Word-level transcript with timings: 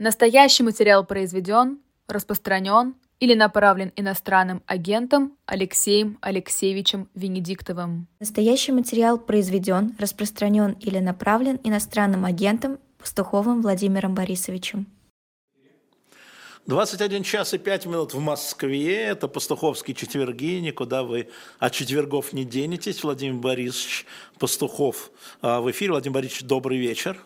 Настоящий 0.00 0.62
материал 0.62 1.04
произведен, 1.04 1.80
распространен 2.06 2.94
или 3.18 3.34
направлен 3.34 3.92
иностранным 3.96 4.62
агентом 4.66 5.36
Алексеем 5.44 6.18
Алексеевичем 6.20 7.08
Венедиктовым. 7.16 8.06
Настоящий 8.20 8.70
материал 8.70 9.18
произведен, 9.18 9.96
распространен 9.98 10.74
или 10.74 11.00
направлен 11.00 11.58
иностранным 11.64 12.24
агентом 12.24 12.78
Пастуховым 12.98 13.60
Владимиром 13.60 14.14
Борисовичем. 14.14 14.86
21 16.66 17.24
час 17.24 17.54
и 17.54 17.58
5 17.58 17.86
минут 17.86 18.14
в 18.14 18.20
Москве. 18.20 19.02
Это 19.02 19.26
Пастуховские 19.26 19.96
четверги. 19.96 20.60
Никуда 20.60 21.02
вы 21.02 21.28
от 21.58 21.72
четвергов 21.72 22.32
не 22.32 22.44
денетесь. 22.44 23.02
Владимир 23.02 23.34
Борисович 23.34 24.06
Пастухов 24.38 25.10
а, 25.42 25.60
в 25.60 25.68
эфире. 25.72 25.90
Владимир 25.90 26.14
Борисович, 26.14 26.44
добрый 26.44 26.78
вечер. 26.78 27.18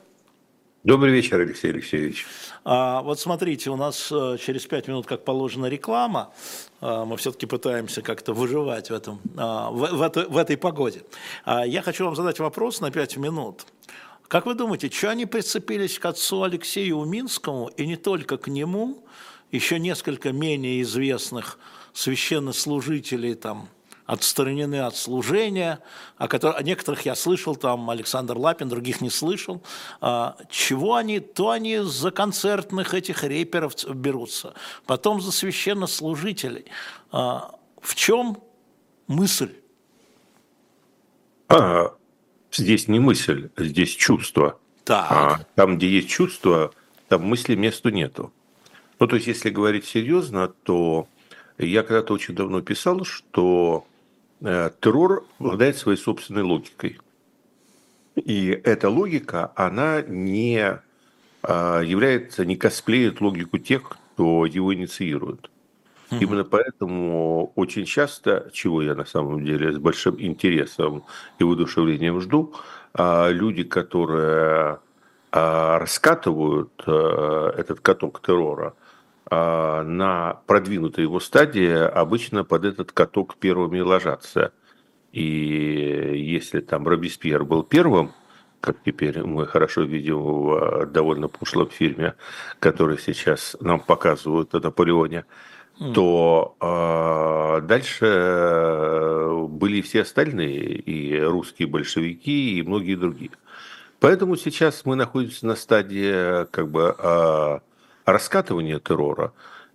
Добрый 0.85 1.13
вечер, 1.13 1.39
Алексей 1.39 1.71
Алексеевич. 1.71 2.27
А, 2.65 3.03
вот 3.03 3.21
смотрите, 3.21 3.71
у 3.71 3.77
нас 3.77 4.11
э, 4.11 4.37
через 4.45 4.67
пять 4.67 4.89
минут, 4.89 5.07
как 5.07 5.25
положено, 5.25 5.67
реклама. 5.67 6.35
А, 6.81 7.05
мы 7.05 7.17
все-таки 7.19 7.47
пытаемся 7.47 8.03
как-то 8.03 8.33
выживать 8.33 8.91
в, 8.91 8.93
этом, 8.93 9.21
а, 9.37 9.71
в, 9.71 9.77
в, 9.77 10.27
в 10.29 10.37
этой 10.37 10.57
погоде. 10.57 11.05
А, 11.45 11.65
я 11.65 11.83
хочу 11.83 12.05
вам 12.05 12.17
задать 12.17 12.41
вопрос 12.41 12.81
на 12.81 12.91
пять 12.91 13.17
минут. 13.17 13.65
Как 14.27 14.45
вы 14.45 14.55
думаете, 14.55 14.91
что 14.91 15.11
они 15.11 15.25
прицепились 15.25 16.01
к 16.01 16.07
отцу 16.07 16.43
Алексею 16.43 16.97
Уминскому 16.97 17.69
и 17.77 17.87
не 17.87 17.95
только 17.95 18.37
к 18.37 18.49
нему, 18.49 19.05
еще 19.53 19.79
несколько 19.79 20.33
менее 20.33 20.83
известных 20.83 21.61
священнослужителей 21.93 23.35
там, 23.37 23.69
отстранены 24.13 24.81
от 24.81 24.95
служения, 24.95 25.79
о, 26.19 26.29
которых, 26.29 26.59
о 26.59 26.63
некоторых 26.63 27.07
я 27.07 27.15
слышал, 27.15 27.57
там 27.57 27.89
Александр 27.89 28.37
Лапин, 28.37 28.69
других 28.69 29.01
не 29.01 29.09
слышал. 29.09 29.63
А, 30.03 30.37
чего 30.51 30.97
они? 30.97 31.19
То 31.21 31.49
они 31.49 31.79
за 31.79 32.11
концертных 32.11 32.93
этих 32.93 33.25
реперов 33.25 33.75
берутся, 33.89 34.53
потом 34.85 35.23
за 35.23 35.33
священнослужителей. 35.33 36.67
А, 37.11 37.55
в 37.81 37.95
чем 37.95 38.37
мысль? 39.07 39.55
А, 41.49 41.95
здесь 42.53 42.89
не 42.89 42.99
мысль, 42.99 43.49
здесь 43.57 43.97
чувство. 43.97 44.59
Так. 44.85 45.07
А, 45.11 45.41
там, 45.55 45.79
где 45.79 45.89
есть 45.89 46.11
чувство, 46.11 46.73
там 47.09 47.23
мысли 47.25 47.55
месту 47.55 47.89
нету. 47.89 48.31
Ну, 48.99 49.07
то 49.07 49.17
есть, 49.17 49.27
если 49.27 49.49
говорить 49.49 49.87
серьезно, 49.87 50.49
то 50.49 51.09
я 51.57 51.83
когда-то 51.83 52.13
очень 52.13 52.35
давно 52.35 52.61
писал, 52.61 53.05
что 53.07 53.87
террор 54.43 55.25
обладает 55.39 55.77
своей 55.77 55.99
собственной 55.99 56.43
логикой. 56.43 56.99
И 58.17 58.49
эта 58.65 58.91
логика, 58.91 59.53
она 59.55 60.03
не 60.03 60.81
а, 61.43 61.81
является, 61.81 62.45
не 62.45 62.57
косплеит 62.57 63.21
логику 63.21 63.59
тех, 63.59 63.83
кто 64.15 64.47
его 64.47 64.75
инициирует. 64.75 65.51
Именно 66.11 66.45
поэтому 66.45 67.53
очень 67.55 67.87
часто, 67.87 68.51
чего 68.53 68.83
я 68.83 68.95
на 68.95 69.07
самом 69.07 69.43
деле 69.45 69.73
с 69.73 69.79
большим 69.79 70.21
интересом 70.21 71.05
и 71.39 71.45
воодушевлением 71.45 72.21
жду, 72.21 72.53
а, 72.93 73.31
люди, 73.31 73.65
которые 73.65 74.79
а, 75.31 75.79
раскатывают 75.79 76.71
э, 76.87 77.53
этот 77.57 77.81
каток 77.81 78.21
террора, 78.21 78.75
на 79.33 80.41
продвинутой 80.47 81.05
его 81.05 81.21
стадии 81.21 81.73
обычно 81.73 82.45
под 82.45 82.65
этот 82.65 82.93
каток 82.93 83.37
первыми 83.37 83.81
ложатся. 83.81 84.53
И 85.13 85.23
если 86.17 86.61
там 86.61 86.87
Робеспьер 86.89 87.45
был 87.45 87.63
первым, 87.63 88.13
как 88.63 88.77
теперь 88.85 89.23
мы 89.25 89.47
хорошо 89.47 89.83
видим 89.83 90.23
в 90.23 90.87
довольно 90.87 91.29
пошлом 91.29 91.69
фильме, 91.69 92.15
который 92.61 92.97
сейчас 92.99 93.57
нам 93.61 93.81
показывают 93.81 94.55
о 94.55 94.61
Наполеоне, 94.61 95.25
mm. 95.81 95.93
то 95.93 96.57
э, 96.61 97.61
дальше 97.67 99.49
были 99.49 99.83
все 99.83 100.03
остальные, 100.03 100.77
и 100.77 101.21
русские 101.21 101.67
большевики, 101.69 102.59
и 102.59 102.63
многие 102.63 102.95
другие. 102.95 103.33
Поэтому 103.99 104.37
сейчас 104.37 104.85
мы 104.85 104.97
находимся 104.97 105.47
на 105.47 105.57
стадии 105.57 106.45
как 106.47 106.71
бы 106.71 106.95
э, 106.97 107.59
раскатывания 108.05 108.79
террора. 108.79 109.33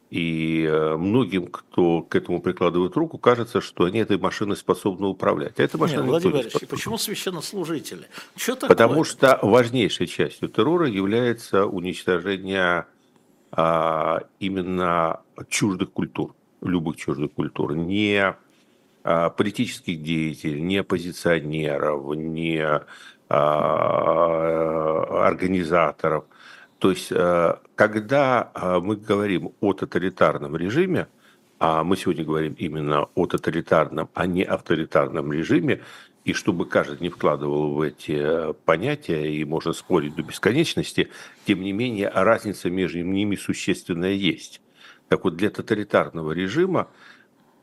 И 0.10 0.64
э, 0.64 0.96
многим, 0.96 1.48
кто 1.48 2.02
к 2.02 2.16
этому 2.16 2.42
прикладывает 2.42 2.96
руку, 2.96 3.18
кажется, 3.18 3.60
что 3.60 3.84
они 3.84 4.00
этой 4.00 4.18
машиной 4.18 4.56
способны 4.56 5.08
управлять. 5.08 5.60
А 5.60 5.64
эта 5.64 5.78
машина 5.78 6.00
Нет, 6.00 6.10
Владимир 6.10 6.34
Владимирович, 6.36 6.70
почему 6.70 6.98
священнослужители? 6.98 8.08
Что 8.38 8.56
такое? 8.56 8.70
Потому 8.70 9.04
что 9.04 9.38
важнейшей 9.42 10.08
частью 10.08 10.48
террора 10.48 10.88
является 10.88 11.66
уничтожение 11.66 12.86
а, 13.52 14.22
именно 14.40 15.20
чуждых 15.50 15.92
культур, 15.92 16.36
любых 16.62 16.96
чуждых 16.96 17.34
культур. 17.34 17.76
Не 17.76 18.34
а, 19.04 19.30
политических 19.30 20.02
деятелей, 20.02 20.62
не 20.62 20.78
оппозиционеров, 20.78 22.16
не 22.16 22.66
а, 23.28 25.26
организаторов– 25.28 26.24
то 26.80 26.92
есть, 26.92 27.12
э, 27.12 27.56
когда 27.76 28.52
э, 28.54 28.80
мы 28.80 28.98
говорим 28.98 29.54
о 29.62 29.74
тоталитарном 29.74 30.56
режиме, 30.56 31.08
а 31.60 31.84
мы 31.84 31.98
сегодня 31.98 32.24
говорим 32.24 32.56
именно 32.60 33.08
о 33.16 33.26
тоталитарном, 33.26 34.10
а 34.14 34.28
не 34.28 34.44
авторитарном 34.44 35.34
режиме, 35.34 35.82
и 36.24 36.34
чтобы 36.34 36.68
каждый 36.68 37.00
не 37.00 37.10
вкладывал 37.10 37.74
в 37.74 37.82
эти 37.82 38.54
понятия, 38.66 39.34
и 39.34 39.44
можно 39.44 39.74
спорить 39.74 40.14
до 40.16 40.22
бесконечности, 40.22 41.10
тем 41.46 41.62
не 41.62 41.72
менее 41.72 42.10
разница 42.10 42.70
между 42.70 43.02
ними 43.02 43.36
существенная 43.36 44.12
есть. 44.12 44.62
Так 45.08 45.24
вот, 45.24 45.36
для 45.36 45.50
тоталитарного 45.50 46.32
режима 46.32 46.90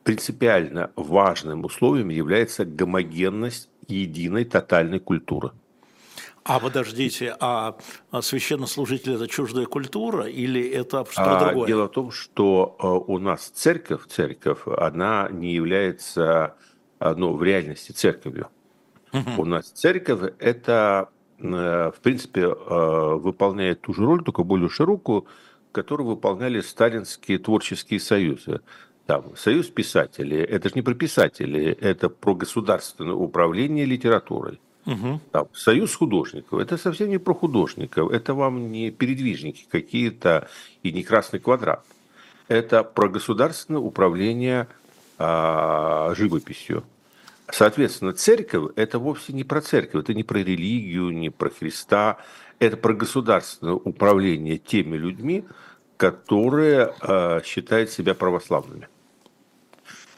принципиально 0.02 0.90
важным 0.96 1.64
условием 1.64 2.08
является 2.08 2.64
гомогенность 2.64 3.68
единой 3.86 4.44
тотальной 4.44 4.98
культуры– 4.98 5.52
а 6.44 6.60
подождите, 6.60 7.34
а, 7.40 7.76
а 8.10 8.20
священнослужитель 8.20 9.14
это 9.14 9.26
чуждая 9.26 9.64
культура 9.64 10.26
или 10.26 10.62
это 10.68 11.06
что-то 11.10 11.38
а, 11.38 11.44
другое? 11.44 11.66
Дело 11.66 11.86
в 11.86 11.90
том, 11.90 12.10
что 12.10 12.76
а, 12.78 12.92
у 12.92 13.18
нас 13.18 13.46
церковь, 13.48 14.06
церковь, 14.08 14.60
она 14.66 15.28
не 15.30 15.54
является 15.54 16.54
ну, 17.00 17.34
в 17.34 17.42
реальности 17.42 17.92
церковью. 17.92 18.48
Угу. 19.14 19.42
У 19.42 19.44
нас 19.46 19.70
церковь 19.70 20.34
это, 20.38 21.08
э, 21.38 21.92
в 21.94 22.00
принципе, 22.00 22.48
выполняет 22.48 23.82
ту 23.82 23.94
же 23.94 24.04
роль, 24.04 24.22
только 24.22 24.42
более 24.42 24.68
широкую, 24.68 25.26
которую 25.72 26.08
выполняли 26.08 26.60
сталинские 26.60 27.38
творческие 27.38 28.00
союзы. 28.00 28.60
Там, 29.06 29.36
союз 29.36 29.66
писателей, 29.68 30.38
это 30.38 30.68
же 30.68 30.76
не 30.76 30.82
про 30.82 30.94
писателей, 30.94 31.72
это 31.72 32.08
про 32.08 32.34
государственное 32.34 33.14
управление 33.14 33.84
литературой. 33.84 34.60
Угу. 34.86 35.20
Там, 35.32 35.48
союз 35.54 35.94
художников. 35.94 36.60
Это 36.60 36.76
совсем 36.76 37.08
не 37.08 37.18
про 37.18 37.34
художников. 37.34 38.10
Это 38.10 38.34
вам 38.34 38.70
не 38.70 38.90
передвижники 38.90 39.66
какие-то 39.68 40.48
и 40.82 40.92
не 40.92 41.02
красный 41.02 41.40
квадрат. 41.40 41.84
Это 42.48 42.84
про 42.84 43.08
государственное 43.08 43.80
управление 43.80 44.68
а, 45.18 46.14
живописью. 46.14 46.84
Соответственно, 47.50 48.12
церковь– 48.12 48.72
это 48.76 48.98
вовсе 48.98 49.32
не 49.32 49.44
про 49.44 49.60
церковь, 49.60 50.02
это 50.02 50.14
не 50.14 50.22
про 50.22 50.38
религию, 50.38 51.10
не 51.10 51.30
про 51.30 51.50
Христа. 51.50 52.18
Это 52.58 52.76
про 52.76 52.94
государственное 52.94 53.74
управление 53.74 54.58
теми 54.58 54.96
людьми, 54.96 55.44
которые 55.96 56.94
э, 57.00 57.40
считают 57.44 57.90
себя 57.90 58.14
православными. 58.14 58.88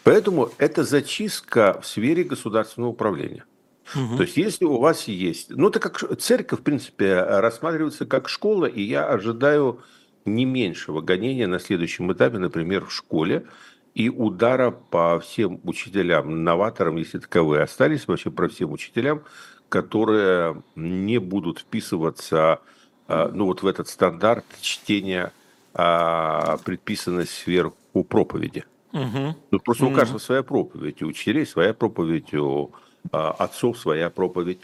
Поэтому 0.04 0.50
это 0.58 0.84
зачистка 0.84 1.80
в 1.80 1.86
сфере 1.86 2.24
государственного 2.24 2.90
управления– 2.90 3.44
Угу. 3.94 4.16
То 4.16 4.22
есть, 4.22 4.36
если 4.36 4.64
у 4.64 4.78
вас 4.78 5.08
есть... 5.08 5.50
Ну, 5.50 5.68
это 5.68 5.80
как 5.80 6.18
церковь, 6.18 6.60
в 6.60 6.62
принципе, 6.62 7.22
рассматривается 7.22 8.06
как 8.06 8.28
школа, 8.28 8.66
и 8.66 8.82
я 8.82 9.06
ожидаю 9.06 9.80
не 10.24 10.44
меньшего 10.44 11.00
гонения 11.00 11.46
на 11.46 11.58
следующем 11.58 12.12
этапе, 12.12 12.38
например, 12.38 12.86
в 12.86 12.92
школе, 12.92 13.46
и 13.94 14.10
удара 14.10 14.70
по 14.72 15.20
всем 15.20 15.60
учителям, 15.64 16.44
новаторам, 16.44 16.96
если 16.96 17.18
таковые 17.18 17.62
остались, 17.62 18.06
вообще 18.06 18.30
про 18.30 18.48
всем 18.48 18.72
учителям, 18.72 19.22
которые 19.68 20.62
не 20.74 21.18
будут 21.18 21.60
вписываться 21.60 22.60
а, 23.08 23.30
ну, 23.32 23.46
вот 23.46 23.62
в 23.62 23.66
этот 23.66 23.88
стандарт 23.88 24.44
чтения 24.60 25.32
а, 25.74 26.58
предписанной 26.64 27.26
сверху 27.26 28.04
проповеди. 28.08 28.64
Угу. 28.92 29.36
Ну, 29.50 29.60
просто 29.60 29.84
угу. 29.84 29.92
у 29.92 29.96
каждого 29.96 30.18
своя 30.18 30.42
проповедь, 30.42 31.02
у 31.02 31.06
учителей 31.06 31.46
своя 31.46 31.72
проповедь, 31.74 32.34
у 32.34 32.72
отцов 33.12 33.78
своя 33.78 34.10
проповедь. 34.10 34.60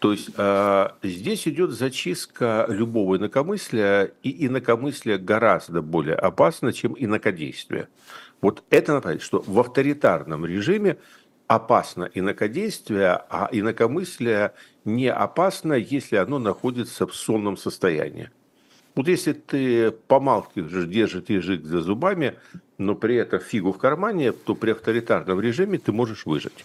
То 0.00 0.12
есть 0.12 0.30
а, 0.36 0.96
здесь 1.02 1.46
идет 1.46 1.72
зачистка 1.72 2.64
любого 2.68 3.18
инакомыслия, 3.18 4.12
и 4.22 4.46
инакомыслие 4.46 5.18
гораздо 5.18 5.82
более 5.82 6.16
опасно, 6.16 6.72
чем 6.72 6.96
инакодействие. 6.98 7.88
Вот 8.40 8.64
это 8.70 8.94
напоминает, 8.94 9.22
что 9.22 9.44
в 9.46 9.60
авторитарном 9.60 10.46
режиме 10.46 10.96
опасно 11.46 12.08
инакодействие, 12.14 13.20
а 13.28 13.48
инакомыслие 13.52 14.52
не 14.86 15.08
опасно, 15.08 15.74
если 15.74 16.16
оно 16.16 16.38
находится 16.38 17.06
в 17.06 17.14
сонном 17.14 17.58
состоянии. 17.58 18.30
Вот 18.94 19.08
если 19.08 19.32
ты 19.32 19.90
помалкиваешь, 19.90 20.86
держишь 20.86 21.24
язык 21.28 21.64
за 21.64 21.80
зубами, 21.80 22.34
но 22.78 22.94
при 22.94 23.16
этом 23.16 23.40
фигу 23.40 23.72
в 23.72 23.78
кармане, 23.78 24.32
то 24.32 24.54
при 24.54 24.72
авторитарном 24.72 25.40
режиме 25.40 25.78
ты 25.78 25.92
можешь 25.92 26.26
выжить. 26.26 26.64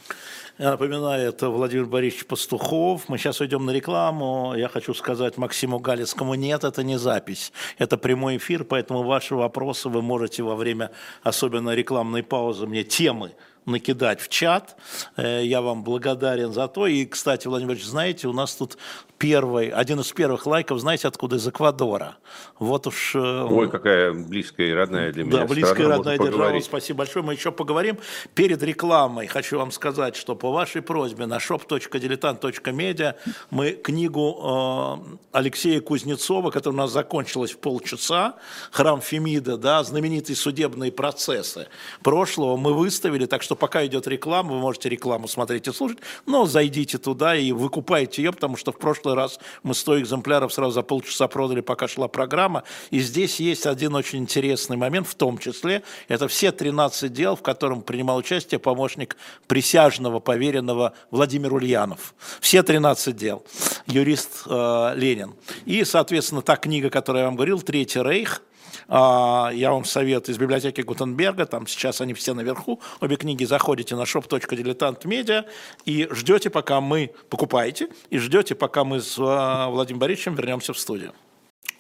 Я 0.58 0.72
напоминаю, 0.72 1.28
это 1.28 1.50
Владимир 1.50 1.86
Борисович 1.86 2.28
Пастухов. 2.28 3.10
Мы 3.10 3.18
сейчас 3.18 3.42
уйдем 3.42 3.66
на 3.66 3.72
рекламу. 3.72 4.54
Я 4.56 4.70
хочу 4.70 4.94
сказать 4.94 5.38
Максиму 5.38 5.80
Галицкому, 5.80 6.36
нет, 6.36 6.64
это 6.64 6.82
не 6.82 6.98
запись. 6.98 7.52
Это 7.78 7.98
прямой 7.98 8.38
эфир, 8.38 8.64
поэтому 8.64 9.04
ваши 9.04 9.36
вопросы 9.36 9.90
вы 9.90 10.02
можете 10.02 10.44
во 10.44 10.56
время 10.56 10.92
особенно 11.24 11.76
рекламной 11.76 12.24
паузы 12.24 12.68
мне 12.68 12.86
темы 12.86 13.34
накидать 13.66 14.22
в 14.22 14.30
чат. 14.30 14.78
Э, 15.18 15.42
я 15.44 15.62
вам 15.62 15.84
благодарен 15.84 16.54
за 16.54 16.68
то. 16.70 16.88
И, 16.88 17.06
кстати, 17.06 17.48
Владимир 17.48 17.72
Владимирович, 17.72 17.90
знаете, 17.90 18.28
у 18.28 18.34
нас 18.34 18.56
тут 18.56 18.78
первый, 19.26 19.70
один 19.70 20.00
из 20.02 20.12
первых 20.12 20.46
лайков, 20.46 20.80
знаете, 20.80 21.08
откуда? 21.08 21.38
Из 21.38 21.48
Эквадора. 21.48 22.18
Вот 22.60 22.86
уж... 22.86 23.16
Э, 23.16 23.48
Ой, 23.50 23.72
какая 23.72 24.14
близкая 24.14 24.68
и 24.68 24.72
родная 24.72 25.12
для 25.12 25.24
меня 25.24 25.40
Да, 25.40 25.46
близкая 25.48 25.88
и 25.88 25.90
родная 25.90 26.20
держава. 26.20 26.60
Спасибо 26.60 27.00
большое. 27.00 27.26
Мы 27.26 27.34
еще 27.34 27.52
поговорим. 27.52 27.98
Перед 28.36 28.62
рекламой 28.62 29.26
хочу 29.26 29.58
вам 29.58 29.72
сказать, 29.72 30.16
что 30.16 30.36
по 30.36 30.52
вашей 30.52 30.84
просьбе 30.84 31.26
на 31.26 31.38
shop.diletant.media 31.38 33.16
мы 33.50 33.72
книгу 33.72 35.02
э, 35.02 35.16
Алексея 35.32 35.82
Кузнецова, 35.82 36.52
которая 36.52 36.76
у 36.76 36.82
нас 36.84 36.92
закончилась 36.92 37.52
в 37.54 37.58
полчаса, 37.58 38.36
«Храм 38.72 39.02
Фемида», 39.02 39.58
да, 39.58 39.84
знаменитые 39.84 40.36
судебные 40.36 40.92
процессы 40.92 41.68
прошлого, 42.04 42.58
мы 42.58 42.76
выставили, 42.76 43.26
так 43.26 43.42
что 43.42 43.56
пока 43.56 43.84
идет 43.88 44.06
реклама, 44.06 44.54
вы 44.54 44.60
можете 44.60 44.90
рекламу 44.90 45.28
смотреть 45.28 45.68
и 45.68 45.72
слушать, 45.72 45.98
но 46.28 46.46
зайдите 46.46 47.00
туда 47.00 47.36
и 47.36 47.52
выкупайте 47.52 48.22
ее, 48.22 48.32
потому 48.32 48.56
что 48.56 48.72
в 48.72 48.78
прошлом 48.78 49.15
раз 49.16 49.40
мы 49.64 49.74
100 49.74 50.02
экземпляров 50.02 50.54
сразу 50.54 50.72
за 50.72 50.82
полчаса 50.82 51.28
продали, 51.28 51.62
пока 51.62 51.88
шла 51.88 52.08
программа. 52.08 52.64
И 52.92 53.00
здесь 53.00 53.40
есть 53.40 53.66
один 53.66 53.96
очень 53.96 54.20
интересный 54.20 54.78
момент, 54.78 55.08
в 55.08 55.16
том 55.16 55.38
числе, 55.38 55.84
это 56.08 56.28
все 56.28 56.52
13 56.52 57.12
дел, 57.12 57.36
в 57.36 57.42
котором 57.42 57.82
принимал 57.82 58.18
участие 58.18 58.60
помощник 58.60 59.18
присяжного 59.48 60.20
поверенного 60.20 60.94
Владимир 61.12 61.54
Ульянов. 61.54 62.14
Все 62.40 62.64
13 62.64 63.16
дел. 63.16 63.44
Юрист 63.88 64.44
э, 64.46 64.94
Ленин. 64.96 65.34
И, 65.66 65.84
соответственно, 65.84 66.42
та 66.42 66.56
книга, 66.56 66.90
которую 66.90 67.22
я 67.22 67.26
вам 67.28 67.36
говорил, 67.36 67.62
«Третий 67.62 68.02
рейх», 68.02 68.42
я 68.88 69.72
вам 69.72 69.86
советую 69.86 70.36
из 70.36 70.40
библиотеки 70.40 70.82
Гутенберга, 70.82 71.46
там 71.46 71.68
сейчас 71.68 72.02
они 72.02 72.14
все 72.14 72.34
наверху, 72.34 72.80
обе 73.00 73.16
книги 73.16 73.44
заходите 73.46 73.96
на 73.96 74.04
shop.diletant.media 74.04 75.46
и 75.86 76.08
ждете, 76.12 76.50
пока 76.50 76.82
мы 76.82 77.12
покупаете, 77.30 77.90
и 78.10 78.18
ждете, 78.18 78.56
пока 78.56 78.84
мы 78.84 79.02
с 79.02 79.18
а, 79.20 79.70
Владимиром 79.70 80.00
Борисовичем 80.00 80.36
вернемся 80.36 80.74
в 80.74 80.80
студию. 80.80 81.14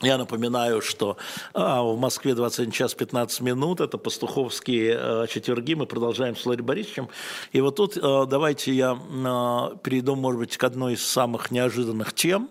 Я 0.02 0.18
напоминаю, 0.18 0.82
что 0.82 1.18
а, 1.54 1.82
в 1.82 1.98
Москве 1.98 2.36
21 2.36 2.72
час 2.72 2.94
15 2.94 3.42
минут, 3.42 3.80
это 3.80 3.98
пастуховские 3.98 4.98
а, 4.98 5.28
четверги, 5.28 5.74
мы 5.74 5.86
продолжаем 5.86 6.36
с 6.36 6.46
Владимиром 6.46 6.68
Борисовичем. 6.68 7.10
И 7.54 7.62
вот 7.62 7.78
тут 7.78 7.98
а, 8.02 8.26
давайте 8.26 8.74
я 8.74 9.00
а, 9.26 9.76
перейду, 9.78 10.16
может 10.16 10.40
быть, 10.40 10.58
к 10.58 10.64
одной 10.64 10.94
из 10.94 11.06
самых 11.06 11.50
неожиданных 11.50 12.14
тем 12.14 12.50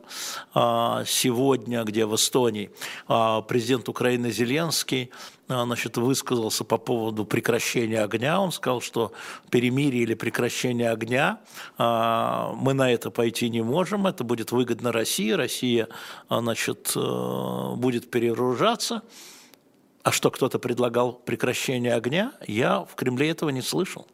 а, 0.54 1.04
сегодня, 1.06 1.84
где 1.84 2.06
в 2.06 2.14
Эстонии 2.14 2.70
а, 3.08 3.42
президент 3.42 3.88
Украины 3.88 4.31
Зеленский 4.31 5.10
значит, 5.49 5.96
высказался 5.96 6.64
по 6.64 6.79
поводу 6.79 7.25
прекращения 7.25 8.00
огня. 8.02 8.41
Он 8.41 8.52
сказал, 8.52 8.81
что 8.81 9.12
перемирие 9.50 10.02
или 10.02 10.14
прекращение 10.14 10.91
огня, 10.91 11.41
а, 11.76 12.52
мы 12.55 12.75
на 12.75 12.91
это 12.91 13.11
пойти 13.11 13.49
не 13.50 13.62
можем, 13.62 14.06
это 14.06 14.25
будет 14.25 14.52
выгодно 14.52 14.93
России, 14.93 15.31
Россия 15.31 15.88
а, 16.29 16.41
значит, 16.41 16.93
э, 16.96 17.75
будет 17.76 18.11
перегружаться. 18.11 19.02
А 20.02 20.12
что 20.12 20.31
кто-то 20.31 20.58
предлагал 20.58 21.12
прекращение 21.12 21.94
огня, 21.94 22.32
я 22.46 22.81
в 22.81 22.94
Кремле 22.94 23.31
этого 23.31 23.50
не 23.50 23.62
слышал. 23.62 24.06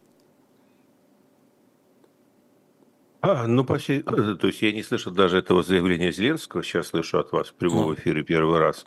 А, 3.23 3.47
ну, 3.47 3.65
почти, 3.65 4.03
э, 4.07 4.37
то 4.41 4.47
есть 4.47 4.63
я 4.63 4.73
не 4.73 4.83
слышал 4.83 5.13
даже 5.13 5.39
этого 5.39 5.63
заявления 5.63 6.11
Зеленского, 6.11 6.63
сейчас 6.63 6.89
слышу 6.89 7.19
от 7.19 7.33
вас 7.33 7.49
в 7.49 7.55
прямом 7.55 7.95
эфире 7.95 8.23
первый 8.23 8.59
раз. 8.59 8.87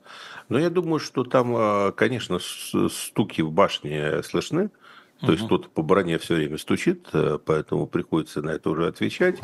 Но 0.50 0.58
я 0.58 0.70
думаю, 0.70 1.00
что 1.00 1.24
там, 1.24 1.54
а, 1.56 1.92
конечно, 1.92 2.40
стуки 2.40 3.42
в 3.42 3.52
башне 3.52 4.24
слышны, 4.24 4.72
то 5.20 5.32
есть 5.32 5.46
кто-то 5.46 5.70
по 5.70 5.84
броне 5.84 6.18
все 6.18 6.36
время 6.36 6.58
стучит, 6.58 7.08
э, 7.14 7.38
поэтому 7.46 7.86
приходится 7.86 8.42
на 8.42 8.50
это 8.52 8.72
уже 8.72 8.88
отвечать. 8.88 9.40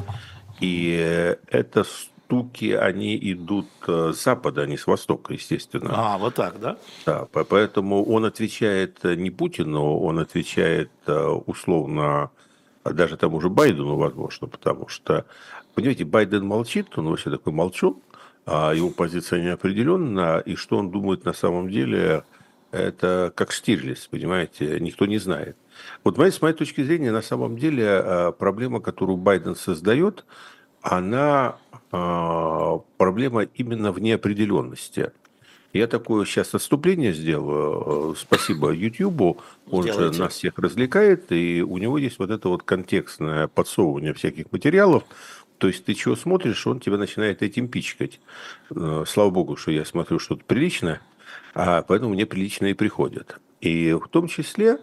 И 0.59 0.97
э, 0.99 1.35
это 1.47 1.83
стуки, 1.83 2.71
они 2.71 3.15
идут 3.31 3.67
с 3.85 4.23
запада, 4.23 4.63
а 4.63 4.65
не 4.65 4.77
с 4.77 4.87
востока, 4.87 5.33
естественно. 5.33 5.91
А, 5.93 6.17
вот 6.17 6.33
так, 6.33 6.59
да? 6.59 6.77
Да, 7.05 7.27
поэтому 7.31 8.03
он 8.03 8.25
отвечает 8.25 9.03
не 9.03 9.29
Путину, 9.29 9.99
он 9.99 10.19
отвечает 10.19 10.91
условно 11.07 12.31
а 12.83 12.93
даже 12.93 13.17
тому 13.17 13.41
же 13.41 13.49
Байдену, 13.49 13.95
возможно, 13.95 14.47
потому 14.47 14.87
что, 14.87 15.25
понимаете, 15.75 16.05
Байден 16.05 16.45
молчит, 16.45 16.97
он 16.97 17.07
вообще 17.07 17.29
такой 17.29 17.53
молчун, 17.53 17.97
а 18.45 18.73
его 18.73 18.89
позиция 18.89 19.41
неопределенна, 19.43 20.41
и 20.45 20.55
что 20.55 20.77
он 20.77 20.89
думает 20.89 21.25
на 21.25 21.33
самом 21.33 21.69
деле, 21.69 22.23
это 22.71 23.31
как 23.35 23.51
Штирлиц, 23.51 24.07
понимаете, 24.07 24.79
никто 24.79 25.05
не 25.05 25.17
знает. 25.17 25.55
Вот 26.03 26.17
с 26.17 26.41
моей 26.41 26.55
точки 26.55 26.83
зрения, 26.83 27.11
на 27.11 27.21
самом 27.21 27.57
деле 27.57 27.85
а, 27.87 28.31
проблема, 28.31 28.79
которую 28.79 29.17
Байден 29.17 29.55
создает, 29.55 30.25
она 30.81 31.57
а, 31.91 32.79
проблема 32.97 33.43
именно 33.43 33.91
в 33.91 33.99
неопределенности. 33.99 35.11
Я 35.71 35.87
такое 35.87 36.25
сейчас 36.25 36.55
отступление 36.55 37.13
сделаю. 37.13 38.13
Э, 38.13 38.15
спасибо 38.17 38.71
Ютьюбу. 38.71 39.39
Он 39.69 39.83
Делайте. 39.83 40.13
же 40.13 40.21
нас 40.21 40.33
всех 40.33 40.57
развлекает, 40.57 41.31
и 41.31 41.61
у 41.61 41.77
него 41.77 41.97
есть 41.97 42.17
вот 42.17 42.31
это 42.31 42.49
вот 42.49 42.63
контекстное 42.63 43.47
подсовывание 43.47 44.13
всяких 44.13 44.51
материалов. 44.51 45.03
То 45.59 45.67
есть 45.67 45.85
ты 45.85 45.93
чего 45.93 46.15
смотришь, 46.15 46.65
он 46.65 46.79
тебя 46.79 46.97
начинает 46.97 47.43
этим 47.43 47.67
пичкать. 47.67 48.19
Э, 48.71 49.03
слава 49.07 49.29
богу, 49.29 49.57
что 49.57 49.71
я 49.71 49.85
смотрю 49.85 50.17
что-то 50.17 50.43
приличное, 50.43 51.01
а 51.53 51.83
поэтому 51.83 52.13
мне 52.13 52.25
прилично 52.25 52.65
и 52.67 52.73
приходят. 52.73 53.39
И 53.61 53.93
в 53.93 54.07
том 54.07 54.27
числе 54.27 54.79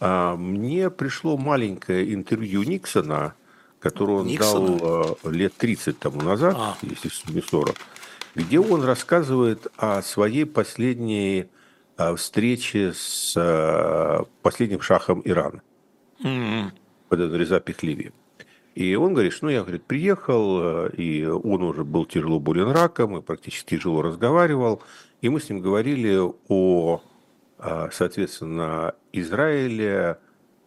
а, 0.00 0.36
мне 0.36 0.90
пришло 0.90 1.36
маленькое 1.36 2.12
интервью 2.12 2.62
Никсона, 2.64 3.34
которое 3.80 4.18
он 4.18 4.26
Никсона? 4.26 4.78
дал 4.78 5.18
э, 5.24 5.30
лет 5.30 5.54
30 5.56 5.98
тому 5.98 6.20
назад, 6.20 6.56
а. 6.58 6.76
если 6.82 7.10
не 7.32 7.40
40 7.40 7.74
где 8.36 8.60
он 8.60 8.84
рассказывает 8.84 9.66
о 9.78 10.02
своей 10.02 10.44
последней 10.44 11.48
а, 11.96 12.14
встрече 12.14 12.92
с 12.92 13.34
а, 13.34 14.26
последним 14.42 14.82
шахом 14.82 15.22
Ирана, 15.24 15.62
mm-hmm. 16.22 16.70
Реза 17.10 17.60
Пехливи. 17.60 18.12
И 18.74 18.94
он 18.94 19.14
говорит, 19.14 19.32
что 19.32 19.46
ну, 19.46 19.52
я 19.52 19.62
говорит, 19.62 19.84
приехал, 19.84 20.58
а, 20.60 20.86
и 20.88 21.24
он 21.24 21.62
уже 21.62 21.82
был 21.82 22.04
тяжело 22.04 22.38
болен 22.38 22.68
раком, 22.68 23.16
и 23.16 23.22
практически 23.22 23.76
тяжело 23.76 24.02
разговаривал. 24.02 24.82
И 25.22 25.30
мы 25.30 25.40
с 25.40 25.48
ним 25.48 25.60
говорили 25.60 26.20
о, 26.48 27.00
соответственно, 27.90 28.94
Израиле, 29.12 30.18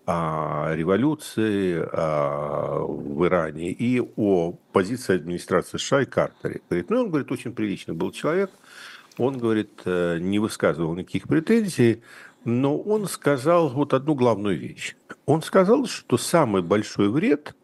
о 0.09 0.75
революции 0.75 1.77
в 1.77 3.25
Иране 3.25 3.71
и 3.71 4.01
о 4.17 4.53
позиции 4.71 5.15
администрации 5.15 5.77
США 5.77 6.01
и 6.01 6.05
Картере. 6.05 6.61
Говорит, 6.69 6.89
ну, 6.89 7.01
он, 7.01 7.09
говорит, 7.09 7.31
очень 7.31 7.53
приличный 7.53 7.93
был 7.93 8.11
человек, 8.11 8.49
он, 9.17 9.37
говорит, 9.37 9.81
э, 9.85 10.17
не 10.19 10.39
высказывал 10.39 10.95
никаких 10.95 11.27
претензий, 11.27 12.01
но 12.43 12.77
он 12.77 13.07
сказал 13.07 13.69
вот 13.69 13.93
одну 13.93 14.15
главную 14.15 14.57
вещь. 14.57 14.95
Он 15.25 15.43
сказал, 15.43 15.85
что 15.85 16.17
самый 16.17 16.63
большой 16.63 17.09
вред 17.09 17.55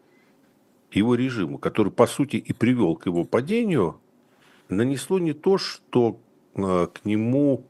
его 0.92 1.14
режиму, 1.14 1.58
который, 1.58 1.90
по 1.90 2.06
сути, 2.06 2.36
и 2.36 2.52
привел 2.52 2.94
к 2.94 3.06
его 3.06 3.24
падению, 3.24 4.00
нанесло 4.68 5.18
не 5.18 5.32
то, 5.32 5.58
что 5.58 6.20
э, 6.54 6.86
к 6.92 7.04
нему 7.04 7.66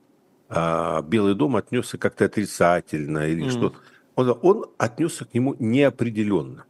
а, 0.49 1.03
Белый 1.03 1.35
дом 1.35 1.57
отнесся 1.57 1.99
как-то 1.99 2.25
отрицательно 2.27 3.27
или 3.27 3.47
mm. 3.47 3.51
что-то 3.51 3.79
он, 4.17 4.39
он 4.43 4.67
отнесся 4.79 5.25
к 5.25 5.35
нему 5.35 5.55
неопределенно. 5.59 6.65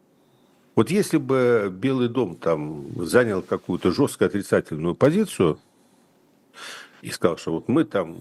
Вот 0.75 0.91
если 0.91 1.17
бы 1.17 1.73
Белый 1.73 2.09
дом 2.09 2.37
там 2.37 3.07
занял 3.07 3.41
какую-то 3.41 3.93
жестко 3.93 4.27
отрицательную 4.27 4.95
позицию 4.95 5.59
и 7.01 7.11
сказал, 7.11 7.39
что 7.39 7.53
вот 7.53 7.69
мы 7.69 7.85
там 7.85 8.19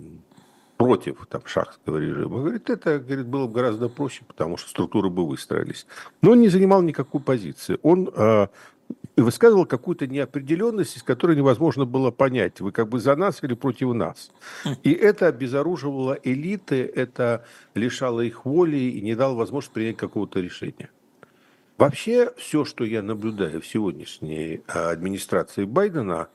против 0.78 1.26
там, 1.30 1.42
шахского 1.46 1.98
режима, 1.98 2.40
говорит, 2.40 2.70
это 2.70 3.00
говорит, 3.00 3.26
было 3.26 3.48
бы 3.48 3.54
гораздо 3.54 3.90
проще, 3.90 4.24
потому 4.26 4.56
что 4.56 4.70
структуры 4.70 5.10
бы 5.10 5.28
выстроились. 5.28 5.86
Но 6.22 6.32
он 6.32 6.40
не 6.40 6.48
занимал 6.48 6.82
никакой 6.82 7.20
позиции. 7.20 7.78
Он 7.82 8.10
э, 8.14 8.48
высказывал 9.22 9.66
какую-то 9.66 10.08
неопределенность, 10.08 10.98
из 10.98 11.04
которой 11.04 11.38
невозможно 11.38 11.86
было 11.86 12.12
понять, 12.12 12.60
вы 12.60 12.72
как 12.72 12.90
бы 12.90 13.00
за 13.00 13.16
нас 13.16 13.42
или 13.44 13.54
против 13.54 13.94
нас. 13.94 14.32
И 14.84 14.92
это 14.92 15.28
обезоруживало 15.28 16.20
элиты, 16.24 16.84
это 16.84 17.46
лишало 17.76 18.22
их 18.22 18.46
воли 18.46 18.78
и 18.78 19.02
не 19.02 19.16
дало 19.16 19.36
возможности 19.36 19.74
принять 19.74 19.98
какого-то 19.98 20.40
решения. 20.42 20.90
Вообще, 21.78 22.34
все, 22.38 22.64
что 22.64 22.86
я 22.86 23.02
наблюдаю 23.02 23.62
в 23.62 23.68
сегодняшней 23.68 24.62
а, 24.68 24.92
администрации 24.92 25.66
Байдена, 25.66 26.30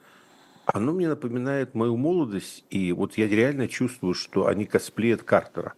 Оно 0.66 0.92
мне 0.92 1.08
напоминает 1.08 1.74
мою 1.74 1.96
молодость, 1.96 2.64
и 2.70 2.92
вот 2.92 3.18
я 3.18 3.26
реально 3.26 3.66
чувствую, 3.66 4.14
что 4.14 4.46
они 4.46 4.66
косплеят 4.66 5.22
Картера. 5.22 5.72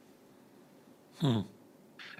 Хм. 1.20 1.46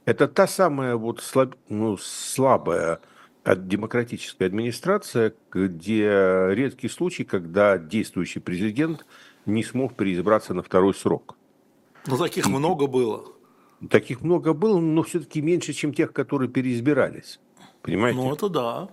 Это 0.04 0.26
та 0.26 0.46
самая 0.46 0.96
вот 0.96 1.20
слаб, 1.20 1.54
ну, 1.68 1.96
слабая 1.96 3.00
демократическая 3.44 4.46
администрация, 4.46 5.34
где 5.50 6.48
редкий 6.50 6.88
случай, 6.88 7.24
когда 7.24 7.78
действующий 7.78 8.40
президент 8.40 9.04
не 9.46 9.64
смог 9.64 9.94
переизбраться 9.94 10.54
на 10.54 10.62
второй 10.62 10.94
срок. 10.94 11.36
Ну, 12.06 12.16
таких 12.16 12.46
и, 12.46 12.48
много 12.48 12.86
было. 12.86 13.24
Таких 13.90 14.22
много 14.22 14.52
было, 14.52 14.78
но 14.78 15.02
все-таки 15.02 15.40
меньше, 15.40 15.72
чем 15.72 15.92
тех, 15.92 16.12
которые 16.12 16.48
переизбирались. 16.48 17.40
Понимаете? 17.82 18.18
Ну, 18.18 18.32
это 18.32 18.48
да. 18.48 18.88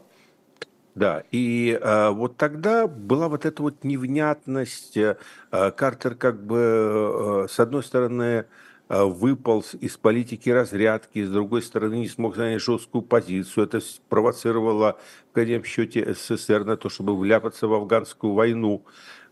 Да, 0.96 1.24
и 1.32 1.80
э, 1.80 2.10
вот 2.10 2.36
тогда 2.38 2.88
была 2.88 3.30
вот 3.30 3.46
эта 3.46 3.62
вот 3.62 3.84
невнятность. 3.84 4.98
Э, 4.98 5.16
Картер 5.50 6.16
как 6.16 6.44
бы, 6.44 7.46
э, 7.46 7.48
с 7.50 7.60
одной 7.60 7.84
стороны, 7.84 8.24
э, 8.24 8.46
выполз 8.90 9.76
из 9.76 9.98
политики 9.98 10.50
разрядки, 10.50 11.24
с 11.24 11.30
другой 11.30 11.62
стороны, 11.62 12.00
не 12.00 12.08
смог 12.08 12.36
занять 12.36 12.62
жесткую 12.62 13.04
позицию. 13.04 13.66
Это 13.66 13.80
спровоцировало 13.82 15.00
в 15.30 15.34
конечном 15.34 15.64
счете 15.64 16.14
СССР 16.14 16.66
на 16.66 16.76
то, 16.76 16.90
чтобы 16.90 17.16
вляпаться 17.16 17.68
в 17.68 17.74
афганскую 17.74 18.34
войну. 18.34 18.84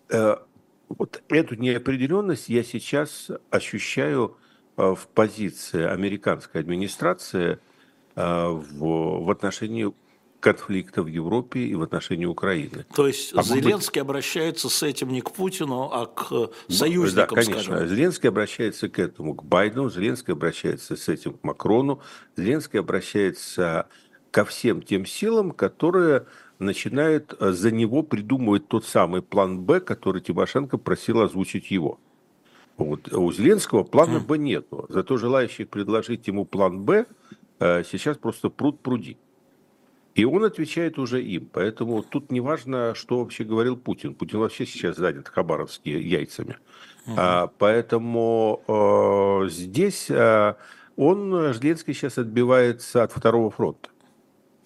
Э, 0.09 0.35
вот 0.89 1.23
эту 1.29 1.55
неопределенность 1.55 2.49
я 2.49 2.63
сейчас 2.63 3.29
ощущаю 3.49 4.37
э, 4.77 4.95
в 4.95 5.07
позиции 5.07 5.83
американской 5.83 6.61
администрации 6.61 7.59
э, 8.15 8.47
в, 8.47 9.25
в 9.25 9.31
отношении 9.31 9.91
конфликта 10.39 11.03
в 11.03 11.07
Европе 11.07 11.61
и 11.61 11.75
в 11.75 11.81
отношении 11.81 12.25
Украины. 12.25 12.85
То 12.93 13.07
есть 13.07 13.33
а 13.35 13.43
Зеленский 13.43 14.01
быть... 14.01 14.09
обращается 14.09 14.69
с 14.69 14.83
этим 14.83 15.09
не 15.09 15.21
к 15.21 15.31
Путину, 15.31 15.89
а 15.91 16.05
к 16.05 16.31
ну, 16.31 16.51
союзникам, 16.69 17.35
да, 17.35 17.41
конечно. 17.41 17.63
скажем. 17.63 17.87
Зеленский 17.87 18.29
обращается 18.29 18.89
к 18.89 18.99
этому, 18.99 19.35
к 19.35 19.43
Байдену, 19.43 19.89
Зеленский 19.89 20.33
обращается 20.33 20.95
с 20.95 21.09
этим 21.09 21.33
к 21.33 21.43
Макрону, 21.43 22.01
Зеленский 22.35 22.79
обращается 22.79 23.87
ко 24.31 24.45
всем 24.45 24.81
тем 24.81 25.05
силам, 25.05 25.51
которые 25.51 26.25
начинают 26.59 27.35
э, 27.39 27.51
за 27.51 27.71
него 27.71 28.03
придумывать 28.03 28.67
тот 28.67 28.85
самый 28.85 29.21
план 29.21 29.61
«Б», 29.61 29.79
который 29.79 30.21
Тимошенко 30.21 30.77
просил 30.77 31.21
озвучить 31.21 31.71
его. 31.71 31.99
Вот. 32.77 33.11
У 33.11 33.31
Зеленского 33.31 33.83
плана 33.83 34.19
«Б» 34.19 34.37
нету. 34.37 34.85
Зато 34.89 35.17
желающих 35.17 35.69
предложить 35.69 36.27
ему 36.27 36.45
план 36.45 36.81
«Б» 36.81 37.05
э, 37.59 37.83
сейчас 37.83 38.17
просто 38.17 38.49
пруд 38.49 38.79
пруди. 38.81 39.17
И 40.17 40.25
он 40.25 40.43
отвечает 40.43 40.97
уже 40.97 41.21
им. 41.21 41.47
Поэтому 41.53 42.01
тут 42.01 42.31
не 42.31 42.41
важно, 42.41 42.95
что 42.95 43.19
вообще 43.19 43.43
говорил 43.43 43.77
Путин. 43.77 44.15
Путин 44.15 44.39
вообще 44.39 44.65
сейчас 44.65 44.97
занят 44.97 45.27
хабаровские 45.27 46.01
яйцами. 46.01 46.57
Угу. 47.05 47.15
А, 47.17 47.51
поэтому 47.59 48.63
э, 48.67 49.49
здесь 49.49 50.09
э, 50.09 50.55
он, 50.95 51.53
Зеленский, 51.53 51.93
сейчас 51.93 52.17
отбивается 52.17 53.03
от 53.03 53.11
второго 53.11 53.51
фронта. 53.51 53.89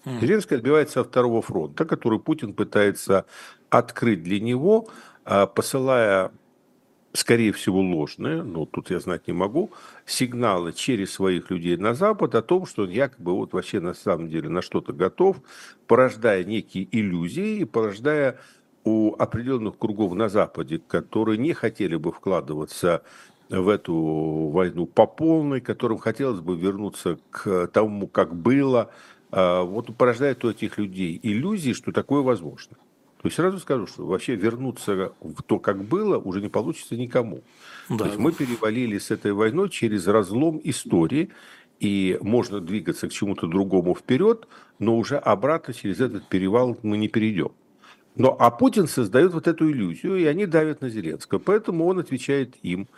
Угу. 0.06 0.20
Зеленский 0.22 0.56
отбивается 0.56 1.02
от 1.02 1.08
второго 1.08 1.42
фронта, 1.42 1.84
который 1.84 2.18
Путин 2.18 2.54
пытается 2.54 3.26
открыть 3.68 4.22
для 4.22 4.40
него, 4.40 4.88
э, 5.26 5.46
посылая 5.54 6.32
скорее 7.12 7.52
всего, 7.52 7.80
ложные, 7.80 8.42
но 8.42 8.64
тут 8.64 8.90
я 8.90 9.00
знать 9.00 9.26
не 9.26 9.32
могу, 9.32 9.70
сигналы 10.06 10.72
через 10.72 11.12
своих 11.12 11.50
людей 11.50 11.76
на 11.76 11.94
Запад 11.94 12.34
о 12.34 12.42
том, 12.42 12.66
что 12.66 12.84
он 12.84 12.90
якобы 12.90 13.32
вот 13.32 13.52
вообще 13.52 13.80
на 13.80 13.94
самом 13.94 14.28
деле 14.28 14.48
на 14.48 14.62
что-то 14.62 14.92
готов, 14.92 15.36
порождая 15.86 16.44
некие 16.44 16.88
иллюзии 16.90 17.64
порождая 17.64 18.38
у 18.84 19.14
определенных 19.16 19.78
кругов 19.78 20.14
на 20.14 20.28
Западе, 20.28 20.80
которые 20.86 21.38
не 21.38 21.52
хотели 21.52 21.96
бы 21.96 22.12
вкладываться 22.12 23.02
в 23.48 23.68
эту 23.68 23.94
войну 23.94 24.86
по 24.86 25.06
полной, 25.06 25.60
которым 25.60 25.98
хотелось 25.98 26.40
бы 26.40 26.56
вернуться 26.56 27.18
к 27.30 27.68
тому, 27.68 28.08
как 28.08 28.34
было, 28.34 28.90
а, 29.30 29.62
вот 29.62 29.94
порождает 29.96 30.44
у 30.44 30.50
этих 30.50 30.78
людей 30.78 31.20
иллюзии, 31.22 31.72
что 31.72 31.92
такое 31.92 32.22
возможно. 32.22 32.76
То 33.22 33.28
есть 33.28 33.36
сразу 33.36 33.58
скажу, 33.60 33.86
что 33.86 34.04
вообще 34.04 34.34
вернуться 34.34 35.12
в 35.20 35.42
то, 35.44 35.60
как 35.60 35.84
было, 35.84 36.18
уже 36.18 36.40
не 36.40 36.48
получится 36.48 36.96
никому. 36.96 37.42
Да. 37.88 37.98
То 37.98 38.06
есть 38.06 38.18
мы 38.18 38.32
перевалили 38.32 38.98
с 38.98 39.12
этой 39.12 39.32
войной 39.32 39.70
через 39.70 40.08
разлом 40.08 40.60
истории, 40.64 41.30
и 41.78 42.18
можно 42.20 42.60
двигаться 42.60 43.08
к 43.08 43.12
чему-то 43.12 43.46
другому 43.46 43.94
вперед, 43.94 44.48
но 44.80 44.96
уже 44.96 45.18
обратно 45.18 45.72
через 45.72 46.00
этот 46.00 46.28
перевал 46.28 46.76
мы 46.82 46.98
не 46.98 47.08
перейдем. 47.08 47.52
Но, 48.16 48.36
а 48.38 48.50
Путин 48.50 48.88
создает 48.88 49.32
вот 49.32 49.46
эту 49.46 49.70
иллюзию, 49.70 50.16
и 50.16 50.24
они 50.24 50.46
давят 50.46 50.80
на 50.80 50.90
Зеленского. 50.90 51.38
Поэтому 51.38 51.86
он 51.86 51.98
отвечает 51.98 52.56
им. 52.62 52.88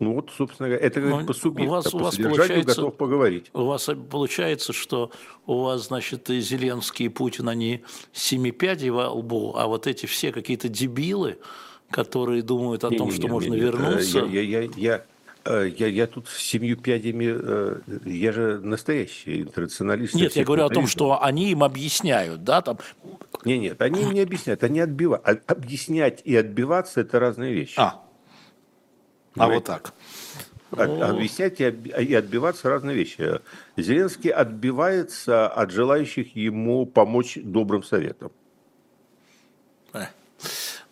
Ну 0.00 0.14
вот, 0.14 0.30
собственно 0.36 0.68
говоря, 0.68 0.86
это 0.86 1.00
говорит, 1.00 1.26
по 1.26 1.32
субъекту, 1.32 1.72
у 1.72 1.74
вас, 1.74 1.90
по 1.90 1.96
у 1.96 2.00
вас 2.00 2.16
получается, 2.16 2.76
готов 2.76 2.96
поговорить. 2.96 3.50
У 3.52 3.64
вас 3.64 3.90
получается, 4.10 4.72
что 4.72 5.10
у 5.46 5.62
вас, 5.62 5.88
значит, 5.88 6.30
и 6.30 6.40
Зеленский, 6.40 7.06
и 7.06 7.08
Путин, 7.08 7.48
они 7.48 7.82
семи 8.12 8.52
пядей 8.52 8.90
во 8.90 9.10
лбу, 9.10 9.54
а 9.56 9.66
вот 9.66 9.88
эти 9.88 10.06
все 10.06 10.30
какие-то 10.30 10.68
дебилы, 10.68 11.38
которые 11.90 12.42
думают 12.42 12.84
о 12.84 12.90
не, 12.90 12.98
том, 12.98 13.08
не, 13.08 13.14
что 13.14 13.24
не, 13.24 13.28
можно 13.28 13.54
не, 13.54 13.60
вернуться. 13.60 14.18
Я, 14.20 14.40
я, 14.40 14.60
я, 14.60 14.70
я, 14.76 15.04
э, 15.44 15.70
я, 15.76 15.86
я 15.88 16.06
тут 16.06 16.28
с 16.28 16.38
семью 16.38 16.76
пядями, 16.76 17.34
э, 17.36 17.80
я 18.04 18.30
же 18.30 18.60
настоящий 18.60 19.42
интернационалист. 19.42 20.14
Нет, 20.14 20.36
я 20.36 20.44
говорю 20.44 20.64
о 20.66 20.70
том, 20.70 20.86
что 20.86 21.20
они 21.20 21.50
им 21.50 21.64
объясняют, 21.64 22.44
да, 22.44 22.62
там. 22.62 22.78
Нет, 23.44 23.60
нет, 23.60 23.82
они 23.82 24.02
им 24.02 24.12
не 24.12 24.20
объясняют, 24.20 24.62
они 24.62 24.78
отбивают. 24.78 25.26
А 25.26 25.52
объяснять 25.52 26.22
и 26.24 26.36
отбиваться– 26.36 27.00
это 27.02 27.18
разные 27.18 27.52
вещи. 27.52 27.74
А, 27.78 28.04
а 29.38 29.48
вот 29.48 29.64
так. 29.64 29.92
От, 30.70 31.00
объяснять 31.00 31.60
и 31.60 32.14
отбиваться 32.14 32.68
разные 32.68 32.94
вещи. 32.94 33.40
Зеленский 33.76 34.30
отбивается 34.30 35.48
от 35.48 35.70
желающих 35.70 36.36
ему 36.36 36.84
помочь 36.84 37.38
добрым 37.42 37.82
советом. 37.82 38.32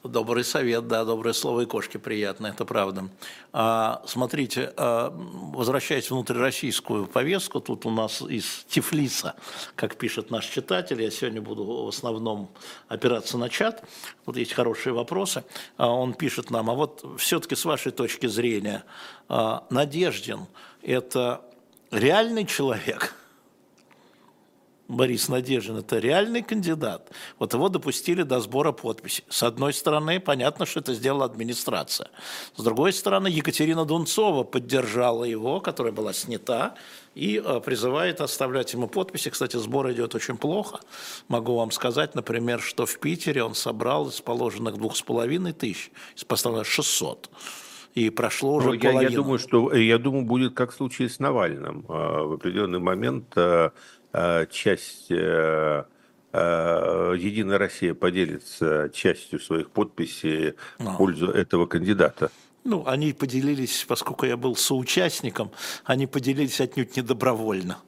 Добрый 0.08 0.44
совет, 0.44 0.86
да, 0.86 1.04
доброе 1.04 1.32
слово 1.32 1.62
и 1.62 1.66
кошки 1.66 1.96
приятно, 1.96 2.48
это 2.48 2.64
правда. 2.64 3.08
А, 3.52 4.02
смотрите, 4.06 4.72
а, 4.76 5.12
возвращаясь 5.52 6.06
в 6.06 6.10
внутрироссийскую 6.12 7.06
повестку, 7.06 7.60
тут 7.60 7.86
у 7.86 7.90
нас 7.90 8.22
из 8.22 8.64
Тифлиса, 8.68 9.34
как 9.74 9.96
пишет 9.96 10.30
наш 10.30 10.46
читатель, 10.46 11.02
я 11.02 11.10
сегодня 11.10 11.42
буду 11.42 11.64
в 11.64 11.88
основном 11.88 12.50
опираться 12.88 13.36
на 13.38 13.48
чат, 13.48 13.82
вот 14.26 14.36
есть 14.36 14.52
хорошие 14.52 14.92
вопросы, 14.92 15.44
а, 15.76 15.88
он 15.88 16.14
пишет 16.14 16.50
нам, 16.50 16.70
а 16.70 16.74
вот 16.74 17.04
все-таки 17.18 17.56
с 17.56 17.64
вашей 17.64 17.90
точки 17.90 18.26
зрения, 18.26 18.84
а, 19.28 19.66
Надеждин– 19.70 20.46
это 20.82 21.42
реальный 21.90 22.44
человек– 22.46 23.14
Борис 24.88 25.28
Надеждин– 25.28 25.76
это 25.78 25.98
реальный 25.98 26.42
кандидат. 26.42 27.10
Вот 27.38 27.54
его 27.54 27.68
допустили 27.68 28.22
до 28.22 28.40
сбора 28.40 28.72
подписей. 28.72 29.24
С 29.28 29.42
одной 29.42 29.72
стороны, 29.72 30.20
понятно, 30.20 30.66
что 30.66 30.80
это 30.80 30.94
сделала 30.94 31.24
администрация. 31.24 32.08
С 32.54 32.62
другой 32.62 32.92
стороны, 32.92 33.28
Екатерина 33.28 33.84
Дунцова 33.84 34.44
поддержала 34.44 35.24
его, 35.24 35.60
которая 35.60 35.92
была 35.92 36.12
снята, 36.12 36.74
и 37.14 37.42
э, 37.42 37.60
призывает 37.64 38.20
оставлять 38.20 38.72
ему 38.74 38.88
подписи. 38.88 39.30
Кстати, 39.30 39.56
сбор 39.56 39.90
идет 39.90 40.14
очень 40.14 40.36
плохо. 40.36 40.80
Могу 41.28 41.56
вам 41.56 41.70
сказать, 41.70 42.14
например, 42.14 42.60
что 42.60 42.86
в 42.86 42.98
Питере 42.98 43.42
он 43.42 43.54
собрал 43.54 44.08
из 44.08 44.20
положенных 44.20 44.76
двух 44.76 44.96
с 44.96 45.02
половиной 45.02 45.52
тысяч, 45.52 45.90
из 46.14 46.24
поставленных 46.24 46.66
600 46.66 47.30
и 47.96 48.10
прошло 48.10 48.56
уже 48.56 48.72
ну, 48.72 48.78
половину. 48.78 49.02
Я, 49.02 49.08
я 49.08 49.16
думаю, 49.16 49.38
что 49.38 49.72
я 49.74 49.98
думаю, 49.98 50.26
будет 50.26 50.52
как 50.52 50.70
в 50.70 50.74
случае 50.74 51.08
с 51.08 51.18
Навальным. 51.18 51.86
А, 51.88 52.24
в 52.24 52.34
определенный 52.34 52.78
момент 52.78 53.32
часть 54.50 55.10
э, 55.10 55.84
Единая 56.32 57.58
Россия 57.58 57.94
поделится 57.94 58.90
частью 58.92 59.40
своих 59.40 59.70
подписей 59.70 60.54
в 60.78 60.96
пользу 60.96 61.30
этого 61.30 61.66
кандидата. 61.66 62.30
Ну, 62.64 62.82
они 62.86 63.12
поделились, 63.12 63.84
поскольку 63.88 64.26
я 64.26 64.36
был 64.36 64.56
соучастником, 64.56 65.50
они 65.84 66.06
поделились 66.06 66.60
отнюдь 66.60 66.96
не 66.96 67.02
добровольно. 67.02 67.78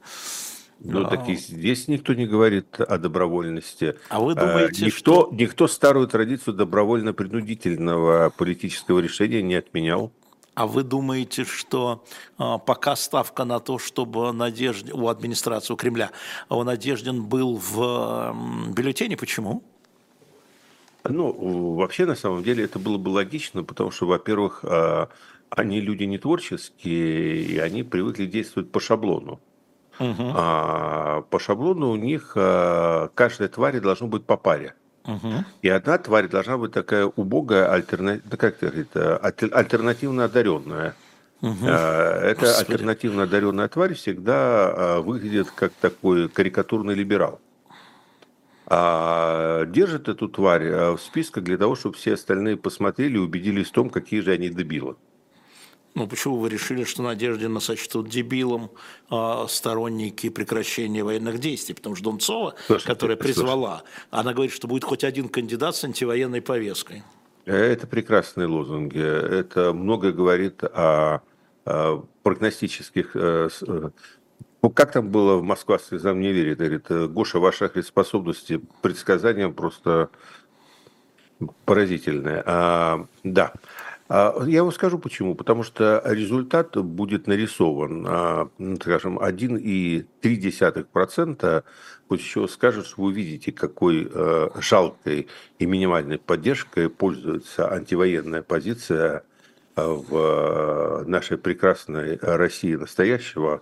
Ну, 0.79 1.03
так 1.03 1.27
и 1.27 1.35
здесь 1.35 1.89
никто 1.89 2.13
не 2.13 2.25
говорит 2.25 2.79
о 2.79 2.97
добровольности. 2.97 3.95
А 4.07 4.21
вы 4.21 4.33
думаете, 4.33 4.85
никто, 4.85 4.97
что... 4.97 5.29
Никто 5.33 5.67
старую 5.67 6.07
традицию 6.07 6.53
добровольно-принудительного 6.53 8.29
политического 8.35 8.99
решения 8.99 9.41
не 9.41 9.55
отменял. 9.55 10.11
А 10.55 10.67
вы 10.67 10.83
думаете, 10.83 11.45
что 11.45 12.03
а, 12.37 12.57
пока 12.57 12.95
ставка 12.95 13.45
на 13.45 13.59
то, 13.59 13.79
чтобы 13.79 14.33
Надежд... 14.33 14.91
у 14.91 15.07
администрации, 15.07 15.73
у 15.73 15.77
Кремля, 15.77 16.11
у 16.49 16.63
Надеждин 16.63 17.23
был 17.23 17.57
в 17.57 18.35
бюллетене, 18.73 19.15
почему? 19.15 19.63
Ну, 21.03 21.75
вообще, 21.75 22.05
на 22.05 22.15
самом 22.15 22.43
деле, 22.43 22.65
это 22.65 22.77
было 22.77 22.97
бы 22.97 23.09
логично, 23.09 23.63
потому 23.63 23.91
что, 23.91 24.05
во-первых, 24.05 24.59
а, 24.63 25.09
они 25.49 25.79
люди 25.79 26.03
не 26.03 26.17
творческие, 26.17 27.41
и 27.41 27.57
они 27.57 27.83
привыкли 27.83 28.25
действовать 28.25 28.71
по 28.71 28.79
шаблону. 28.79 29.39
Угу. 29.99 30.31
А 30.35 31.21
по 31.29 31.39
шаблону 31.39 31.89
у 31.89 31.95
них 31.95 32.33
а, 32.35 33.09
каждой 33.15 33.47
твари 33.47 33.79
должно 33.79 34.07
быть 34.07 34.25
по 34.25 34.37
паре. 34.37 34.67
Угу. 34.67 34.88
И 35.61 35.69
одна 35.69 35.97
тварь 35.97 36.27
должна 36.27 36.57
быть 36.57 36.71
такая 36.71 37.05
убогая, 37.05 37.71
альтерна... 37.71 38.19
как 38.37 38.61
это, 38.63 39.17
альтернативно 39.17 40.25
одаренная. 40.25 40.95
Угу. 41.41 41.65
Это 41.65 42.41
Господи. 42.41 42.71
альтернативно 42.71 43.23
одаренная 43.23 43.67
тварь 43.69 43.93
всегда 43.93 44.35
а, 44.35 45.01
выглядит 45.01 45.49
как 45.51 45.71
такой 45.73 46.27
карикатурный 46.27 46.95
либерал. 46.95 47.39
А 48.67 49.65
держит 49.65 50.09
эту 50.09 50.27
тварь 50.27 50.69
в 50.69 50.99
списках 50.99 51.43
для 51.43 51.57
того, 51.57 51.75
чтобы 51.75 51.95
все 51.95 52.13
остальные 52.13 52.57
посмотрели 52.57 53.15
и 53.15 53.19
убедились 53.19 53.67
в 53.67 53.71
том, 53.71 53.89
какие 53.89 54.19
же 54.19 54.31
они 54.31 54.49
дебилы. 54.49 54.95
Ну, 55.99 56.07
почему 56.07 56.37
вы 56.37 56.47
решили, 56.47 56.85
что 56.85 57.03
Надеждина 57.03 57.59
сочтут 57.59 58.07
дебилом 58.07 58.71
э, 59.11 59.45
сторонники 59.49 60.29
прекращения 60.29 61.03
военных 61.03 61.39
действий? 61.39 61.75
Потому 61.75 61.95
что 61.95 62.05
Донцова, 62.05 62.55
слушайте, 62.67 62.87
которая 62.87 63.17
призвала, 63.17 63.79
слушайте. 63.79 64.07
она 64.11 64.33
говорит, 64.33 64.53
что 64.53 64.69
будет 64.69 64.85
хоть 64.85 65.03
один 65.03 65.27
кандидат 65.27 65.75
с 65.75 65.83
антивоенной 65.83 66.41
повесткой. 66.41 67.03
Это 67.43 67.85
прекрасные 67.85 68.47
лозунги. 68.47 68.97
Это 68.97 69.73
много 69.73 70.13
говорит 70.13 70.63
о, 70.63 71.21
о 71.65 72.05
прогностических... 72.23 73.11
Э, 73.15 73.49
э, 73.67 73.89
ну, 74.61 74.69
как 74.69 74.93
там 74.93 75.09
было 75.09 75.35
в 75.35 75.43
Москва 75.43 75.79
слезам 75.79 76.21
не 76.21 76.31
верит? 76.31 76.59
Говорит, 76.59 77.11
Гоша, 77.11 77.39
ваши 77.39 77.69
способности 77.83 78.61
предсказаниям 78.81 79.53
просто 79.53 80.09
поразительные. 81.65 82.41
А, 82.45 83.05
да. 83.25 83.51
А, 84.09 84.43
я 84.47 84.63
вам 84.63 84.73
скажу 84.73 84.99
почему. 84.99 85.35
Потому 85.35 85.63
что 85.63 86.01
результат 86.03 86.75
будет 86.75 87.27
нарисован, 87.27 88.05
а, 88.07 88.49
ну, 88.57 88.75
скажем, 88.77 89.19
1,3%, 89.19 91.63
после 92.07 92.25
чего 92.25 92.47
скажут, 92.47 92.87
что 92.87 93.03
вы 93.03 93.13
видите, 93.13 93.51
какой 93.51 94.09
э, 94.11 94.49
жалкой 94.59 95.27
и 95.59 95.67
минимальной 95.67 96.17
поддержкой 96.17 96.89
пользуется 96.89 97.71
антивоенная 97.71 98.41
позиция 98.41 99.21
э, 99.75 99.85
в 99.85 100.15
э, 100.15 101.03
нашей 101.05 101.37
прекрасной 101.37 102.17
России 102.19 102.73
настоящего, 102.73 103.61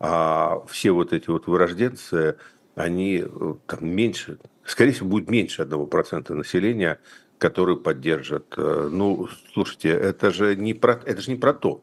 а 0.00 0.62
все 0.66 0.92
вот 0.92 1.12
эти 1.12 1.28
вот 1.28 1.46
вырожденцы, 1.46 2.38
они 2.74 3.26
там 3.66 3.86
меньше, 3.86 4.38
скорее 4.64 4.92
всего, 4.92 5.10
будет 5.10 5.28
меньше 5.28 5.60
1% 5.62 6.32
населения, 6.32 6.98
которые 7.44 7.76
поддержат. 7.76 8.54
Э, 8.56 8.88
ну, 8.90 9.28
слушайте, 9.52 9.90
это 9.90 10.30
же 10.30 10.56
не 10.56 10.72
про, 10.72 10.92
это 11.04 11.20
же 11.20 11.30
не 11.30 11.36
про 11.36 11.52
то. 11.52 11.82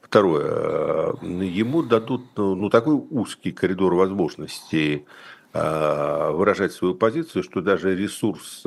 Второе, 0.00 0.46
э, 0.46 1.12
ему 1.22 1.82
дадут 1.82 2.22
ну, 2.36 2.54
ну, 2.54 2.70
такой 2.70 2.94
узкий 2.94 3.52
коридор 3.52 3.94
возможностей 3.94 5.04
э, 5.52 6.30
выражать 6.32 6.72
свою 6.72 6.94
позицию, 6.94 7.42
что 7.42 7.60
даже 7.60 7.94
ресурс 7.94 8.64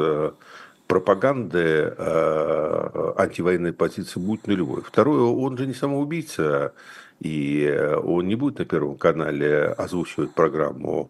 пропаганды 0.86 1.96
антивоенной 3.18 3.74
позиции 3.74 4.20
будет 4.20 4.46
нулевой. 4.46 4.84
Второе, 4.84 5.22
он 5.22 5.58
же 5.58 5.66
не 5.66 5.74
самоубийца, 5.74 6.74
и 7.22 7.68
он 8.04 8.28
не 8.28 8.36
будет 8.36 8.60
на 8.60 8.66
Первом 8.66 8.98
канале 8.98 9.74
озвучивать 9.78 10.36
программу 10.36 11.10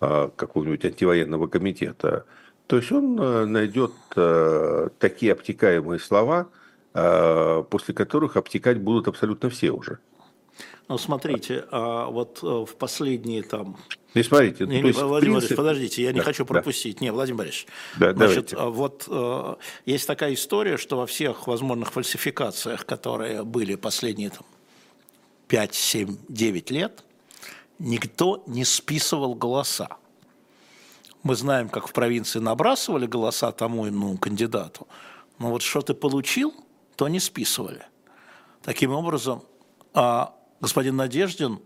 какого-нибудь 0.00 0.84
антивоенного 0.84 1.46
комитета. 1.46 2.26
То 2.66 2.76
есть 2.76 2.90
он 2.90 3.20
э, 3.20 3.44
найдет 3.44 3.92
э, 4.16 4.88
такие 4.98 5.32
обтекаемые 5.32 6.00
слова, 6.00 6.48
э, 6.94 7.64
после 7.70 7.94
которых 7.94 8.36
обтекать 8.36 8.78
будут 8.78 9.06
абсолютно 9.08 9.50
все 9.50 9.70
уже. 9.70 9.98
Ну, 10.88 10.98
смотрите, 10.98 11.64
а 11.70 12.06
вот 12.06 12.42
в 12.42 12.76
последние 12.78 13.42
там... 13.42 13.76
Не 14.14 14.22
смотрите. 14.22 14.66
Не, 14.66 14.80
есть, 14.80 15.00
Владимир 15.00 15.40
принцип... 15.40 15.56
подождите, 15.56 16.02
я 16.02 16.12
не 16.12 16.20
да, 16.20 16.24
хочу 16.24 16.46
пропустить. 16.46 16.98
Да. 16.98 17.04
Не, 17.04 17.12
Владимир 17.12 17.38
Борисович, 17.38 17.66
да, 17.98 18.12
значит, 18.14 18.50
давайте. 18.52 18.76
вот 18.76 19.58
есть 19.84 20.06
такая 20.06 20.32
история, 20.34 20.76
что 20.76 20.96
во 20.96 21.06
всех 21.06 21.48
возможных 21.48 21.90
фальсификациях, 21.92 22.86
которые 22.86 23.42
были 23.42 23.74
последние 23.74 24.30
там, 24.30 24.46
5, 25.48 25.74
7, 25.74 26.16
9 26.28 26.70
лет, 26.70 27.04
никто 27.80 28.44
не 28.46 28.64
списывал 28.64 29.34
голоса. 29.34 29.88
Мы 31.26 31.34
знаем, 31.34 31.68
как 31.68 31.88
в 31.88 31.92
провинции 31.92 32.38
набрасывали 32.38 33.06
голоса 33.06 33.50
тому 33.50 33.88
иному 33.88 34.16
кандидату, 34.16 34.86
но 35.40 35.50
вот 35.50 35.60
что 35.60 35.82
ты 35.82 35.92
получил, 35.92 36.54
то 36.94 37.08
не 37.08 37.18
списывали. 37.18 37.82
Таким 38.62 38.92
образом, 38.92 39.42
а 39.92 40.36
господин 40.60 40.94
Надеждин 40.94 41.58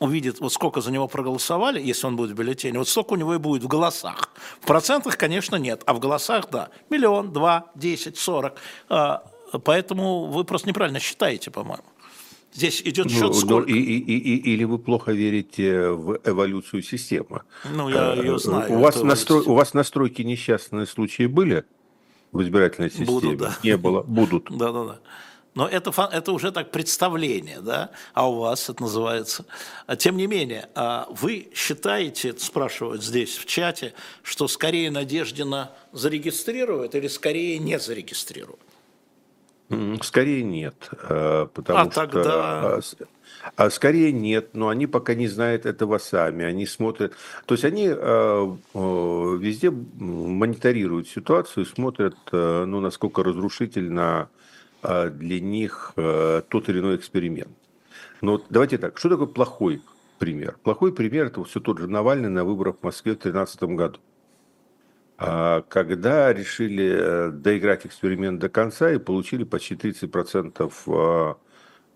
увидит, 0.00 0.40
вот 0.40 0.52
сколько 0.52 0.80
за 0.80 0.90
него 0.90 1.06
проголосовали, 1.06 1.80
если 1.80 2.08
он 2.08 2.16
будет 2.16 2.32
в 2.32 2.34
бюллетене, 2.34 2.76
вот 2.80 2.88
столько 2.88 3.12
у 3.12 3.16
него 3.16 3.36
и 3.36 3.38
будет 3.38 3.62
в 3.62 3.68
голосах. 3.68 4.30
В 4.60 4.66
процентах, 4.66 5.16
конечно, 5.16 5.54
нет, 5.54 5.84
а 5.86 5.94
в 5.94 6.00
голосах, 6.00 6.50
да. 6.50 6.70
Миллион, 6.90 7.32
два, 7.32 7.70
десять, 7.76 8.18
сорок. 8.18 8.58
А, 8.88 9.22
поэтому 9.64 10.24
вы 10.24 10.42
просто 10.42 10.68
неправильно 10.68 10.98
считаете, 10.98 11.52
по-моему. 11.52 11.84
Здесь 12.52 12.82
идет 12.82 13.10
счет 13.10 13.22
ну, 13.22 13.32
сколько? 13.32 13.70
Ну, 13.70 13.76
и, 13.76 13.78
и, 13.78 13.98
и, 13.98 14.52
или 14.54 14.64
вы 14.64 14.78
плохо 14.78 15.12
верите 15.12 15.88
в 15.88 16.20
эволюцию 16.24 16.82
системы. 16.82 17.42
Ну, 17.64 17.88
я 17.88 18.12
ее 18.14 18.38
знаю. 18.38 18.72
У 18.72 18.78
вас, 18.78 19.02
настрой, 19.02 19.42
у 19.42 19.54
вас 19.54 19.72
настройки 19.72 20.22
несчастные 20.22 20.86
случаи 20.86 21.26
были 21.26 21.64
в 22.30 22.42
избирательной 22.42 22.90
системе? 22.90 23.06
Будут, 23.06 23.38
да. 23.38 23.56
Не 23.62 23.76
было. 23.78 24.02
Будут. 24.02 24.48
Да, 24.50 24.70
да, 24.70 24.84
да. 24.84 24.98
Но 25.54 25.68
это, 25.68 25.92
это 26.10 26.32
уже 26.32 26.50
так 26.50 26.70
представление, 26.70 27.60
да, 27.60 27.90
а 28.14 28.30
у 28.30 28.38
вас 28.38 28.70
это 28.70 28.82
называется. 28.82 29.44
А 29.86 29.96
тем 29.96 30.16
не 30.16 30.26
менее, 30.26 30.68
а 30.74 31.06
вы 31.10 31.48
считаете, 31.54 32.34
спрашивают 32.38 33.04
здесь 33.04 33.36
в 33.36 33.44
чате, 33.44 33.92
что 34.22 34.48
скорее 34.48 34.90
Надеждина 34.90 35.72
зарегистрирует 35.92 36.94
или 36.94 37.06
скорее 37.06 37.58
не 37.58 37.78
зарегистрирует? 37.78 38.60
Скорее 40.02 40.42
нет, 40.42 40.90
э, 41.08 41.46
потому 41.52 41.78
а 41.78 41.90
что... 41.90 42.06
Тогда... 42.06 42.80
А 43.56 43.70
скорее 43.70 44.12
нет, 44.12 44.50
но 44.52 44.68
они 44.68 44.86
пока 44.86 45.14
не 45.14 45.26
знают 45.26 45.66
этого 45.66 45.98
сами, 45.98 46.44
они 46.44 46.64
смотрят, 46.64 47.14
то 47.44 47.54
есть 47.54 47.64
они 47.64 47.88
э, 47.88 47.96
э, 47.96 48.78
везде 49.40 49.70
мониторируют 49.70 51.08
ситуацию, 51.08 51.66
смотрят, 51.66 52.16
ну, 52.30 52.80
насколько 52.80 53.24
разрушительно 53.24 54.28
для 54.82 55.40
них 55.40 55.92
тот 55.94 56.68
или 56.68 56.78
иной 56.80 56.96
эксперимент. 56.96 57.50
Но 58.20 58.40
давайте 58.48 58.78
так, 58.78 58.98
что 58.98 59.08
такое 59.08 59.26
плохой 59.26 59.82
пример? 60.18 60.56
Плохой 60.62 60.92
пример– 60.92 61.26
это 61.28 61.42
все 61.44 61.60
тот 61.60 61.78
же 61.78 61.88
Навальный 61.88 62.28
на 62.28 62.44
выборах 62.44 62.76
в 62.80 62.84
Москве 62.84 63.12
в 63.12 63.18
2013 63.18 63.62
году. 63.76 63.98
А 65.24 65.62
когда 65.68 66.32
решили 66.32 66.92
э, 66.92 67.30
доиграть 67.30 67.86
эксперимент 67.86 68.40
до 68.40 68.48
конца 68.48 68.90
и 68.90 68.98
получили 68.98 69.44
почти 69.44 69.76
30% 69.76 70.72
а, 70.88 71.36